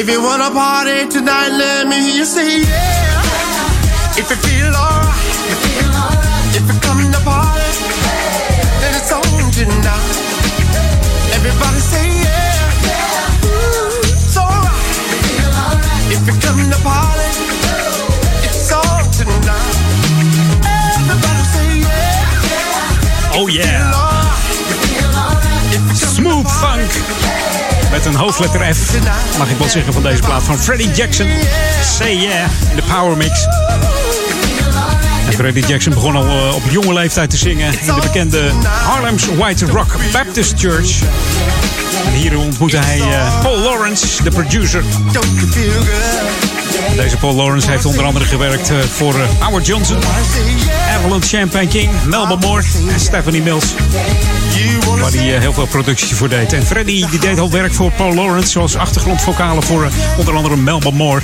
If 0.00 0.08
you 0.08 0.22
wanna 0.22 0.50
party 0.50 1.06
tonight, 1.08 1.50
let 1.50 1.86
me 1.86 1.96
hear 2.00 2.14
you 2.20 2.24
say, 2.24 2.60
yeah. 2.62 3.20
If 4.16 4.30
you 4.30 4.36
feel 4.44 4.72
alright, 4.74 5.12
if 6.56 6.64
you 6.64 6.76
come 6.80 7.12
to 7.12 7.20
party, 7.20 7.68
then 8.80 8.92
it's 8.96 9.12
on 9.12 9.20
tonight. 9.52 10.16
Everybody 11.36 11.80
say 11.92 12.08
yeah. 12.24 13.44
Ooh, 13.44 14.00
it's 14.08 14.36
alright. 14.38 14.72
If 16.16 16.24
you 16.28 16.34
come 16.44 16.62
to 16.72 16.78
party, 16.80 17.28
it's 18.48 18.72
on 18.72 19.04
tonight. 19.12 19.76
Everybody 20.96 21.44
say 21.52 21.68
yeah. 21.84 23.36
Oh 23.36 23.48
yeah. 23.48 23.79
Met 27.90 28.04
een 28.04 28.14
hoofdletter 28.14 28.74
F. 28.74 28.98
Mag 29.38 29.50
ik 29.50 29.58
wel 29.58 29.68
zeggen 29.68 29.92
van 29.92 30.02
deze 30.02 30.22
plaat 30.22 30.42
van 30.42 30.58
Freddie 30.58 30.90
Jackson. 30.90 31.26
Say 31.82 32.16
yeah. 32.16 32.50
In 32.70 32.76
de 32.76 32.82
Power 32.82 33.16
Mix. 33.16 33.46
En 35.26 35.32
Freddie 35.32 35.66
Jackson 35.66 35.94
begon 35.94 36.16
al 36.16 36.24
eh, 36.24 36.54
op 36.54 36.62
jonge 36.70 36.92
leeftijd 36.92 37.30
te 37.30 37.36
zingen 37.36 37.80
in 37.80 37.86
de 37.86 38.00
bekende 38.00 38.50
Harlem's 38.64 39.26
White 39.26 39.66
Rock 39.66 39.96
Baptist 40.12 40.54
Church. 40.56 41.00
En 42.06 42.12
hier 42.12 42.38
ontmoette 42.38 42.76
hij 42.76 43.00
eh, 43.00 43.40
Paul 43.40 43.58
Lawrence, 43.58 44.22
de 44.22 44.30
producer. 44.30 44.82
Deze 46.96 47.16
Paul 47.16 47.34
Lawrence 47.34 47.70
heeft 47.70 47.84
onder 47.84 48.04
andere 48.04 48.24
gewerkt 48.24 48.70
eh, 48.70 48.76
voor 48.78 49.14
Howard 49.38 49.66
Johnson, 49.66 49.98
Evelyn 50.98 51.22
Champagne 51.22 51.68
King, 51.68 51.90
Melba 52.04 52.36
Moore 52.36 52.64
en 52.88 53.00
Stephanie 53.00 53.42
Mills. 53.42 53.74
Waar 54.98 55.12
hij 55.12 55.34
eh, 55.34 55.40
heel 55.40 55.52
veel 55.52 55.66
productie 55.66 56.14
voor 56.14 56.28
deed. 56.28 56.52
En 56.52 56.66
Freddy 56.66 57.06
die 57.10 57.18
deed 57.18 57.38
al 57.38 57.50
werk 57.50 57.72
voor 57.72 57.92
Paul 57.92 58.14
Lawrence, 58.14 58.50
zoals 58.50 58.76
achtergrondvocalen 58.76 59.62
voor 59.62 59.84
eh, 59.84 60.18
onder 60.18 60.34
andere 60.34 60.56
Melba 60.56 60.90
Moore. 60.90 61.20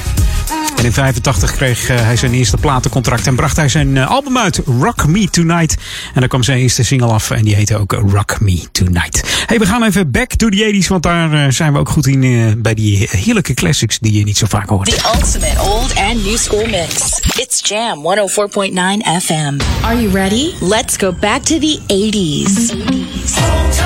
En 0.77 0.85
in 0.85 0.93
85 0.93 1.53
kreeg 1.53 1.89
eh, 1.89 1.97
hij 2.01 2.17
zijn 2.17 2.33
eerste 2.33 2.57
platencontract 2.57 3.27
en 3.27 3.37
bracht 3.37 3.57
hij 3.57 3.69
zijn 3.69 3.99
album 3.99 4.39
uit, 4.39 4.61
Rock 4.81 5.07
Me 5.07 5.31
Tonight. 5.31 5.77
En 6.15 6.21
daar 6.21 6.29
kwam 6.29 6.43
zijn 6.43 6.59
eerste 6.59 6.85
single 6.85 7.09
af 7.09 7.31
en 7.31 7.45
die 7.45 7.55
heette 7.55 7.77
ook 7.77 7.93
Rock 7.93 8.41
Me 8.41 8.63
Tonight. 8.73 9.23
Hey, 9.47 9.59
we 9.59 9.67
gaan 9.67 9.83
even 9.83 10.11
back 10.11 10.29
to 10.35 10.49
the 10.49 10.81
80s, 10.83 10.87
want 10.87 11.03
daar 11.03 11.53
zijn 11.53 11.73
we 11.73 11.79
ook 11.79 11.89
goed 11.89 12.07
in 12.07 12.55
bij 12.63 12.75
die 12.75 13.09
heerlijke 13.11 13.55
classics 13.55 13.99
die 13.99 14.13
je 14.13 14.25
niet 14.25 14.39
zo 14.39 14.47
vaak 14.49 14.69
hoort. 14.69 14.91
The 14.91 15.11
ultimate 15.15 15.61
old 15.61 15.95
and 15.97 16.25
new 16.25 16.37
school 16.37 16.67
mix. 16.67 17.21
It's 17.37 17.69
Jam 17.69 17.99
104.9 17.99 19.23
FM. 19.23 19.59
Are 19.83 20.03
you 20.03 20.11
ready? 20.13 20.53
Let's 20.61 20.97
go 20.97 21.13
back 21.13 21.43
to 21.43 21.59
the 21.59 21.79
80s. 21.87 22.96
Hold 23.47 23.86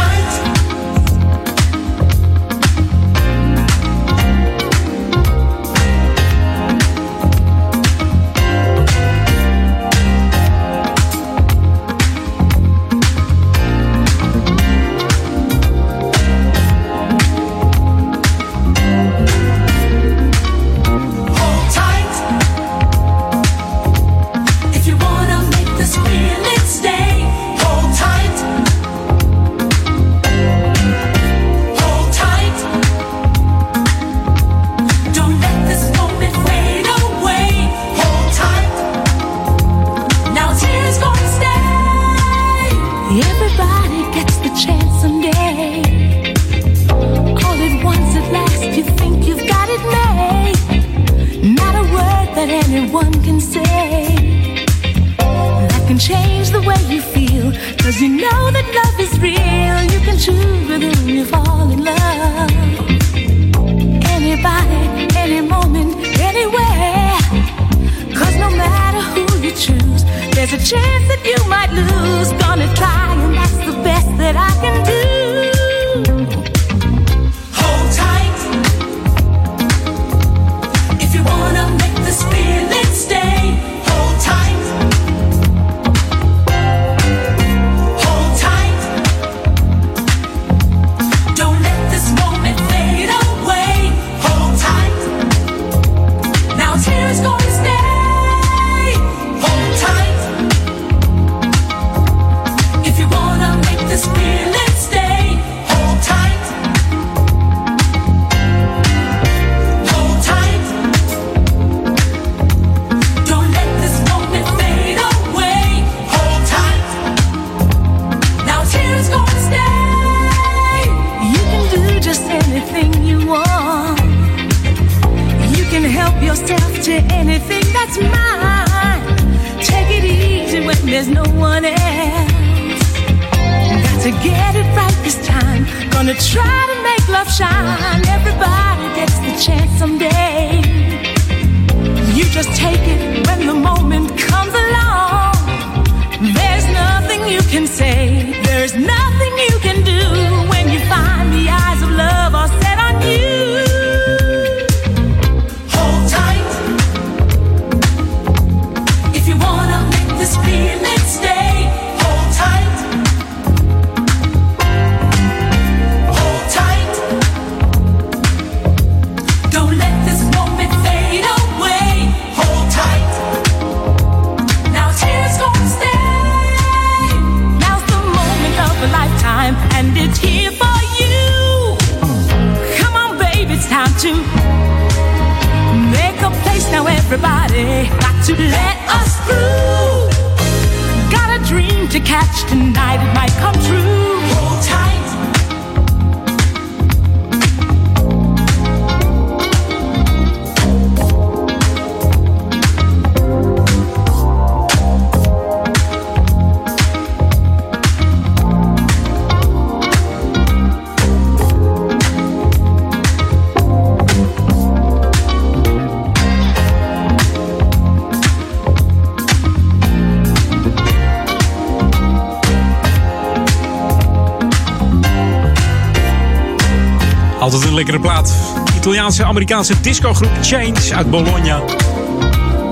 Amerikaanse 229.41 229.81
discogroep 229.81 230.31
Change 230.43 230.95
uit 230.95 231.11
Bologna. 231.11 231.63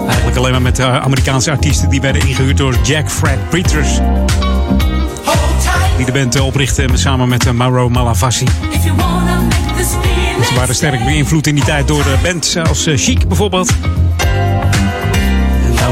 Eigenlijk 0.07 0.37
alleen 0.37 0.51
maar 0.53 0.63
met 0.63 0.79
eh, 0.79 0.97
Amerikaanse 0.97 1.51
artiesten 1.51 1.89
die 1.89 2.01
werden 2.01 2.29
ingehuurd 2.29 2.57
door 2.57 2.77
Jack 2.83 3.11
Fred 3.11 3.49
Peters. 3.51 3.99
Die 5.97 6.07
de 6.07 6.13
band 6.13 6.35
eh, 6.35 6.45
oprichtte 6.45 6.87
samen 6.93 7.29
met 7.29 7.47
eh, 7.47 7.53
Mauro 7.53 7.89
Malavasi. 7.89 8.47
Ze 10.45 10.55
waren 10.55 10.75
sterk 10.75 11.05
beïnvloed 11.05 11.47
in 11.47 11.55
die 11.55 11.65
tijd 11.65 11.89
door 11.89 12.05
bands 12.23 12.57
als 12.57 12.87
eh, 12.87 12.97
Chic 12.97 13.29
bijvoorbeeld. 13.29 13.73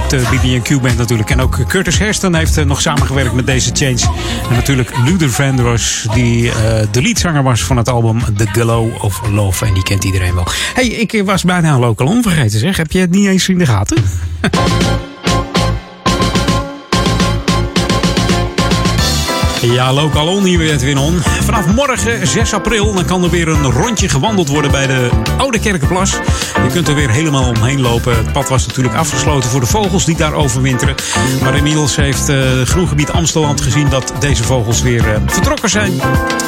De 0.08 0.22
BB&Q 0.30 0.80
band 0.80 0.96
natuurlijk. 0.96 1.30
En 1.30 1.40
ook 1.40 1.58
Curtis 1.68 1.98
Hairston 1.98 2.34
heeft 2.34 2.56
eh, 2.56 2.64
nog 2.64 2.80
samengewerkt 2.80 3.32
met 3.32 3.46
deze 3.46 3.70
Change. 3.72 4.00
En 4.48 4.54
natuurlijk 4.54 4.96
Luther 5.04 5.30
Vandross, 5.30 6.06
die 6.14 6.50
eh, 6.50 6.86
de 6.90 7.02
leadzanger 7.02 7.42
was 7.42 7.62
van 7.62 7.76
het 7.76 7.88
album 7.88 8.20
The 8.36 8.46
Glow 8.46 9.04
of 9.04 9.20
Love. 9.30 9.66
En 9.66 9.74
die 9.74 9.82
kent 9.82 10.04
iedereen 10.04 10.34
wel. 10.34 10.46
hey, 10.74 10.86
ik 10.86 11.12
eh, 11.12 11.22
was 11.22 11.44
bijna 11.44 11.72
een 11.72 11.80
local 11.80 12.06
on 12.06 12.22
vergeten 12.22 12.58
zeg. 12.58 12.76
Heb 12.76 12.92
je 12.92 12.98
het 12.98 13.10
niet 13.10 13.26
eens 13.26 13.48
in 13.48 13.58
de 13.58 13.66
gaten? 13.66 13.96
Ja, 19.72 19.92
lokaal 19.92 20.42
hier 20.42 20.58
weer 20.58 20.72
Edwin 20.72 20.98
On. 20.98 21.18
Vanaf 21.22 21.66
morgen, 21.66 22.26
6 22.26 22.52
april, 22.52 22.94
dan 22.94 23.04
kan 23.04 23.24
er 23.24 23.30
weer 23.30 23.48
een 23.48 23.70
rondje 23.70 24.08
gewandeld 24.08 24.48
worden 24.48 24.70
bij 24.70 24.86
de 24.86 25.10
Oude 25.38 25.58
Kerkenplas. 25.58 26.10
Je 26.10 26.72
kunt 26.72 26.88
er 26.88 26.94
weer 26.94 27.10
helemaal 27.10 27.48
omheen 27.48 27.80
lopen. 27.80 28.16
Het 28.16 28.32
pad 28.32 28.48
was 28.48 28.66
natuurlijk 28.66 28.94
afgesloten 28.94 29.50
voor 29.50 29.60
de 29.60 29.66
vogels 29.66 30.04
die 30.04 30.16
daar 30.16 30.32
overwinteren. 30.32 30.94
Maar 31.42 31.56
inmiddels 31.56 31.96
heeft 31.96 32.28
eh 32.28 32.62
Groengebied 32.64 33.10
Amsteland 33.10 33.60
gezien 33.60 33.88
dat 33.88 34.12
deze 34.18 34.44
vogels 34.44 34.82
weer 34.82 35.14
eh, 35.14 35.20
vertrokken 35.26 35.70
zijn. 35.70 36.00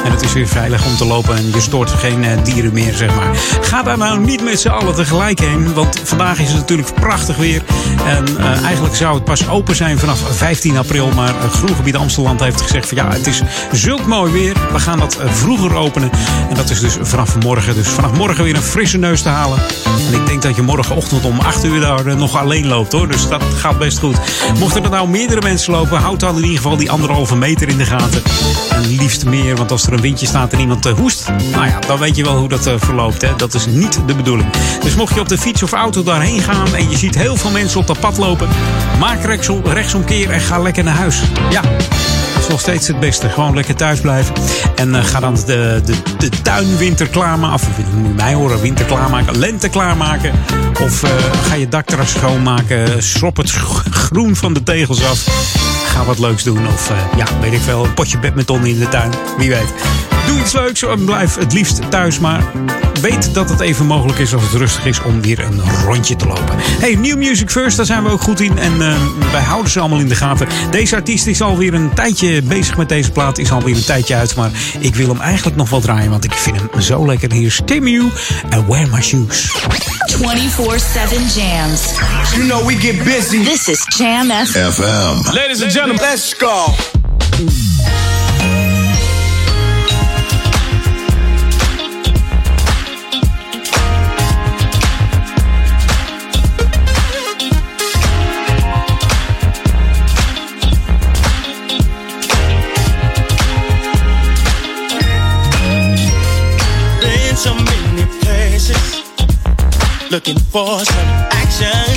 En 0.03 0.11
het 0.11 0.21
is 0.21 0.33
weer 0.33 0.47
veilig 0.47 0.85
om 0.85 0.95
te 0.95 1.05
lopen 1.05 1.35
en 1.35 1.51
je 1.53 1.61
stoort 1.61 1.89
geen 1.89 2.23
eh, 2.23 2.43
dieren 2.43 2.73
meer, 2.73 2.93
zeg 2.93 3.15
maar. 3.15 3.29
Ga 3.61 3.83
daar 3.83 3.97
nou 3.97 4.19
niet 4.19 4.43
met 4.43 4.59
z'n 4.59 4.67
allen 4.67 4.95
tegelijk 4.95 5.39
heen, 5.39 5.73
want 5.73 6.01
vandaag 6.03 6.39
is 6.39 6.47
het 6.47 6.57
natuurlijk 6.57 6.93
prachtig 6.93 7.35
weer. 7.35 7.61
En 8.05 8.37
eigenlijk 8.63 8.95
zou 8.95 9.15
het 9.15 9.23
pas 9.23 9.49
open 9.49 9.75
zijn 9.75 9.99
vanaf 9.99 10.19
15 10.31 10.77
april. 10.77 11.11
Maar 11.15 11.33
Groengebied 11.51 11.95
Amsteland 11.95 12.39
heeft 12.39 12.61
gezegd 12.61 12.87
van 12.87 12.97
ja, 12.97 13.08
het 13.17 13.27
is 13.27 13.41
zulk 13.71 14.05
mooi 14.05 14.31
weer. 14.31 14.55
We 14.71 14.79
gaan 14.79 14.99
dat 14.99 15.17
eh, 15.17 15.31
vroeger 15.31 15.75
openen. 15.75 16.11
En 16.49 16.55
dat 16.55 16.69
is 16.69 16.79
dus 16.79 16.97
vanaf 17.01 17.39
morgen. 17.39 17.75
Dus 17.75 17.87
vanaf 17.87 18.11
morgen 18.11 18.43
weer 18.43 18.55
een 18.55 18.61
frisse 18.61 18.97
neus 18.97 19.21
te 19.21 19.29
halen. 19.29 19.59
En 20.07 20.13
ik 20.13 20.25
denk 20.25 20.41
dat 20.41 20.55
je 20.55 20.61
morgenochtend 20.61 21.25
om 21.25 21.39
8 21.39 21.63
uur 21.63 21.79
daar 21.79 22.05
eh, 22.05 22.15
nog 22.15 22.37
alleen 22.37 22.67
loopt 22.67 22.91
hoor. 22.91 23.07
Dus 23.07 23.27
dat 23.27 23.43
gaat 23.55 23.77
best 23.77 23.99
goed. 23.99 24.17
Mochten 24.59 24.83
er 24.83 24.89
nou 24.89 25.09
meerdere 25.09 25.41
mensen 25.41 25.73
lopen, 25.73 25.97
houd 25.97 26.19
dan 26.19 26.35
in 26.35 26.41
ieder 26.43 26.57
geval 26.57 26.77
die 26.77 26.91
anderhalve 26.91 27.35
meter 27.35 27.69
in 27.69 27.77
de 27.77 27.85
gaten. 27.85 28.21
En 28.69 28.87
liefst 28.87 29.25
meer, 29.25 29.55
want 29.55 29.71
als 29.71 29.85
er 29.85 29.93
een 29.93 30.01
windje 30.01 30.25
staat 30.25 30.53
en 30.53 30.59
iemand 30.59 30.85
eh, 30.85 30.93
hoest, 30.93 31.31
nou 31.51 31.65
ja, 31.65 31.79
dan 31.79 31.99
weet 31.99 32.15
je 32.15 32.23
wel 32.23 32.37
hoe 32.37 32.49
dat 32.49 32.69
verloopt. 32.77 33.21
Hè? 33.21 33.35
Dat 33.35 33.53
is 33.53 33.65
niet 33.65 33.99
de 34.05 34.15
bedoeling. 34.15 34.49
Dus 34.81 34.95
mocht 34.95 35.13
je 35.13 35.19
op 35.19 35.29
de 35.29 35.37
fiets 35.37 35.63
of 35.63 35.71
auto 35.71 36.03
daarheen 36.03 36.41
gaan 36.41 36.75
en 36.75 36.89
je 36.89 36.97
ziet 36.97 37.15
heel 37.15 37.35
veel 37.35 37.51
mensen 37.51 37.79
op 37.79 37.87
dat 37.87 37.99
pad 37.99 38.17
lopen, 38.17 38.47
maak 38.99 39.23
rechtsom, 39.23 39.61
rechtsomkeer 39.65 40.29
en 40.29 40.39
ga 40.39 40.59
lekker 40.59 40.83
naar 40.83 40.95
huis. 40.95 41.21
Ja. 41.49 41.61
Nog 42.49 42.59
steeds 42.59 42.87
het 42.87 42.99
beste. 42.99 43.29
Gewoon 43.29 43.55
lekker 43.55 43.75
thuis 43.75 43.99
blijven. 43.99 44.35
En 44.75 44.95
eh, 44.95 45.03
ga 45.03 45.19
dan 45.19 45.35
de, 45.35 45.81
de, 45.85 45.95
de 46.17 46.29
tuin 46.41 46.77
winter 46.77 47.07
klaarmaken. 47.07 47.55
Of 47.55 47.93
moet 47.95 48.15
mij 48.15 48.33
horen, 48.33 48.61
winter 48.61 48.85
klaarmaken. 48.85 49.37
Lente 49.37 49.69
klaarmaken. 49.69 50.31
Of 50.81 51.03
eh, 51.03 51.09
ga 51.47 51.55
je 51.55 51.67
dakterras 51.67 52.11
schoonmaken. 52.11 53.03
Schrop 53.03 53.37
het 53.37 53.51
groen 53.51 54.35
van 54.35 54.53
de 54.53 54.63
tegels 54.63 55.03
af. 55.03 55.78
Ga 55.99 56.05
wat 56.05 56.19
leuks 56.19 56.43
doen. 56.43 56.67
Of 56.67 56.89
eh, 56.89 56.97
ja, 57.17 57.25
weet 57.41 57.53
ik 57.53 57.61
veel. 57.61 57.85
Een 57.85 57.93
potje 57.93 58.17
badminton 58.19 58.65
in 58.65 58.79
de 58.79 58.89
tuin. 58.89 59.11
Wie 59.37 59.49
weet. 59.49 59.73
Doe 60.27 60.39
iets 60.39 60.51
leuks 60.53 60.83
en 60.83 61.05
blijf 61.05 61.35
het 61.35 61.53
liefst 61.53 61.91
thuis. 61.91 62.19
Maar 62.19 62.43
weet 63.01 63.33
dat 63.33 63.49
het 63.49 63.59
even 63.59 63.85
mogelijk 63.85 64.19
is 64.19 64.33
als 64.33 64.43
het 64.43 64.51
rustig 64.51 64.85
is 64.85 65.01
om 65.01 65.21
weer 65.21 65.39
een 65.39 65.61
rondje 65.85 66.15
te 66.15 66.25
lopen. 66.25 66.55
Hey, 66.57 66.95
New 66.95 67.17
Music 67.17 67.49
First, 67.49 67.77
daar 67.77 67.85
zijn 67.85 68.03
we 68.03 68.09
ook 68.09 68.21
goed 68.21 68.39
in. 68.39 68.57
En 68.57 68.81
eh, 68.81 68.95
wij 69.31 69.41
houden 69.41 69.71
ze 69.71 69.79
allemaal 69.79 69.99
in 69.99 70.07
de 70.07 70.15
gaten. 70.15 70.47
Deze 70.71 70.95
artiest 70.95 71.27
is 71.27 71.41
alweer 71.41 71.73
een 71.73 71.93
tijdje 71.93 72.41
bezig 72.41 72.77
met 72.77 72.89
deze 72.89 73.11
plaat. 73.11 73.37
Is 73.37 73.51
alweer 73.51 73.75
een 73.75 73.85
tijdje 73.85 74.15
uit. 74.15 74.35
Maar 74.35 74.51
ik 74.79 74.95
wil 74.95 75.07
hem 75.07 75.21
eigenlijk 75.21 75.57
nog 75.57 75.69
wel 75.69 75.81
draaien. 75.81 76.09
Want 76.09 76.23
ik 76.23 76.33
vind 76.33 76.57
hem 76.57 76.81
zo 76.81 77.05
lekker. 77.05 77.31
Hier 77.31 77.45
is 77.45 77.61
Timmy 77.65 78.01
en 78.49 78.67
Wear 78.67 78.87
My 78.89 79.01
Shoes. 79.01 79.51
24-7 80.17 80.21
jams. 81.35 81.81
You 82.33 82.47
know 82.47 82.65
we 82.65 82.75
get 82.75 83.03
busy. 83.03 83.43
This 83.43 83.67
is 83.67 83.85
Jam 83.97 84.31
FM. 84.31 84.71
FM. 84.71 85.33
Ladies 85.33 85.61
and 85.63 85.71
gentlemen, 85.71 85.88
let's 85.97 86.33
go. 86.33 86.67
Been 107.01 107.35
so 107.35 107.53
many 107.55 108.05
places 108.21 109.01
looking 110.11 110.37
for 110.37 110.85
some 110.85 111.07
action. 111.31 111.95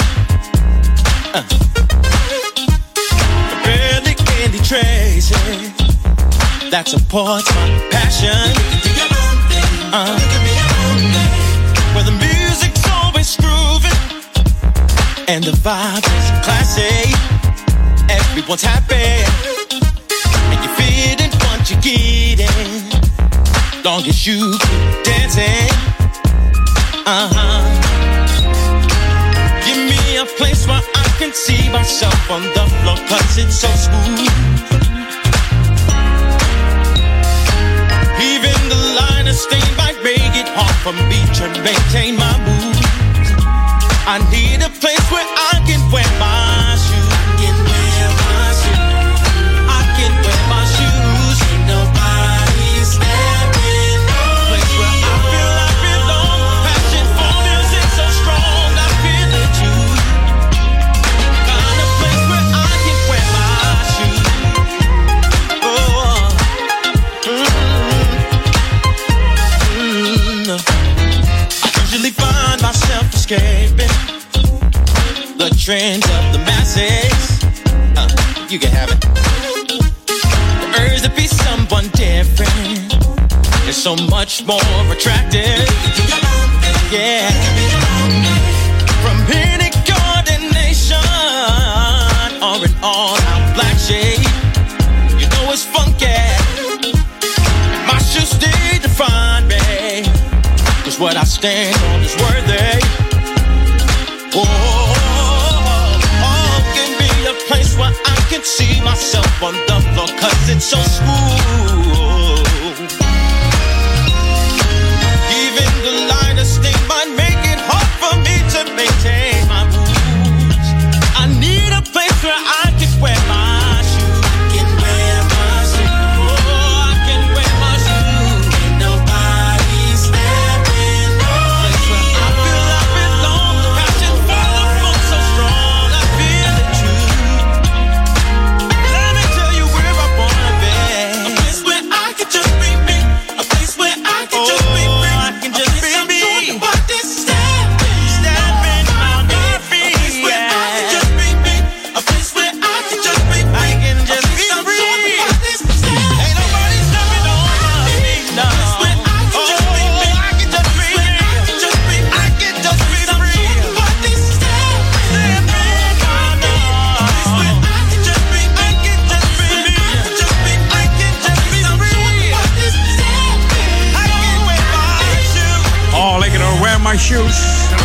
Uh. 1.35 1.63
Really 4.53 4.65
traces 4.65 5.31
that 6.71 6.85
supports 6.87 7.49
my 7.55 7.89
passion. 7.89 8.53
Uh. 9.89 10.13
Where 11.95 12.05
the 12.05 12.13
music's 12.21 12.85
always 12.93 13.35
grooving 13.41 13.97
and 15.27 15.43
the 15.43 15.53
vibe 15.65 16.05
is 16.05 16.29
classy. 16.45 17.17
Everyone's 18.13 18.61
happy 18.61 19.25
and 20.53 20.61
you're 20.61 20.77
feeling 20.77 21.33
what 21.49 21.71
you're 21.71 21.81
getting 21.81 22.93
long 23.83 24.05
as 24.07 24.27
you 24.27 24.53
keep 24.59 25.05
dancing. 25.05 25.73
Uh 27.07 27.29
huh. 27.33 27.65
Give 29.65 29.79
me 29.89 30.19
a 30.19 30.27
place 30.37 30.67
where 30.67 30.92
can 31.23 31.33
see 31.33 31.71
myself 31.71 32.31
on 32.33 32.43
the 32.43 32.67
floor, 32.83 32.99
cause 33.07 33.39
it's 33.39 33.55
so 33.55 33.71
smooth. 33.87 34.27
Even 38.33 38.59
the 38.69 38.83
line 38.99 39.29
of 39.29 39.37
stain 39.37 39.71
might 39.77 40.03
make 40.03 40.35
it 40.35 40.49
hard 40.59 40.77
for 40.83 40.95
me 41.07 41.23
to 41.39 41.45
maintain 41.63 42.17
my 42.17 42.35
mood. 42.43 42.75
I 44.05 44.19
need 44.35 44.67
a 44.67 44.71
place 44.83 45.07
where 45.13 45.29
I 45.53 45.63
can 45.65 45.81
wear 45.93 46.11
my 46.19 46.72
escaping 73.33 73.89
the 75.39 75.49
trends 75.59 76.05
of 76.05 76.33
the 76.33 76.39
masses. 76.45 77.43
Uh, 77.97 78.09
you 78.51 78.59
can 78.59 78.71
have 78.71 78.91
it. 78.91 79.01
The 80.61 80.69
urge 80.81 81.03
to 81.03 81.11
be 81.17 81.27
someone 81.27 81.89
different 81.95 82.93
is 83.69 83.77
so 83.77 83.97
much 83.97 84.45
more 84.45 84.61
attractive. 84.91 85.65
Yeah. 86.93 87.31
From 89.01 89.17
any 89.33 89.71
coordination 89.89 91.01
or 92.43 92.61
an 92.69 92.75
all-out 92.83 93.55
black 93.55 93.79
shade, 93.79 94.21
you 95.19 95.27
know 95.33 95.53
it's 95.53 95.65
funky. 95.65 96.21
My 97.87 97.99
shoes 97.99 98.33
define 98.39 99.49
me. 99.49 100.03
Cause 100.85 100.99
what 100.99 101.17
I 101.17 101.25
stand 101.25 101.77
on 101.95 102.01
is 102.03 102.15
can 108.43 108.49
see 108.49 108.81
myself 108.81 109.43
on 109.43 109.55
the 109.55 109.81
floor, 109.95 110.09
cause 110.19 110.49
it's 110.49 110.65
so 110.65 110.79
smooth. 110.83 111.92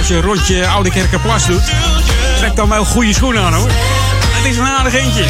Als 0.08 0.16
je 0.16 0.22
rondje 0.22 0.68
Oude 0.68 0.90
Kerkenplas 0.90 1.46
doet, 1.46 1.72
trek 2.38 2.56
dan 2.56 2.70
wel 2.70 2.86
goede 2.86 3.14
schoenen 3.14 3.42
aan 3.44 3.54
hoor. 3.54 3.70
Het 3.70 4.46
is 4.46 4.58
een 4.58 4.66
aardig 4.66 4.94
eentje. 4.94 5.26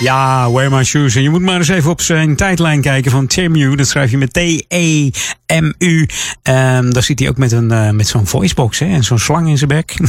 Ja, 0.00 0.50
Wear 0.52 0.70
My 0.70 0.84
Shoes. 0.84 1.14
En 1.14 1.22
je 1.22 1.30
moet 1.30 1.40
maar 1.40 1.56
eens 1.56 1.68
even 1.68 1.90
op 1.90 2.00
zijn 2.00 2.36
tijdlijn 2.36 2.80
kijken 2.80 3.10
van 3.10 3.26
Temu. 3.26 3.76
Dat 3.76 3.88
schrijf 3.88 4.10
je 4.10 4.18
met 4.18 4.32
T-E-M-U. 4.32 6.08
Um, 6.42 6.92
daar 6.92 7.02
zit 7.02 7.18
hij 7.18 7.28
ook 7.28 7.36
met, 7.36 7.52
een, 7.52 7.72
uh, 7.72 7.90
met 7.90 8.08
zo'n 8.08 8.26
voicebox 8.26 8.78
hè, 8.78 8.86
en 8.86 9.04
zo'n 9.04 9.18
slang 9.18 9.48
in 9.48 9.58
zijn 9.58 9.68
bek. 9.68 9.94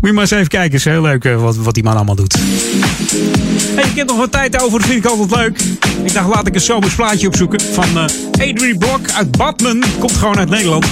moet 0.00 0.08
je 0.08 0.12
maar 0.12 0.22
eens 0.22 0.30
even 0.30 0.48
kijken. 0.48 0.74
is 0.74 0.84
heel 0.84 1.02
leuk 1.02 1.24
uh, 1.24 1.42
wat, 1.42 1.56
wat 1.56 1.74
die 1.74 1.82
man 1.82 1.96
allemaal 1.96 2.14
doet. 2.14 2.36
Hey, 3.74 3.84
ik 3.84 3.96
heb 3.96 4.06
nog 4.06 4.16
wat 4.16 4.32
tijd 4.32 4.62
over. 4.62 4.78
Dat 4.78 4.88
vind 4.88 5.04
ik 5.04 5.10
altijd 5.10 5.30
leuk. 5.30 5.60
Ik 6.04 6.12
dacht, 6.12 6.28
laat 6.28 6.46
ik 6.46 6.54
een 6.54 6.60
zomers 6.60 6.94
plaatje 6.94 7.26
opzoeken. 7.26 7.60
Van 7.60 7.88
uh, 7.96 8.02
Adrie 8.32 8.78
Blok 8.78 9.10
uit 9.10 9.36
Badman. 9.36 9.84
Komt 9.98 10.16
gewoon 10.16 10.38
uit 10.38 10.50
Nederland. 10.50 10.86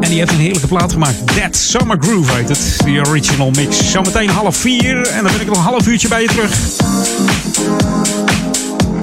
En 0.00 0.08
die 0.08 0.18
heeft 0.18 0.32
een 0.32 0.38
heerlijke 0.38 0.66
plaat 0.66 0.92
gemaakt. 0.92 1.26
That 1.26 1.56
Summer 1.56 1.96
Groove 2.00 2.32
heet 2.32 2.48
het. 2.48 2.76
Die 2.84 3.06
original 3.06 3.50
mix. 3.50 3.90
Zometeen 3.90 4.28
half 4.28 4.56
vier. 4.56 5.06
En 5.06 5.22
dan 5.22 5.32
ben 5.32 5.40
ik 5.40 5.46
nog 5.46 5.56
een 5.56 5.62
half 5.62 5.86
uurtje 5.86 6.08
bij 6.08 6.22
je 6.22 6.28
terug. 6.28 6.65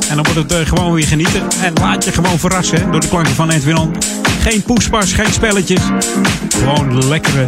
En 0.09 0.15
dan 0.15 0.33
wordt 0.33 0.51
het 0.51 0.61
uh, 0.61 0.67
gewoon 0.67 0.93
weer 0.93 1.07
genieten. 1.07 1.41
En 1.61 1.73
laat 1.81 2.05
je 2.05 2.11
gewoon 2.11 2.39
verrassen 2.39 2.91
door 2.91 3.01
de 3.01 3.07
klanken 3.07 3.35
van 3.35 3.49
Edwin 3.49 3.77
On. 3.77 3.95
Geen 4.41 4.61
poespas, 4.61 5.13
geen 5.13 5.33
spelletjes. 5.33 5.81
Gewoon 6.49 7.07
lekkere 7.07 7.47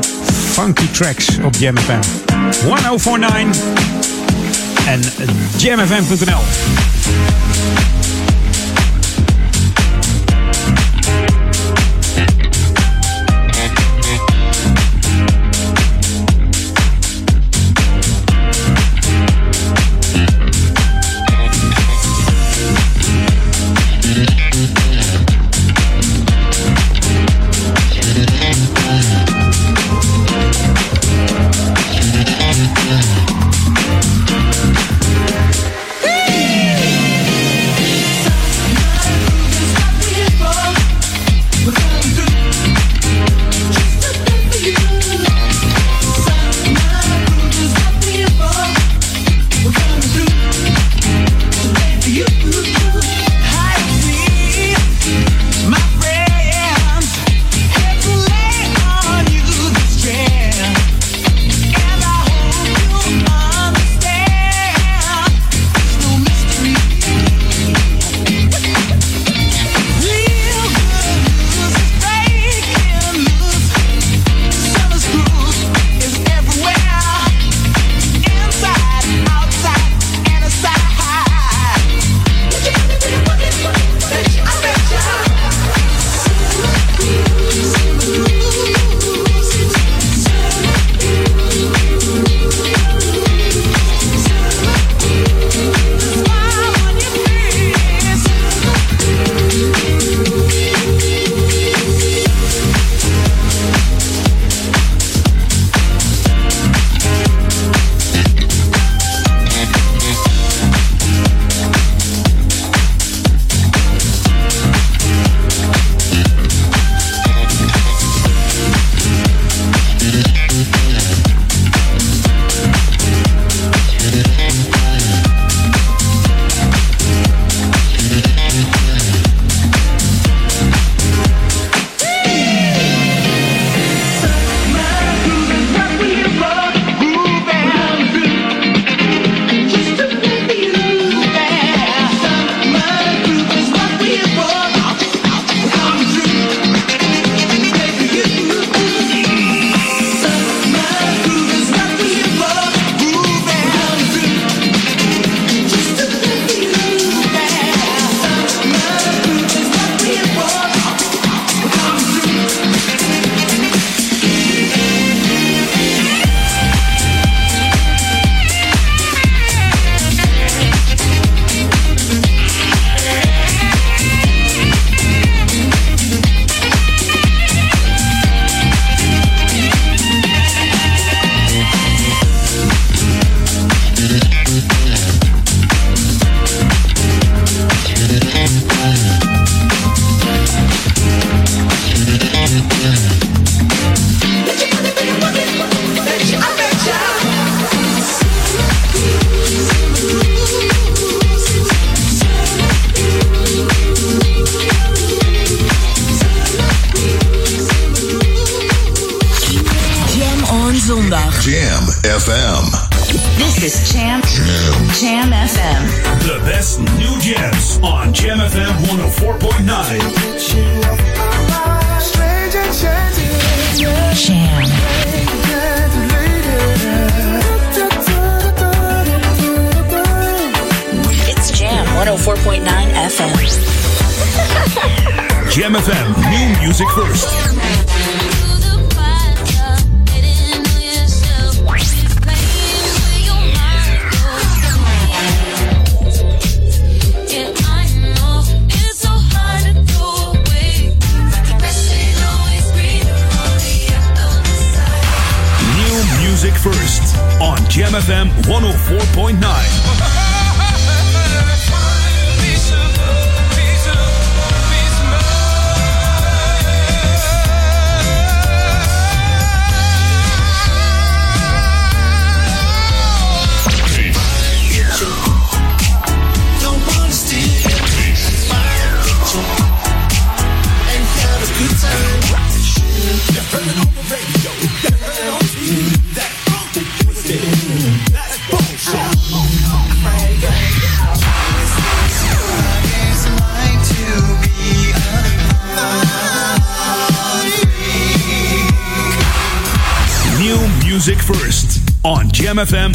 funky 0.51 0.87
tracks 0.91 1.37
op 1.43 1.55
Jam 1.55 1.77
FM. 1.77 1.99
1049 2.67 3.63
en 4.87 5.01
jamfm.nl. 5.57 6.43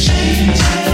change. 0.00 0.89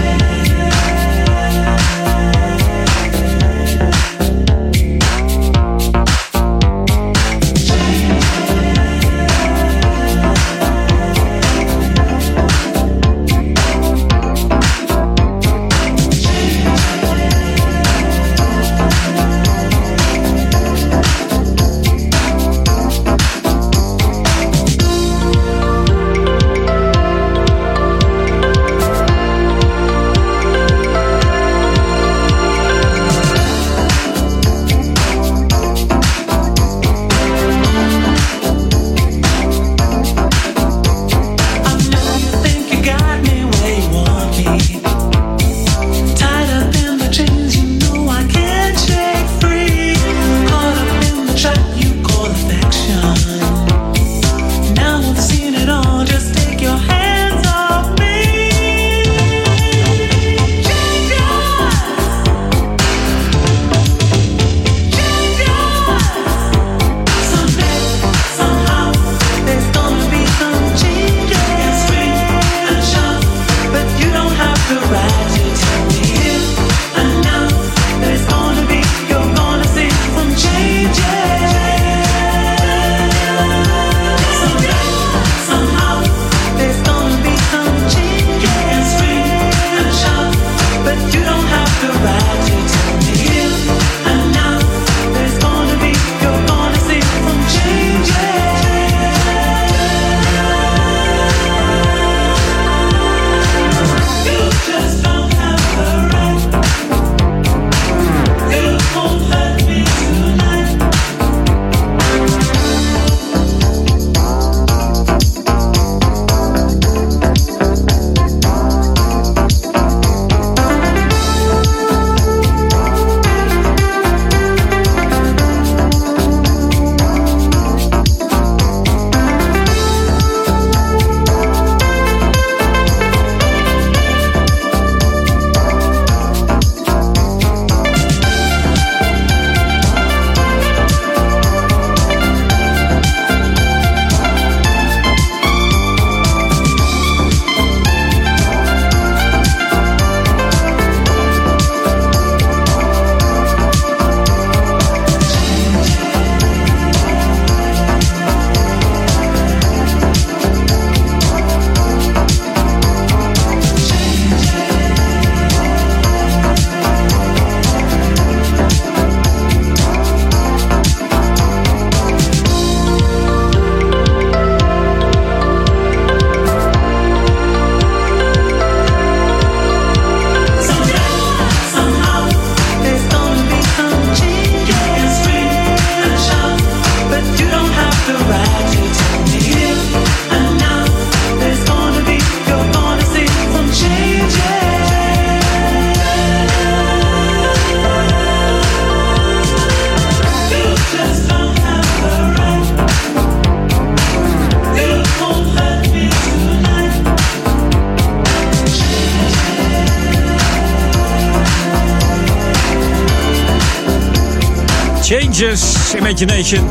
Imagination. 216.20 216.68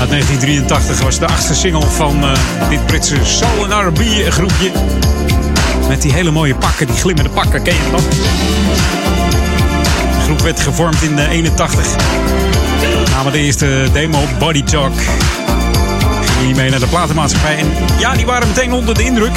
Uit 0.00 0.10
1983 0.10 1.00
was 1.00 1.18
de 1.18 1.26
achtste 1.26 1.54
single 1.54 1.86
van 1.86 2.24
eh, 2.24 2.30
dit 2.68 2.86
Britse 2.86 3.16
soul- 3.24 3.64
en 3.64 3.86
R&B 3.86 4.00
groepje. 4.28 4.70
Met 5.88 6.02
die 6.02 6.12
hele 6.12 6.30
mooie 6.30 6.54
pakken, 6.54 6.86
die 6.86 6.96
glimmende 6.96 7.30
pakken, 7.30 7.62
ken 7.62 7.74
je 7.74 7.90
dat? 7.90 8.00
De 10.10 10.20
groep 10.24 10.40
werd 10.40 10.60
gevormd 10.60 11.02
in 11.02 11.18
eh, 11.18 11.30
81. 11.30 11.86
Namen 13.10 13.32
de 13.32 13.38
eerste 13.38 13.88
demo 13.92 14.18
Body 14.38 14.62
Talk. 14.62 14.92
Gingen 16.38 16.56
mee 16.56 16.70
naar 16.70 16.80
de 16.80 16.86
platenmaatschappij. 16.86 17.56
En 17.58 17.66
ja, 17.98 18.14
die 18.14 18.26
waren 18.26 18.48
meteen 18.48 18.72
onder 18.72 18.94
de 18.94 19.04
indruk. 19.04 19.36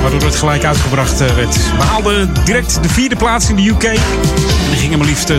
Waardoor 0.00 0.22
het 0.22 0.36
gelijk 0.36 0.64
uitgebracht 0.64 1.20
eh, 1.20 1.34
werd. 1.34 1.54
We 1.76 1.82
haalden 1.82 2.34
direct 2.44 2.82
de 2.82 2.88
vierde 2.88 3.16
plaats 3.16 3.48
in 3.48 3.56
de 3.56 3.68
UK. 3.68 3.84
En 3.84 4.70
die 4.70 4.78
gingen 4.78 4.98
maar 4.98 5.06
liefst 5.06 5.30
eh, 5.30 5.36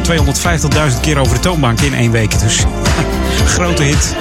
250.000 0.91 0.99
keer 1.01 1.17
over 1.17 1.33
de 1.35 1.41
toonbank 1.41 1.81
in 1.81 1.93
één 1.93 2.11
week. 2.11 2.39
Dus 2.39 2.65
grote 3.55 3.83
hit 3.83 4.15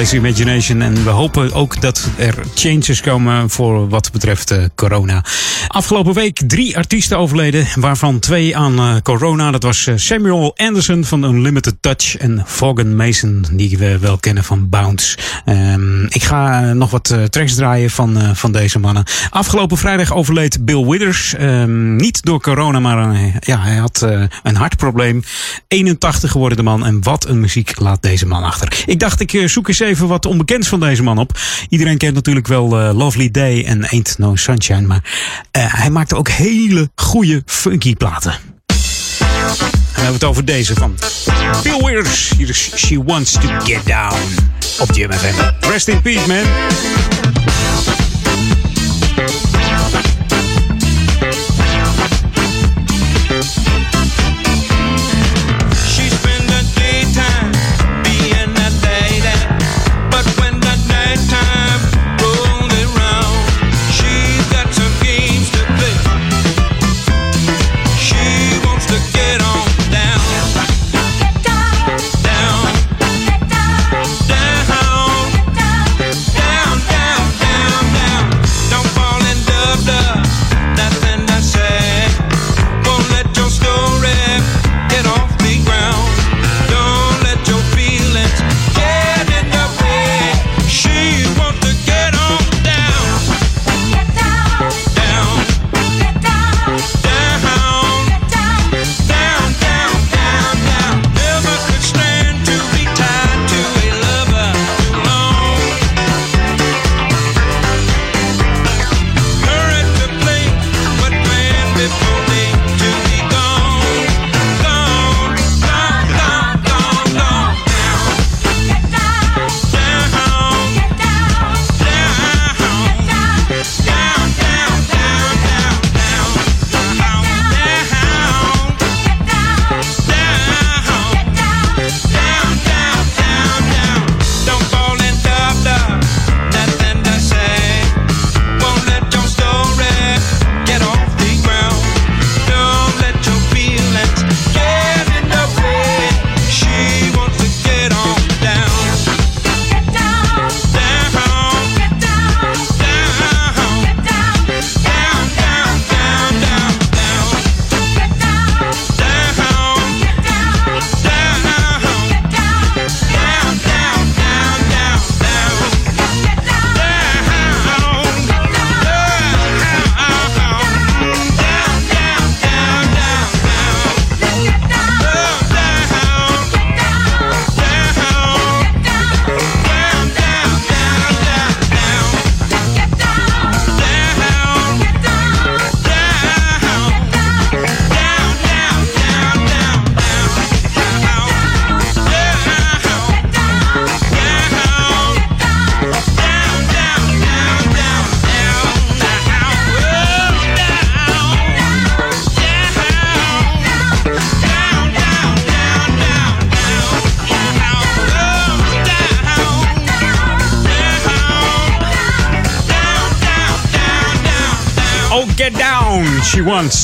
deze 0.00 0.16
Imagination. 0.16 0.82
En 0.82 1.04
we 1.04 1.10
hopen 1.10 1.52
ook 1.52 1.80
dat 1.80 2.08
er 2.18 2.34
changes 2.54 3.00
komen 3.00 3.50
voor 3.50 3.88
wat 3.88 4.12
betreft 4.12 4.50
eh, 4.50 4.64
corona. 4.74 5.24
Afgelopen 5.68 6.14
week 6.14 6.40
drie 6.46 6.76
artiesten 6.76 7.18
overleden, 7.18 7.66
waarvan 7.74 8.18
twee 8.18 8.56
aan 8.56 8.78
eh, 8.78 8.96
corona. 9.02 9.50
Dat 9.50 9.62
was 9.62 9.86
eh, 9.86 9.94
Samuel 9.96 10.56
Anderson 10.56 11.04
van 11.04 11.24
Unlimited 11.24 11.74
Touch 11.80 12.16
en 12.16 12.42
Vaughan 12.46 12.96
Mason, 12.96 13.44
die 13.52 13.78
we 13.78 13.98
wel 13.98 14.18
kennen 14.18 14.44
van 14.44 14.68
Bounce. 14.68 15.18
Ehm, 15.44 16.04
ik 16.04 16.22
ga 16.22 16.72
nog 16.72 16.90
wat 16.90 17.14
tracks 17.30 17.54
draaien 17.54 17.90
van, 17.90 18.36
van 18.36 18.52
deze 18.52 18.78
mannen. 18.78 19.04
Afgelopen 19.30 19.76
vrijdag 19.76 20.14
overleed 20.14 20.64
Bill 20.64 20.84
Withers. 20.84 21.34
Ehm, 21.34 21.96
niet 21.96 22.22
door 22.22 22.40
corona, 22.40 22.80
maar 22.80 23.18
ja, 23.40 23.60
hij 23.60 23.76
had 23.76 24.06
een 24.42 24.56
hartprobleem. 24.56 25.22
81 25.68 26.30
geworden 26.30 26.56
de 26.56 26.62
man. 26.62 26.86
En 26.86 27.02
wat 27.02 27.26
een 27.28 27.40
muziek 27.40 27.80
laat 27.80 28.02
deze 28.02 28.26
man 28.26 28.42
achter. 28.42 28.82
Ik 28.86 29.00
dacht, 29.00 29.20
ik 29.20 29.42
zoek 29.46 29.68
eens 29.68 29.78
even 29.80 29.89
wat 29.98 30.26
onbekends 30.26 30.68
van 30.68 30.80
deze 30.80 31.02
man 31.02 31.18
op. 31.18 31.38
Iedereen 31.68 31.98
kent 31.98 32.14
natuurlijk 32.14 32.46
wel 32.46 32.80
eh, 32.80 32.96
Lovely 32.96 33.30
Day 33.30 33.64
en 33.64 33.88
Ain't 33.88 34.18
No 34.18 34.36
Sunshine. 34.36 34.86
Maar 34.86 35.04
eh, 35.50 35.74
hij 35.74 35.90
maakte 35.90 36.16
ook 36.16 36.28
hele 36.28 36.90
goede 36.94 37.42
funky 37.46 37.94
platen. 37.94 38.32
En 38.32 40.06
hebben 40.06 40.12
het 40.14 40.24
over 40.24 40.44
deze 40.44 40.74
van 40.74 40.94
Bill 41.62 42.02
is 42.38 42.72
She 42.76 43.04
Wants 43.04 43.32
to 43.32 43.48
Get 43.64 43.86
Down 43.86 44.34
op 44.78 44.92
Jam 44.92 45.12
FM. 45.12 45.66
Rest 45.66 45.88
in 45.88 46.02
peace, 46.02 46.26
man. 46.26 47.99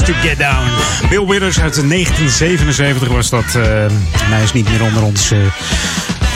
To 0.07 0.13
get 0.13 0.39
down. 0.39 0.69
Bill 1.09 1.27
Withers 1.27 1.61
uit 1.61 1.75
1977 1.75 3.09
was 3.09 3.31
dat. 3.31 3.45
eh, 3.55 3.85
en 3.85 3.91
hij 4.13 4.43
is 4.43 4.53
niet 4.53 4.69
meer 4.71 4.83
onder 4.83 5.03
ons. 5.03 5.31
eh, 5.31 5.39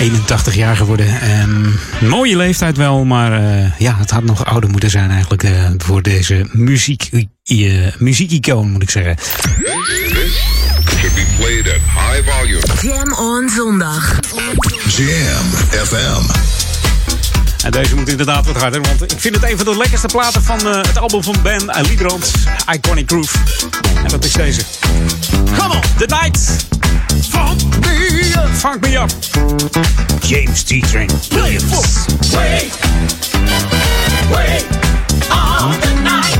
81 0.01 0.55
jaar 0.55 0.77
geworden. 0.77 1.21
Ehm, 1.21 1.69
mooie 2.09 2.37
leeftijd 2.37 2.77
wel, 2.77 3.05
maar 3.05 3.33
eh, 3.33 3.71
ja, 3.79 3.97
het 3.99 4.11
had 4.11 4.25
nog 4.25 4.45
ouder 4.45 4.71
moeten 4.71 4.91
zijn 4.91 5.11
eigenlijk 5.11 5.43
eh, 5.43 5.53
voor 5.79 6.03
deze 6.03 6.47
muziek, 6.53 7.09
eh, 7.45 7.87
muziekicoon, 7.99 8.71
moet 8.71 8.83
ik 8.83 8.91
zeggen. 8.91 9.17
Should 10.99 11.15
be 11.15 11.25
played 11.39 11.69
at 11.69 11.75
high 11.75 12.31
volume. 12.31 12.61
Jam 12.83 13.13
on 13.13 13.49
zondag. 13.49 14.19
Jam 14.97 15.47
FM. 15.85 16.70
En 17.63 17.71
deze 17.71 17.95
moet 17.95 18.09
inderdaad 18.09 18.47
wat 18.47 18.57
harder, 18.57 18.81
want 18.81 19.13
ik 19.13 19.21
vind 19.21 19.35
het 19.35 19.51
een 19.51 19.57
van 19.57 19.67
de 19.67 19.77
lekkerste 19.77 20.07
platen 20.07 20.43
van 20.43 20.69
eh, 20.69 20.77
het 20.77 20.99
album 20.99 21.23
van 21.23 21.37
Ben 21.43 21.63
uh, 21.63 22.75
Iconic 22.75 23.11
Groove. 23.11 23.39
En 23.95 24.09
dat 24.09 24.25
is 24.25 24.33
deze. 24.33 24.61
Come 25.59 25.75
on, 25.75 25.81
The 25.99 26.07
Night. 26.07 26.67
Funk 27.29 27.79
me 27.81 28.33
up. 28.37 28.49
Funk 28.55 28.81
me 28.81 28.99
up. 28.99 29.11
James 30.21 30.63
T-Train 30.63 31.11
Williams. 31.31 32.05
Wait, 32.33 32.79
wait 34.31 34.65
on 35.31 35.81
the 35.81 35.95
night. 36.03 36.40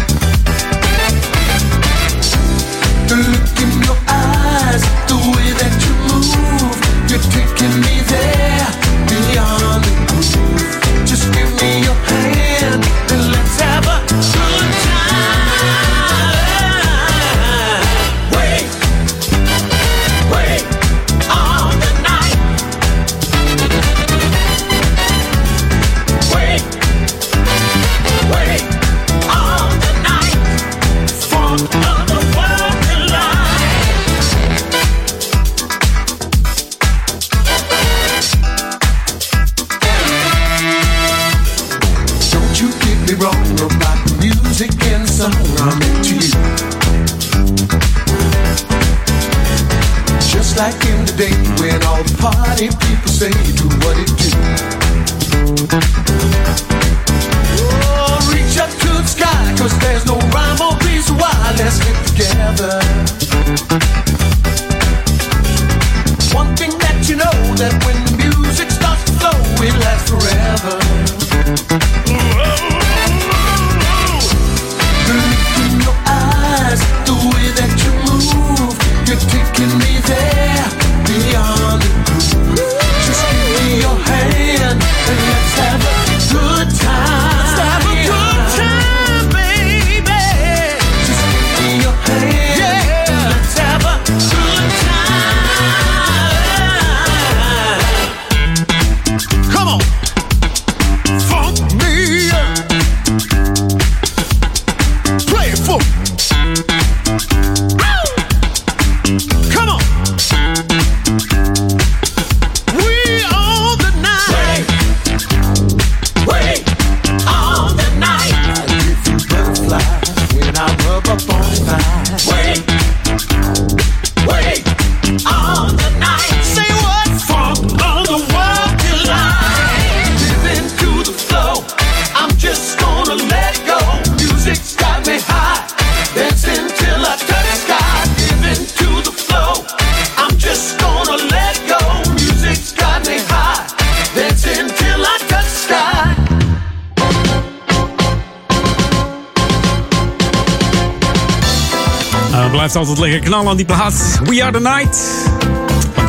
blijft 152.71 152.89
altijd 152.89 153.11
lekker 153.11 153.29
knallen 153.29 153.49
aan 153.49 153.57
die 153.57 153.65
plaat. 153.65 154.19
We 154.23 154.43
Are 154.43 154.51
The 154.51 154.59
Night. 154.59 155.50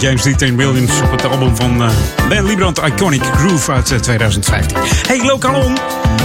James 0.02 0.22
D. 0.22 0.40
Williams 0.56 1.00
op 1.02 1.10
het 1.10 1.26
album 1.26 1.56
van 1.56 1.82
eh, 1.82 1.88
Ben 2.28 2.44
Liebrand 2.44 2.78
Iconic 2.78 3.22
Groove 3.22 3.72
uit 3.72 3.90
eh, 3.90 3.98
2015. 3.98 4.76
Hey, 5.06 5.24
Lokalon. 5.26 5.76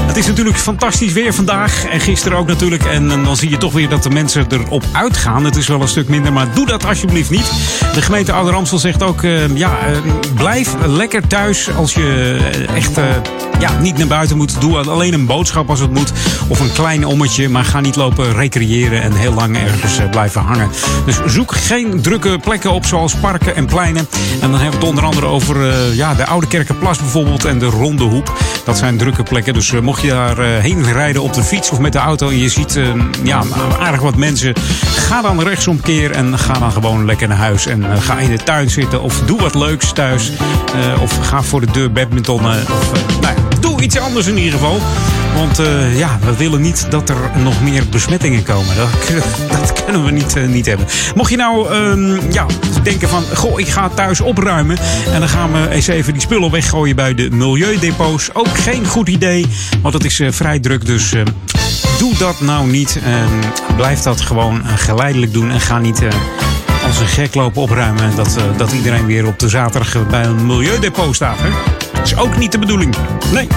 Het 0.07 0.17
is 0.17 0.27
natuurlijk 0.27 0.57
fantastisch 0.57 1.13
weer 1.13 1.33
vandaag. 1.33 1.85
En 1.85 1.99
gisteren 1.99 2.37
ook 2.37 2.47
natuurlijk. 2.47 2.83
En, 2.85 3.11
eh, 3.11 3.23
dan 3.25 3.35
zie 3.35 3.49
je 3.49 3.57
toch 3.57 3.73
weer 3.73 3.89
dat 3.89 4.03
de 4.03 4.09
mensen 4.09 4.45
erop 4.49 4.83
uitgaan. 4.91 5.45
Het 5.45 5.55
is 5.55 5.67
wel 5.67 5.81
een 5.81 5.87
stuk 5.87 6.07
minder, 6.07 6.33
maar 6.33 6.47
doe 6.53 6.65
dat 6.65 6.85
alsjeblieft 6.85 7.29
niet. 7.29 7.51
De 7.93 8.01
gemeente 8.01 8.31
Ouder 8.31 8.53
Amstel 8.55 8.77
zegt 8.77 9.03
ook... 9.03 9.23
eh, 9.23 9.55
ja, 9.55 9.77
eh, 9.87 9.97
blijf 10.35 10.75
lekker 10.85 11.27
thuis 11.27 11.69
als 11.75 11.93
je 11.93 12.37
eh, 12.69 12.75
echt... 12.75 12.97
eh, 12.97 13.03
ja, 13.59 13.79
niet 13.79 13.97
naar 13.97 14.07
buiten 14.07 14.37
moet. 14.37 14.61
Doe 14.61 14.77
alleen 14.77 15.13
een 15.13 15.25
boodschap 15.25 15.69
als 15.69 15.79
het 15.79 15.91
moet. 15.93 16.11
Of 16.47 16.59
een 16.59 16.71
klein 16.71 17.05
ommetje. 17.05 17.49
Maar 17.49 17.63
ga 17.65 17.79
niet 17.79 17.95
lopen 17.95 18.33
recreëren 18.33 19.01
en 19.01 19.13
heel 19.13 19.33
lang 19.33 19.57
ergens 19.57 19.97
eh, 19.99 20.09
blijven 20.09 20.41
hangen. 20.41 20.69
Dus 21.05 21.19
zoek 21.25 21.55
geen 21.55 22.01
drukke 22.01 22.39
plekken 22.43 22.71
op 22.71 22.85
zoals 22.85 23.13
parken 23.15 23.55
en 23.55 23.65
pleinen. 23.67 24.07
En 24.41 24.51
dan 24.51 24.59
hebben 24.59 24.69
we 24.69 24.75
het 24.75 24.87
onder 24.87 25.03
andere 25.03 25.25
over 25.25 25.69
eh, 25.69 25.95
ja, 25.95 26.13
de 26.13 26.25
Oude 26.25 26.47
Kerkenplas 26.47 26.97
bijvoorbeeld. 26.97 27.45
En 27.45 27.59
de 27.59 27.65
Ronde 27.65 28.03
Hoep. 28.03 28.33
Dat 28.65 28.77
zijn 28.77 28.97
drukke 28.97 29.23
plekken. 29.23 29.53
Dus 29.53 29.73
eh, 29.73 29.79
mocht 29.79 30.01
je 30.01 30.09
daar 30.09 30.39
eh, 30.39 30.61
heen 30.61 30.83
rijden 30.83 31.21
op 31.21 31.33
de 31.33 31.43
fiets 31.43 31.69
of 31.69 31.79
met 31.79 31.93
de 31.93 31.99
auto. 31.99 32.29
En 32.29 32.37
je 32.37 32.49
ziet 32.49 32.79
ja, 33.23 33.43
aardig 33.79 34.01
wat 34.01 34.15
mensen. 34.15 34.53
Ga 34.95 35.21
dan 35.21 35.41
rechtsomkeer 35.41 36.11
en 36.11 36.39
ga 36.39 36.53
dan 36.53 36.71
gewoon 36.71 37.05
lekker 37.05 37.27
naar 37.27 37.37
huis. 37.37 37.65
En 37.65 37.85
ga 38.01 38.19
in 38.19 38.29
de 38.29 38.43
tuin 38.43 38.69
zitten. 38.69 39.01
Of 39.01 39.21
doe 39.25 39.41
wat 39.41 39.55
leuks 39.55 39.91
thuis. 39.91 40.31
Of 41.01 41.27
ga 41.27 41.43
voor 41.43 41.59
de 41.59 41.71
deur 41.71 41.91
badmintonnen. 41.91 42.61
Of 42.61 42.91
nou, 43.21 43.35
doe 43.59 43.81
iets 43.81 43.97
anders 43.97 44.27
in 44.27 44.37
ieder 44.37 44.59
geval. 44.59 44.79
Want 45.37 45.59
eh, 45.59 45.97
ja, 45.97 46.19
we 46.25 46.35
willen 46.37 46.61
niet 46.61 46.85
dat 46.89 47.09
er 47.09 47.31
nog 47.43 47.61
meer 47.61 47.83
besmettingen 47.89 48.43
komen. 48.43 48.75
Dat, 48.75 48.89
dat 49.59 49.83
kunnen 49.83 50.05
we 50.05 50.11
niet, 50.11 50.35
eh, 50.35 50.47
niet 50.47 50.65
hebben. 50.65 50.87
Mocht 51.15 51.29
je 51.29 51.37
nou 51.37 51.73
ehm, 51.73 52.31
ja, 52.31 52.45
denken 52.83 53.09
van... 53.09 53.23
Goh, 53.33 53.59
ik 53.59 53.67
ga 53.67 53.89
thuis 53.89 54.21
opruimen. 54.21 54.77
En 55.13 55.19
dan 55.19 55.29
gaan 55.29 55.51
we 55.51 55.69
eens 55.69 55.87
even 55.87 56.13
die 56.13 56.21
spullen 56.21 56.51
weggooien 56.51 56.95
bij 56.95 57.13
de 57.13 57.29
milieudepots. 57.31 58.29
Ook 58.33 58.57
geen 58.57 58.85
goed 58.85 59.09
idee. 59.09 59.45
Want 59.81 59.93
het 59.93 60.05
is 60.05 60.19
eh, 60.19 60.31
vrij 60.31 60.59
druk. 60.59 60.85
Dus 60.85 61.13
eh, 61.13 61.21
doe 61.99 62.17
dat 62.17 62.41
nou 62.41 62.67
niet. 62.67 62.99
Ehm, 63.05 63.75
blijf 63.75 64.01
dat 64.01 64.21
gewoon 64.21 64.61
geleidelijk 64.65 65.33
doen. 65.33 65.51
En 65.51 65.61
ga 65.61 65.79
niet... 65.79 66.01
als 66.85 66.99
een 66.99 67.07
gek 67.07 67.35
lopen 67.35 67.61
opruimen. 67.61 68.15
Dat, 68.15 68.37
dat 68.57 68.71
iedereen 68.71 69.05
weer 69.05 69.27
op 69.27 69.39
de 69.39 69.49
zaterdag 69.49 70.07
bij 70.07 70.23
een 70.23 70.45
milieudepot 70.45 71.15
staat. 71.15 71.37
Hè? 71.39 71.49
Dat 71.93 72.05
is 72.05 72.17
ook 72.17 72.37
niet 72.37 72.51
de 72.51 72.59
bedoeling. 72.59 72.95
Nee. 73.33 73.47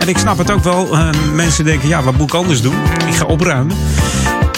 En 0.00 0.08
ik 0.08 0.18
snap 0.18 0.38
het 0.38 0.50
ook 0.50 0.64
wel. 0.64 0.92
Eh, 0.92 1.08
mensen 1.34 1.64
denken, 1.64 1.88
ja, 1.88 2.02
wat 2.02 2.16
moet 2.16 2.28
ik 2.28 2.34
anders 2.34 2.62
doen? 2.62 2.74
Ik 3.06 3.14
ga 3.14 3.24
opruimen. 3.24 3.76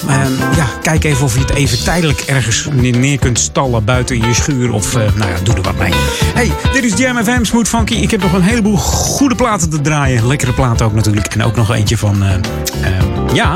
Ehm, 0.09 0.32
ja, 0.56 0.66
kijk 0.82 1.05
even 1.05 1.24
of 1.24 1.35
je 1.35 1.40
het 1.40 1.51
even 1.51 1.85
tijdelijk 1.85 2.20
ergens 2.20 2.69
neer 2.73 3.19
kunt 3.19 3.39
stallen 3.39 3.85
buiten 3.85 4.16
je 4.16 4.35
schuur. 4.35 4.73
Of, 4.73 4.94
eh, 4.94 5.02
nou 5.14 5.31
ja, 5.31 5.36
doe 5.43 5.55
er 5.55 5.62
wat 5.62 5.78
mee. 5.78 5.93
Hey, 6.35 6.51
dit 6.73 6.85
is 6.85 6.98
Jam 6.98 7.24
FM 7.24 7.44
Smooth 7.44 7.69
Funky. 7.69 7.94
Ik 7.94 8.10
heb 8.10 8.23
nog 8.23 8.32
een 8.32 8.43
heleboel 8.43 8.77
goede 8.77 9.35
platen 9.35 9.70
te 9.70 9.81
draaien. 9.81 10.27
Lekkere 10.27 10.52
platen 10.52 10.86
ook 10.86 10.94
natuurlijk. 10.94 11.35
En 11.35 11.43
ook 11.43 11.56
nog 11.56 11.74
eentje 11.74 11.97
van, 11.98 12.23
eh, 12.23 13.35
ja... 13.35 13.55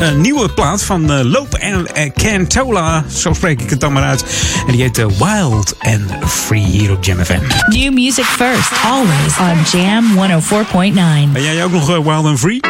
Een 0.00 0.20
nieuwe 0.20 0.48
plaat 0.48 0.82
van 0.82 1.12
eh, 1.12 1.20
Loop 1.24 1.54
en 1.54 1.94
eh, 1.94 2.10
Cantola. 2.14 3.04
Zo 3.08 3.32
spreek 3.32 3.60
ik 3.60 3.70
het 3.70 3.80
dan 3.80 3.92
maar 3.92 4.02
uit. 4.02 4.24
En 4.66 4.72
die 4.72 4.82
heet 4.82 4.98
eh, 4.98 5.06
Wild 5.06 5.74
and 5.78 6.02
Free 6.26 6.64
hier 6.64 6.92
op 6.92 7.04
Jam 7.04 7.24
FM. 7.24 7.40
New 7.66 7.92
music 7.92 8.24
first, 8.24 8.70
always 8.84 9.38
on 9.38 9.80
Jam 9.80 10.04
104.9. 10.16 11.32
Ben 11.32 11.42
jij 11.42 11.64
ook 11.64 11.72
nog 11.72 11.90
eh, 11.90 11.98
Wild 11.98 12.24
and 12.24 12.38
Free? 12.38 12.60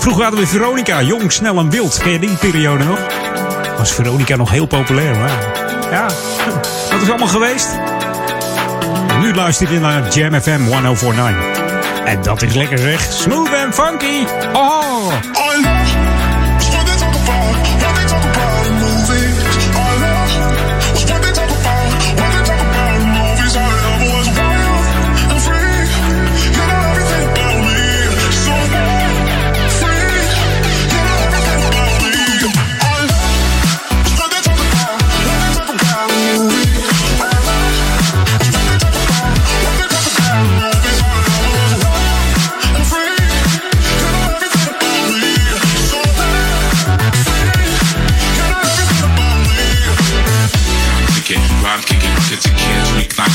Vroeger 0.00 0.22
hadden 0.22 0.40
we 0.40 0.46
Veronica, 0.46 1.02
jong, 1.02 1.32
snel 1.32 1.58
en 1.58 1.70
wild. 1.70 1.98
Ken 1.98 2.12
je 2.12 2.18
die 2.18 2.36
periode 2.36 2.84
nog? 2.84 2.98
Was 3.78 3.92
Veronica 3.92 4.36
nog 4.36 4.50
heel 4.50 4.66
populair, 4.66 5.16
maar 5.16 5.30
ja. 5.90 6.06
Wat 6.90 7.02
is 7.02 7.08
allemaal 7.08 7.28
geweest? 7.28 7.68
Nu 9.20 9.34
luister 9.34 9.72
je 9.72 9.80
naar 9.80 10.14
Jam 10.14 10.40
FM 10.40 10.68
1049. 10.68 11.65
En 12.06 12.22
dat 12.22 12.42
is 12.42 12.54
lekker 12.54 12.78
zeg. 12.78 13.00
Smooth 13.12 13.54
and 13.54 13.74
funky. 13.74 14.24
Oh. 14.52 15.45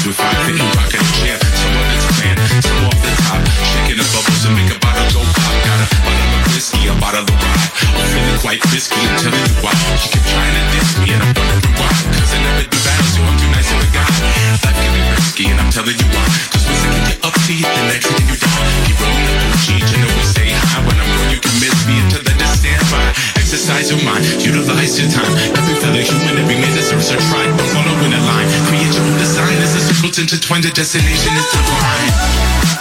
Climb 0.02 0.16
through 0.16 0.18
fire, 0.18 0.46
thinking 0.46 0.72
rockin' 0.78 1.02
a 1.02 1.12
chair. 1.22 1.38
Some 1.38 1.76
of 1.78 1.86
it's 1.94 2.08
man, 2.22 2.38
some 2.62 2.86
off 2.90 3.00
the 3.02 3.12
top, 3.22 3.42
shaking 3.70 3.98
the 4.02 4.08
bubbles 4.10 4.44
and 4.46 4.54
make 4.58 4.72
a 4.74 4.80
bottle 4.82 5.08
go 5.14 5.22
pop. 5.22 5.56
Got 5.66 5.80
a 5.82 5.88
bottle 6.02 6.32
of 6.38 6.44
whiskey, 6.54 6.88
a 6.90 6.94
bottle 6.98 7.26
of 7.26 7.38
rye. 7.38 7.68
I'm 7.86 8.08
feeling 8.10 8.40
quite 8.42 8.62
risky, 8.74 8.98
I'm 8.98 9.18
telling 9.22 9.46
you 9.46 9.56
why. 9.62 9.74
She 10.02 10.10
keep 10.10 10.26
trying 10.26 10.56
to 10.58 10.64
diss 10.74 10.90
me 11.02 11.08
and 11.14 11.22
I'm 11.22 11.34
wondering 11.38 11.76
why. 11.78 11.92
Cause 12.18 12.32
I 12.34 12.40
never 12.42 12.66
do 12.66 12.78
battle, 12.82 13.10
so 13.14 13.22
I'm 13.22 13.38
too 13.38 13.50
nice 13.54 13.70
of 13.70 13.80
a 13.82 13.90
guy. 13.94 14.10
Life 14.66 14.78
can 14.82 14.92
be 14.96 15.02
risky 15.14 15.46
and 15.54 15.60
I'm 15.62 15.70
telling 15.70 15.98
you 15.98 16.08
why. 16.10 16.26
Cause 16.50 16.64
once 16.66 16.82
I 16.82 16.90
get 16.98 17.06
you 17.12 17.18
up 17.22 17.36
to 17.38 17.52
you, 17.54 17.68
the 17.70 17.84
next 17.92 18.08
thing 18.10 18.26
you. 18.26 18.38
Keep 18.42 18.98
rolling 18.98 19.28
up 19.30 19.40
on 19.46 19.54
cheat, 19.62 19.86
you 19.86 19.98
know 20.02 20.12
we 20.18 20.24
say 20.26 20.50
hi. 20.50 20.78
When 20.82 20.98
I'm 20.98 21.10
gone, 21.14 21.30
you 21.30 21.40
can 21.42 21.56
miss 21.62 21.78
me 21.86 21.96
until 22.02 22.24
the 22.26 22.34
day 22.34 22.52
stand 22.58 22.86
by. 22.90 23.41
Exercise 23.52 23.92
your 23.92 24.02
mind, 24.06 24.24
utilize 24.40 24.98
your 24.98 25.12
time. 25.12 25.28
Every 25.60 25.76
fellow 25.76 26.00
human, 26.00 26.40
every 26.40 26.56
man 26.56 26.74
deserves 26.74 27.10
a 27.10 27.18
try. 27.18 27.46
Don't 27.48 27.68
follow 27.76 28.00
in 28.06 28.14
a 28.14 28.22
line. 28.24 28.48
Create 28.68 28.96
your 28.96 29.04
own 29.04 29.18
design 29.20 29.58
as 29.60 29.74
the 29.74 29.94
circles 29.94 30.20
intertwine. 30.20 30.62
The 30.62 30.70
destination 30.70 31.36
is 31.36 31.52
divine. 31.52 32.81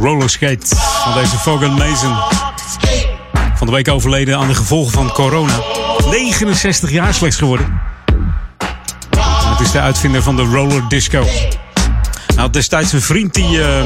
Rollerskate 0.00 0.76
van 0.76 1.14
deze 1.14 1.38
Vaughan 1.38 1.72
Mason. 1.72 2.16
Van 3.54 3.66
de 3.66 3.72
week 3.72 3.88
overleden 3.88 4.38
aan 4.38 4.48
de 4.48 4.54
gevolgen 4.54 4.92
van 4.92 5.12
corona. 5.12 5.60
69 6.10 6.90
jaar 6.90 7.14
slechts 7.14 7.36
geworden. 7.36 7.80
En 9.18 9.50
het 9.50 9.60
is 9.60 9.70
de 9.70 9.80
uitvinder 9.80 10.22
van 10.22 10.36
de 10.36 10.42
roller 10.42 10.88
disco. 10.88 11.24
Had 12.38 12.52
destijds 12.52 12.92
een 12.92 13.00
vriend 13.00 13.34
die, 13.34 13.62
eh, 13.62 13.84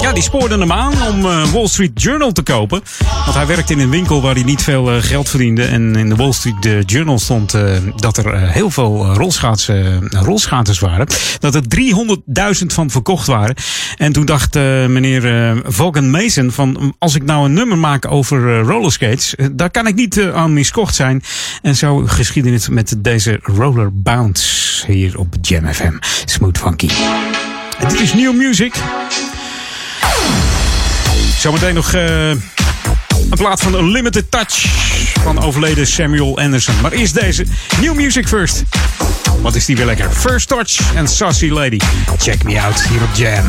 ja, 0.00 0.12
die 0.12 0.22
spoorde 0.22 0.58
hem 0.58 0.72
aan 0.72 0.92
om 1.08 1.26
eh, 1.26 1.44
Wall 1.44 1.66
Street 1.66 2.02
Journal 2.02 2.32
te 2.32 2.42
kopen. 2.42 2.82
Want 3.24 3.36
hij 3.36 3.46
werkte 3.46 3.72
in 3.72 3.78
een 3.78 3.90
winkel 3.90 4.22
waar 4.22 4.34
hij 4.34 4.42
niet 4.42 4.62
veel 4.62 4.90
eh, 4.90 5.02
geld 5.02 5.28
verdiende. 5.28 5.64
En 5.64 5.96
in 5.96 6.08
de 6.08 6.16
Wall 6.16 6.32
Street 6.32 6.90
Journal 6.90 7.18
stond 7.18 7.54
dat 7.96 8.16
er 8.16 8.50
heel 8.50 8.70
veel 8.70 9.14
rolschaatsen, 9.14 10.08
rolschaters 10.08 10.78
waren. 10.78 11.06
Dat 11.38 11.54
er 11.54 11.62
300.000 12.60 12.66
van 12.66 12.90
verkocht 12.90 13.26
waren. 13.26 13.54
En 13.96 14.12
toen 14.12 14.26
dacht 14.26 14.54
meneer 14.54 15.22
Vaughan 15.66 16.10
Mason 16.10 16.50
van... 16.50 16.94
als 16.98 17.14
ik 17.14 17.22
nou 17.22 17.44
een 17.44 17.52
nummer 17.52 17.78
maak 17.78 18.10
over 18.10 18.60
rollerskates... 18.60 19.34
daar 19.52 19.70
kan 19.70 19.86
ik 19.86 19.94
niet 19.94 20.22
aan 20.34 20.52
miskocht 20.52 20.94
zijn. 20.94 21.22
En 21.62 21.76
zo 21.76 22.02
geschiedenis 22.06 22.68
met 22.68 22.94
deze 22.98 23.38
Roller 23.42 24.02
Bounce 24.02 24.86
hier 24.86 25.18
op 25.18 25.34
Jam 25.40 25.72
FM. 25.72 25.96
Smooth 26.24 26.58
Funky. 26.58 26.88
Dit 27.78 28.00
is 28.00 28.14
New 28.14 28.34
Music. 28.34 28.74
Zometeen 31.38 31.74
nog 31.74 31.92
eh, 31.92 32.28
een 32.28 33.38
plaat 33.38 33.60
van 33.60 33.74
een 33.74 33.90
Limited 33.90 34.30
Touch 34.30 34.66
van 35.22 35.42
overleden 35.42 35.86
Samuel 35.86 36.38
Anderson. 36.38 36.74
Maar 36.80 36.92
eerst 36.92 37.14
deze 37.14 37.44
New 37.80 37.94
Music 37.94 38.28
First. 38.28 38.62
Wat 39.40 39.54
is 39.54 39.64
die 39.64 39.76
weer 39.76 39.86
lekker? 39.86 40.10
First 40.10 40.48
Touch 40.48 40.94
en 40.94 41.08
Sassy 41.08 41.48
Lady. 41.48 41.78
Check 42.18 42.42
me 42.42 42.60
out 42.60 42.82
hier 42.82 43.02
op 43.02 43.14
Jam. 43.14 43.44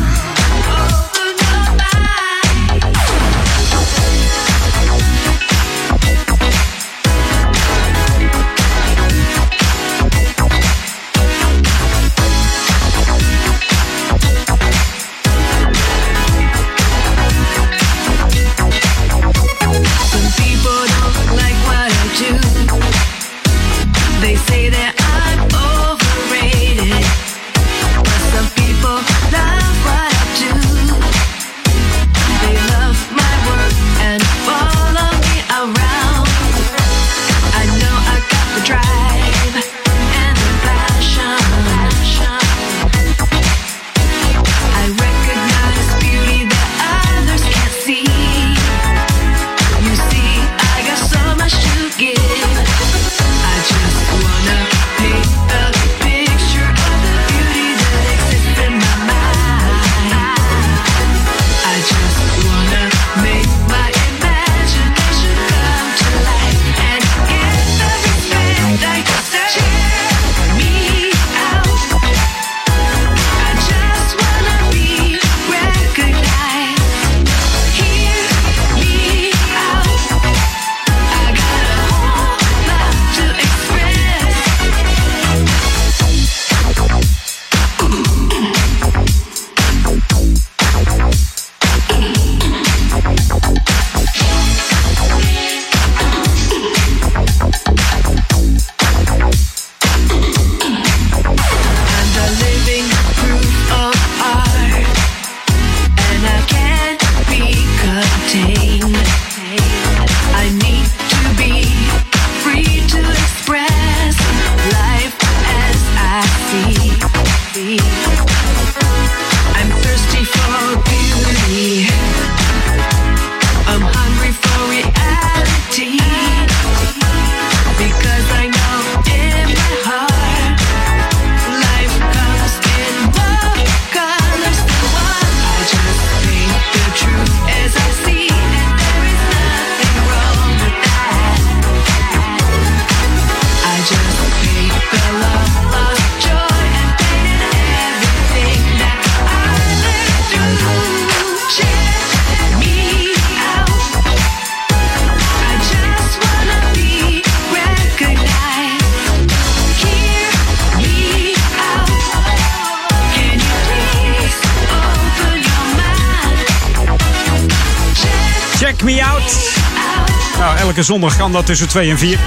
Zondag 170.83 171.17
kan 171.17 171.31
dat 171.31 171.45
tussen 171.45 171.67
2 171.67 171.89
en 171.89 171.97
4. 171.97 172.19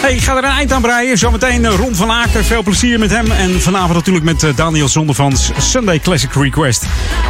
Hey, 0.00 0.14
ik 0.14 0.22
ga 0.22 0.36
er 0.36 0.44
een 0.44 0.50
eind 0.50 0.72
aan 0.72 0.82
breien. 0.82 1.18
Zometeen 1.18 1.64
eh, 1.64 1.74
Ron 1.74 1.94
van 1.94 2.10
Aken. 2.10 2.44
Veel 2.44 2.62
plezier 2.62 2.98
met 2.98 3.10
hem. 3.10 3.30
En 3.30 3.60
vanavond 3.60 3.94
natuurlijk 3.94 4.24
met 4.24 4.42
eh, 4.42 4.56
Daniel 4.56 4.88
Zondevans 4.88 5.50
Sunday 5.58 5.98
Classic 5.98 6.32
Request. 6.32 6.86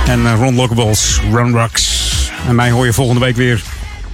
En 0.06 0.26
eh, 0.26 0.34
Ron 0.34 0.54
Lockables, 0.54 1.20
Run 1.32 1.52
Rocks. 1.52 2.30
En 2.48 2.54
mij 2.54 2.70
hoor 2.70 2.84
je 2.84 2.92
volgende 2.92 3.20
week 3.20 3.36
weer 3.36 3.62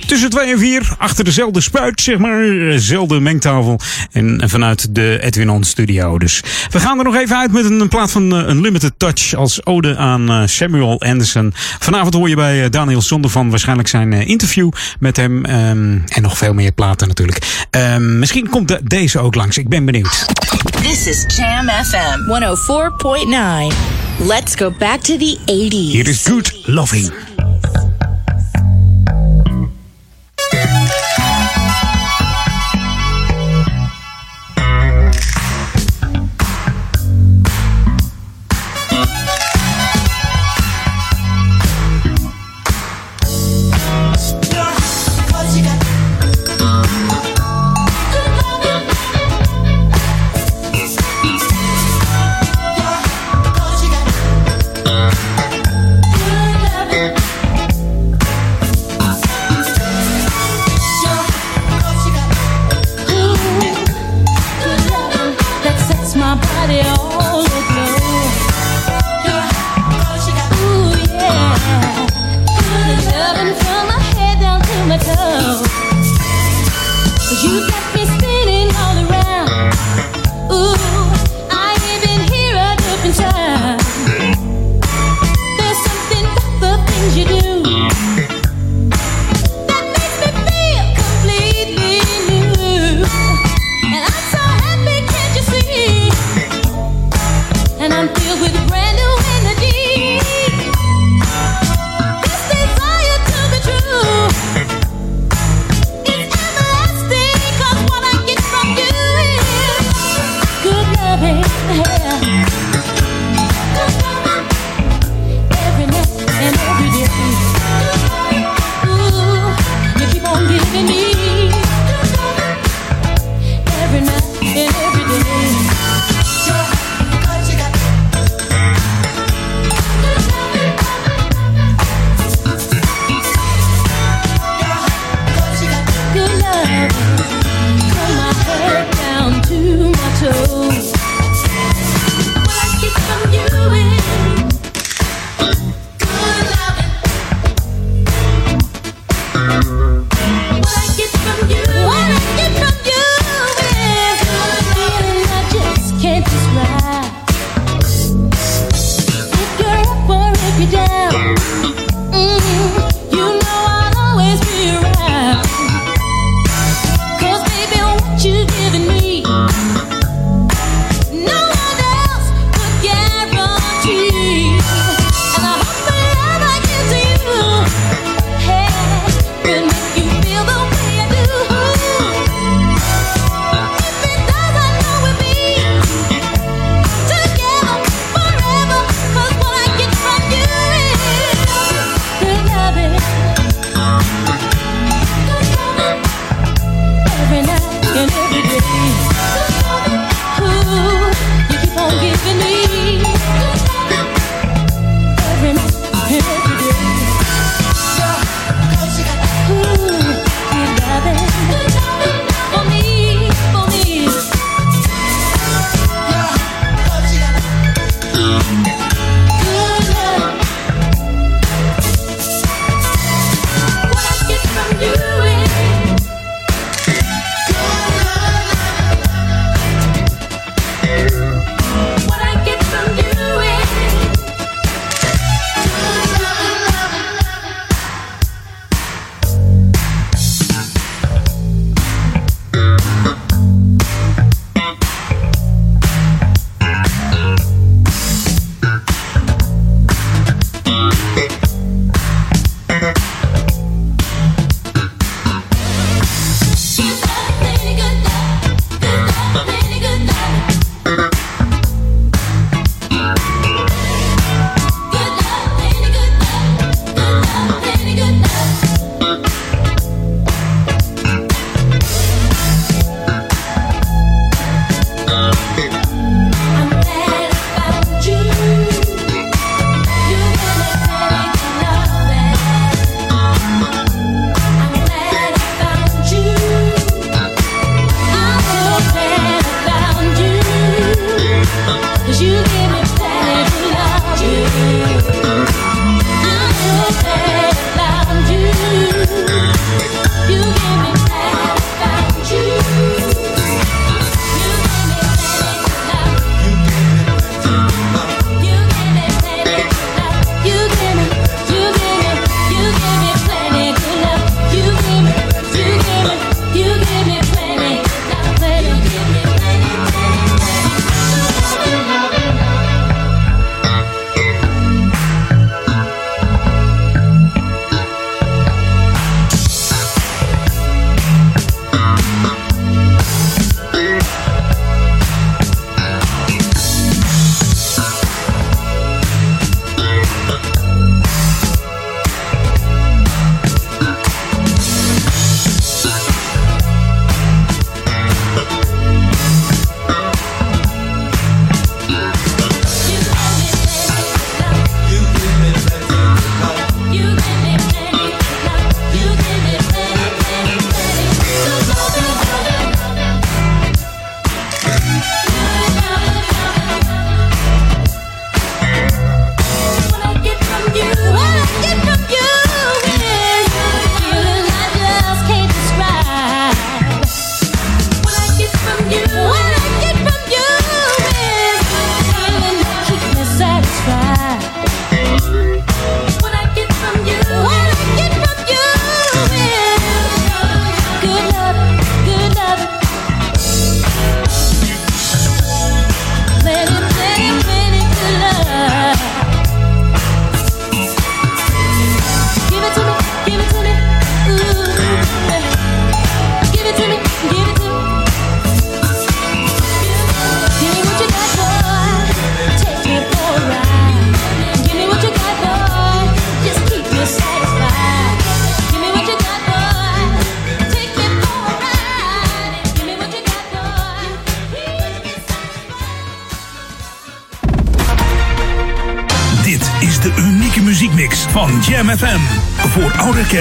tussen 0.07 0.31
2 0.31 0.53
en 0.53 0.59
4. 0.59 0.95
Achter 0.99 1.25
dezelfde 1.25 1.61
spuit, 1.61 2.01
zeg 2.01 2.19
maar. 2.19 2.43
Dezelfde 2.43 3.21
mengtafel. 3.21 3.81
En, 4.13 4.41
en 4.41 4.51
vanuit 4.51 4.95
de 4.95 5.19
Edwin 5.23 5.51
On 5.51 5.65
Studio. 5.65 6.19
Dus 6.19 6.43
we 6.71 6.81
gaan 6.81 6.99
er 6.99 7.05
nog 7.05 7.17
even 7.17 7.37
uit 7.37 7.53
met 7.53 7.65
een, 7.65 7.81
een 7.81 7.89
plaat 7.89 8.11
van 8.11 8.39
uh, 8.39 8.49
Unlimited 8.49 8.93
Touch. 8.97 9.35
Als 9.35 9.67
ode 9.67 9.97
aan 9.97 10.31
uh, 10.31 10.43
Samuel 10.47 11.01
Anderson. 11.01 11.53
Vanavond 11.79 12.15
hoor 12.15 12.29
je 12.29 12.37
bij 12.37 12.65
uh, 12.65 12.71
Daniel 12.71 13.03
Zondervan 13.03 13.51
waarschijnlijk 13.51 13.89
zijn 13.89 14.13
interview 14.13 14.71
met 14.99 15.17
hem. 15.17 15.37
Um, 15.37 16.05
en 16.09 16.23
nog 16.23 16.39
veel 16.39 16.55
meer 16.55 16.73
platen 16.73 17.09
natuurlijk. 17.09 17.67
Um, 17.71 18.19
misschien 18.19 18.49
komt 18.49 18.69
de, 18.69 18.81
deze 18.85 19.19
ook 19.19 19.35
langs. 19.35 19.59
Ik 19.59 19.69
ben 19.69 19.85
benieuwd. 19.85 20.27
This 20.83 21.07
is 21.07 21.37
Jam 21.37 21.69
FM 21.69 22.19
104.9. 23.71 24.27
Let's 24.27 24.55
go 24.55 24.71
back 24.79 25.01
to 25.01 25.17
the 25.17 25.39
80s. 25.47 25.93
Hier 25.93 26.09
is 26.09 26.27
Good 26.27 26.53
Loving. 26.67 27.13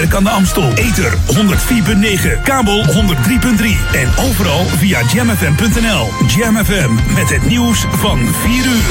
Kerk 0.03 0.15
aan 0.15 0.23
de 0.23 0.29
Amstel. 0.29 0.73
Ether 0.73 1.13
104.9, 1.13 2.41
kabel 2.43 2.85
103.3 2.85 2.93
en 3.93 4.09
overal 4.25 4.65
via 4.65 5.01
jamfm.nl. 5.13 6.07
Jam 6.27 6.55
FM 6.55 7.13
met 7.13 7.29
het 7.29 7.45
nieuws 7.45 7.85
van 7.89 8.19
4 8.19 8.65
uur. 8.65 8.81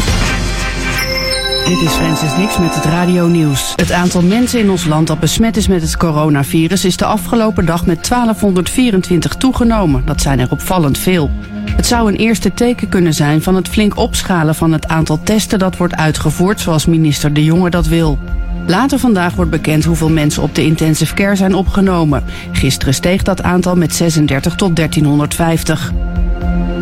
Dit 1.66 1.80
is 1.80 1.92
Francis 1.92 2.34
Dix 2.34 2.58
met 2.58 2.74
het 2.74 2.84
Radio 2.84 3.26
Nieuws. 3.26 3.72
Het 3.76 3.92
aantal 3.92 4.22
mensen 4.22 4.60
in 4.60 4.70
ons 4.70 4.84
land 4.84 5.06
dat 5.06 5.20
besmet 5.20 5.56
is 5.56 5.68
met 5.68 5.82
het 5.82 5.96
coronavirus 5.96 6.84
is 6.84 6.96
de 6.96 7.04
afgelopen 7.04 7.66
dag 7.66 7.86
met 7.86 8.08
1224 8.08 9.34
toegenomen. 9.34 10.02
Dat 10.04 10.20
zijn 10.20 10.38
er 10.38 10.50
opvallend 10.50 10.98
veel. 10.98 11.30
Het 11.76 11.86
zou 11.86 12.08
een 12.08 12.18
eerste 12.18 12.54
teken 12.54 12.88
kunnen 12.88 13.14
zijn 13.14 13.42
van 13.42 13.54
het 13.54 13.68
flink 13.68 13.96
opschalen 13.96 14.54
van 14.54 14.72
het 14.72 14.88
aantal 14.88 15.22
testen 15.22 15.58
dat 15.58 15.76
wordt 15.76 15.94
uitgevoerd 15.94 16.60
zoals 16.60 16.86
minister 16.86 17.32
De 17.32 17.44
Jonge 17.44 17.70
dat 17.70 17.86
wil. 17.86 18.18
Later 18.66 18.98
vandaag 18.98 19.34
wordt 19.34 19.50
bekend 19.50 19.84
hoeveel 19.84 20.10
mensen 20.10 20.42
op 20.42 20.54
de 20.54 20.64
intensive 20.64 21.14
care 21.14 21.36
zijn 21.36 21.54
opgenomen. 21.54 22.24
Gisteren 22.52 22.94
steeg 22.94 23.22
dat 23.22 23.42
aantal 23.42 23.76
met 23.76 23.94
36 23.94 24.54
tot 24.54 24.76
1350. 24.76 25.92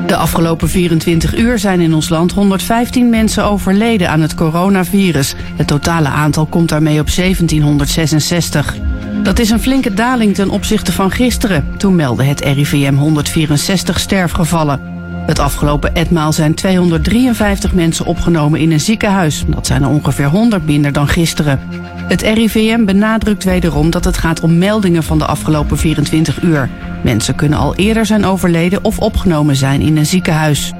De 0.06 0.16
afgelopen 0.16 0.68
24 0.68 1.36
uur 1.36 1.58
zijn 1.58 1.80
in 1.80 1.94
ons 1.94 2.08
land 2.08 2.32
115 2.32 3.08
mensen 3.08 3.44
overleden 3.44 4.10
aan 4.10 4.20
het 4.20 4.34
coronavirus. 4.34 5.34
Het 5.56 5.66
totale 5.66 6.08
aantal 6.08 6.46
komt 6.46 6.68
daarmee 6.68 7.00
op 7.00 7.14
1766. 7.14 8.76
Dat 9.22 9.38
is 9.38 9.50
een 9.50 9.60
flinke 9.60 9.94
daling 9.94 10.34
ten 10.34 10.50
opzichte 10.50 10.92
van 10.92 11.10
gisteren. 11.10 11.66
Toen 11.76 11.94
meldde 11.94 12.24
het 12.24 12.40
RIVM 12.40 12.94
164 12.94 14.00
sterfgevallen. 14.00 14.99
Het 15.26 15.38
afgelopen 15.38 15.94
etmaal 15.94 16.32
zijn 16.32 16.54
253 16.54 17.72
mensen 17.72 18.06
opgenomen 18.06 18.60
in 18.60 18.72
een 18.72 18.80
ziekenhuis. 18.80 19.44
Dat 19.46 19.66
zijn 19.66 19.82
er 19.82 19.88
ongeveer 19.88 20.26
100 20.26 20.66
minder 20.66 20.92
dan 20.92 21.08
gisteren. 21.08 21.60
Het 22.08 22.22
RIVM 22.22 22.84
benadrukt 22.84 23.44
wederom 23.44 23.90
dat 23.90 24.04
het 24.04 24.16
gaat 24.16 24.40
om 24.40 24.58
meldingen 24.58 25.02
van 25.02 25.18
de 25.18 25.26
afgelopen 25.26 25.78
24 25.78 26.42
uur. 26.42 26.68
Mensen 27.02 27.34
kunnen 27.34 27.58
al 27.58 27.74
eerder 27.74 28.06
zijn 28.06 28.24
overleden 28.24 28.84
of 28.84 28.98
opgenomen 28.98 29.56
zijn 29.56 29.80
in 29.80 29.96
een 29.96 30.06
ziekenhuis. 30.06 30.72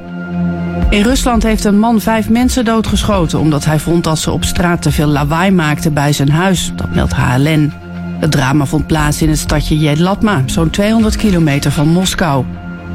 In 0.91 1.03
Rusland 1.03 1.43
heeft 1.43 1.65
een 1.65 1.79
man 1.79 2.01
vijf 2.01 2.29
mensen 2.29 2.65
doodgeschoten 2.65 3.39
omdat 3.39 3.65
hij 3.65 3.79
vond 3.79 4.05
dat 4.05 4.19
ze 4.19 4.31
op 4.31 4.45
straat 4.45 4.83
te 4.83 4.91
veel 4.91 5.07
lawaai 5.07 5.51
maakten 5.51 5.95
bij 5.95 6.13
zijn 6.13 6.31
huis. 6.31 6.73
Dat 6.75 6.95
meldt 6.95 7.13
HLN. 7.13 7.73
Het 8.21 8.31
drama 8.31 8.67
vond 8.67 8.87
plaats 8.87 9.23
in 9.23 9.29
het 9.29 9.39
stadje 9.39 9.79
Jedlatma, 9.79 10.43
zo'n 10.47 10.71
200 10.71 11.17
kilometer 11.17 11.71
van 11.71 11.89
Moskou. 11.89 12.45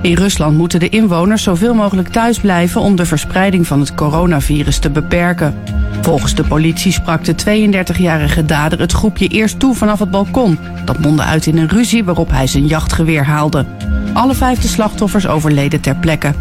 In 0.05 0.13
Rusland 0.13 0.57
moeten 0.57 0.79
de 0.79 0.89
inwoners 0.89 1.43
zoveel 1.43 1.73
mogelijk 1.73 2.07
thuis 2.07 2.39
blijven 2.39 2.81
om 2.81 2.95
de 2.95 3.05
verspreiding 3.05 3.67
van 3.67 3.79
het 3.79 3.95
coronavirus 3.95 4.77
te 4.77 4.89
beperken. 4.89 5.55
Volgens 6.01 6.35
de 6.35 6.43
politie 6.43 6.91
sprak 6.91 7.23
de 7.23 7.35
32-jarige 7.35 8.45
dader 8.45 8.79
het 8.79 8.91
groepje 8.91 9.27
eerst 9.27 9.59
toe 9.59 9.75
vanaf 9.75 9.99
het 9.99 10.11
balkon. 10.11 10.59
Dat 10.85 10.99
mondde 10.99 11.23
uit 11.23 11.45
in 11.45 11.57
een 11.57 11.69
ruzie 11.69 12.03
waarop 12.03 12.29
hij 12.29 12.47
zijn 12.47 12.67
jachtgeweer 12.67 13.25
haalde. 13.25 13.65
Alle 14.13 14.33
vijf 14.33 14.59
de 14.59 14.67
slachtoffers 14.67 15.27
overleden 15.27 15.81
ter 15.81 15.95
plekke 15.95 16.33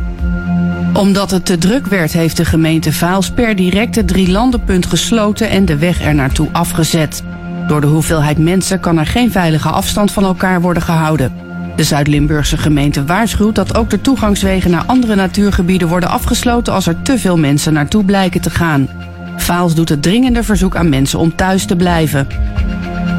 omdat 0.93 1.31
het 1.31 1.45
te 1.45 1.59
druk 1.59 1.87
werd, 1.87 2.13
heeft 2.13 2.37
de 2.37 2.45
gemeente 2.45 2.93
Vaals 2.93 3.31
per 3.31 3.57
direct 3.57 3.95
het 3.95 4.09
drielandenpunt 4.09 4.87
gesloten 4.87 5.51
en 5.51 5.65
de 5.65 5.77
weg 5.77 6.03
er 6.03 6.15
naartoe 6.15 6.49
afgezet. 6.53 7.23
Door 7.67 7.81
de 7.81 7.87
hoeveelheid 7.87 8.39
mensen 8.39 8.81
kan 8.81 8.99
er 8.99 9.07
geen 9.07 9.31
veilige 9.31 9.69
afstand 9.69 10.13
van 10.13 10.25
elkaar 10.25 10.61
worden 10.61 10.83
gehouden. 10.83 11.44
De 11.77 11.85
Zuid-Limburgse 11.85 12.57
gemeente 12.57 13.05
waarschuwt 13.05 13.55
dat 13.55 13.77
ook 13.77 13.91
de 13.91 14.01
toegangswegen 14.01 14.71
naar 14.71 14.85
andere 14.87 15.15
natuurgebieden 15.15 15.89
worden 15.89 16.09
afgesloten 16.09 16.73
als 16.73 16.87
er 16.87 17.03
te 17.03 17.19
veel 17.19 17.39
mensen 17.39 17.73
naartoe 17.73 18.05
blijken 18.05 18.41
te 18.41 18.51
gaan. 18.51 18.89
Vaals 19.37 19.75
doet 19.75 19.89
het 19.89 20.03
dringende 20.03 20.43
verzoek 20.43 20.77
aan 20.77 20.89
mensen 20.89 21.19
om 21.19 21.37
thuis 21.37 21.65
te 21.67 21.77
blijven. 21.77 22.27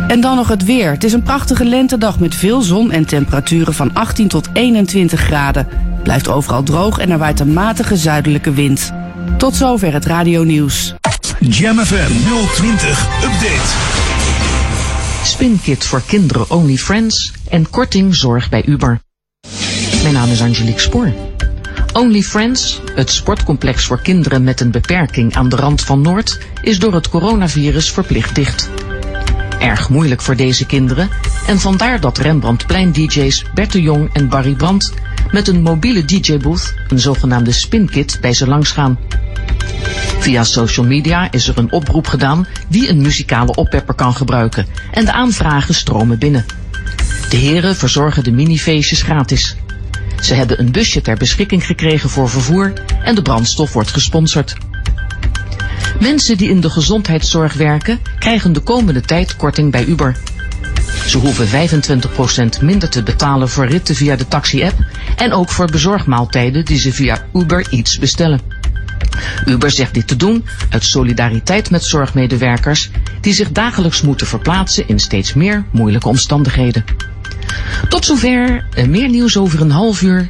En 0.08 0.22
dan 0.22 0.36
nog 0.36 0.48
het 0.48 0.66
weer. 0.66 0.92
Het 0.92 1.04
is 1.04 1.14
een 1.14 1.24
prachtige 1.24 1.66
lentedag 1.66 2.20
met 2.20 2.36
veel 2.36 2.62
zon 2.62 2.92
en 2.92 3.06
temperaturen 3.06 3.74
van 3.74 3.94
18 3.94 4.28
tot 4.28 4.50
21 4.54 5.20
graden. 5.20 5.68
Blijft 6.04 6.28
overal 6.28 6.64
droog 6.64 7.00
en 7.00 7.10
er 7.10 7.18
waait 7.18 7.40
een 7.40 7.54
matige 7.54 7.98
zuidelijke 7.98 8.52
wind. 8.52 8.94
Tot 9.38 9.56
zover 9.56 9.94
het 9.94 10.06
radio 10.06 10.44
nieuws. 10.44 10.94
Jam 11.40 11.78
FM 11.78 12.12
020 12.54 13.08
Update. 13.24 13.95
Spinkit 15.26 15.86
voor 15.86 16.02
kinderen 16.06 16.50
Only 16.50 16.78
Friends 16.78 17.34
en 17.50 17.70
korting 17.70 18.16
zorg 18.16 18.50
bij 18.50 18.66
Uber. 18.66 19.00
Mijn 20.02 20.14
naam 20.14 20.30
is 20.30 20.42
Angelique 20.42 20.80
Spoor. 20.80 21.14
Only 21.94 22.22
Friends, 22.22 22.82
het 22.96 23.10
sportcomplex 23.10 23.86
voor 23.86 24.02
kinderen 24.02 24.44
met 24.44 24.60
een 24.60 24.72
beperking 24.72 25.36
aan 25.36 25.50
de 25.50 25.56
rand 25.56 25.82
van 25.82 26.02
Noord, 26.02 26.40
is 26.62 26.80
door 26.80 26.94
het 26.94 27.10
coronavirus 27.10 27.92
verplicht 27.92 28.36
dicht. 28.36 28.70
Erg 29.60 29.90
moeilijk 29.90 30.22
voor 30.22 30.36
deze 30.36 30.66
kinderen 30.66 31.10
en 31.48 31.60
vandaar 31.60 32.00
dat 32.00 32.18
Rembrandtplein-dj's 32.18 33.46
Bert 33.54 33.72
de 33.72 33.82
Jong 33.82 34.10
en 34.14 34.30
Barry 34.30 34.54
Brandt 34.54 34.94
met 35.32 35.48
een 35.48 35.62
mobiele 35.62 36.06
DJ-booth, 36.06 36.74
een 36.88 37.00
zogenaamde 37.00 37.52
spinkit, 37.52 38.18
bij 38.22 38.34
ze 38.34 38.48
langs 38.48 38.72
gaan. 38.72 39.00
Via 40.20 40.44
social 40.44 40.86
media 40.86 41.32
is 41.32 41.48
er 41.48 41.58
een 41.58 41.72
oproep 41.72 42.08
gedaan 42.08 42.48
wie 42.68 42.90
een 42.90 43.02
muzikale 43.02 43.56
oppepper 43.56 43.96
kan 43.96 44.14
gebruiken 44.14 44.66
en 44.92 45.06
de 45.06 45.12
aanvragen 45.12 45.74
stromen 45.74 46.20
binnen. 46.20 46.46
De 47.30 47.38
heren 47.38 47.76
verzorgen 47.76 48.24
de 48.24 48.32
minifeestjes 48.32 49.02
gratis. 49.02 49.56
Ze 50.20 50.34
hebben 50.34 50.60
een 50.60 50.72
busje 50.72 51.02
ter 51.02 51.18
beschikking 51.18 51.66
gekregen 51.66 52.10
voor 52.10 52.30
vervoer 52.30 52.74
en 53.04 53.16
de 53.16 53.22
brandstof 53.22 53.74
wordt 53.74 53.92
gesponsord. 53.92 54.56
Mensen 56.00 56.38
die 56.38 56.50
in 56.50 56.62
de 56.62 56.70
gezondheidszorg 56.70 57.54
werken 57.54 58.00
krijgen 58.20 58.54
de 58.54 58.60
komende 58.60 59.02
tijd 59.02 59.36
korting 59.36 59.72
bij 59.72 59.86
Uber. 59.86 60.16
Ze 61.08 61.18
hoeven 61.18 61.70
25% 62.60 62.62
minder 62.62 62.90
te 62.90 63.04
betalen 63.04 63.50
voor 63.50 63.66
ritten 63.66 63.96
via 63.96 64.16
de 64.16 64.28
taxi-app 64.28 64.86
en 65.16 65.34
ook 65.34 65.50
voor 65.50 65.72
bezorgmaaltijden 65.72 66.66
die 66.66 66.78
ze 66.78 66.94
via 66.94 67.26
Uber 67.34 67.68
Eats 67.70 68.00
bestellen. 68.00 68.55
Uber 69.46 69.72
zegt 69.72 69.94
dit 69.94 70.08
te 70.08 70.16
doen 70.16 70.46
uit 70.70 70.84
solidariteit 70.84 71.70
met 71.70 71.84
zorgmedewerkers 71.84 72.90
die 73.22 73.34
zich 73.34 73.52
dagelijks 73.52 74.02
moeten 74.02 74.28
verplaatsen 74.28 74.88
in 74.88 75.00
steeds 75.00 75.34
meer 75.34 75.66
moeilijke 75.72 76.08
omstandigheden. 76.08 76.84
Tot 77.90 78.06
zover, 78.06 78.66
eh, 78.74 78.88
meer 78.88 79.10
nieuws 79.10 79.38
over 79.38 79.62
een 79.62 79.72
half 79.72 80.02
uur 80.02 80.30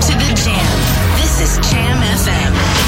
To 0.00 0.12
the 0.12 0.34
Jam. 0.34 1.16
This 1.16 1.40
is 1.40 1.70
Jam 1.70 1.98
FM. 1.98 2.83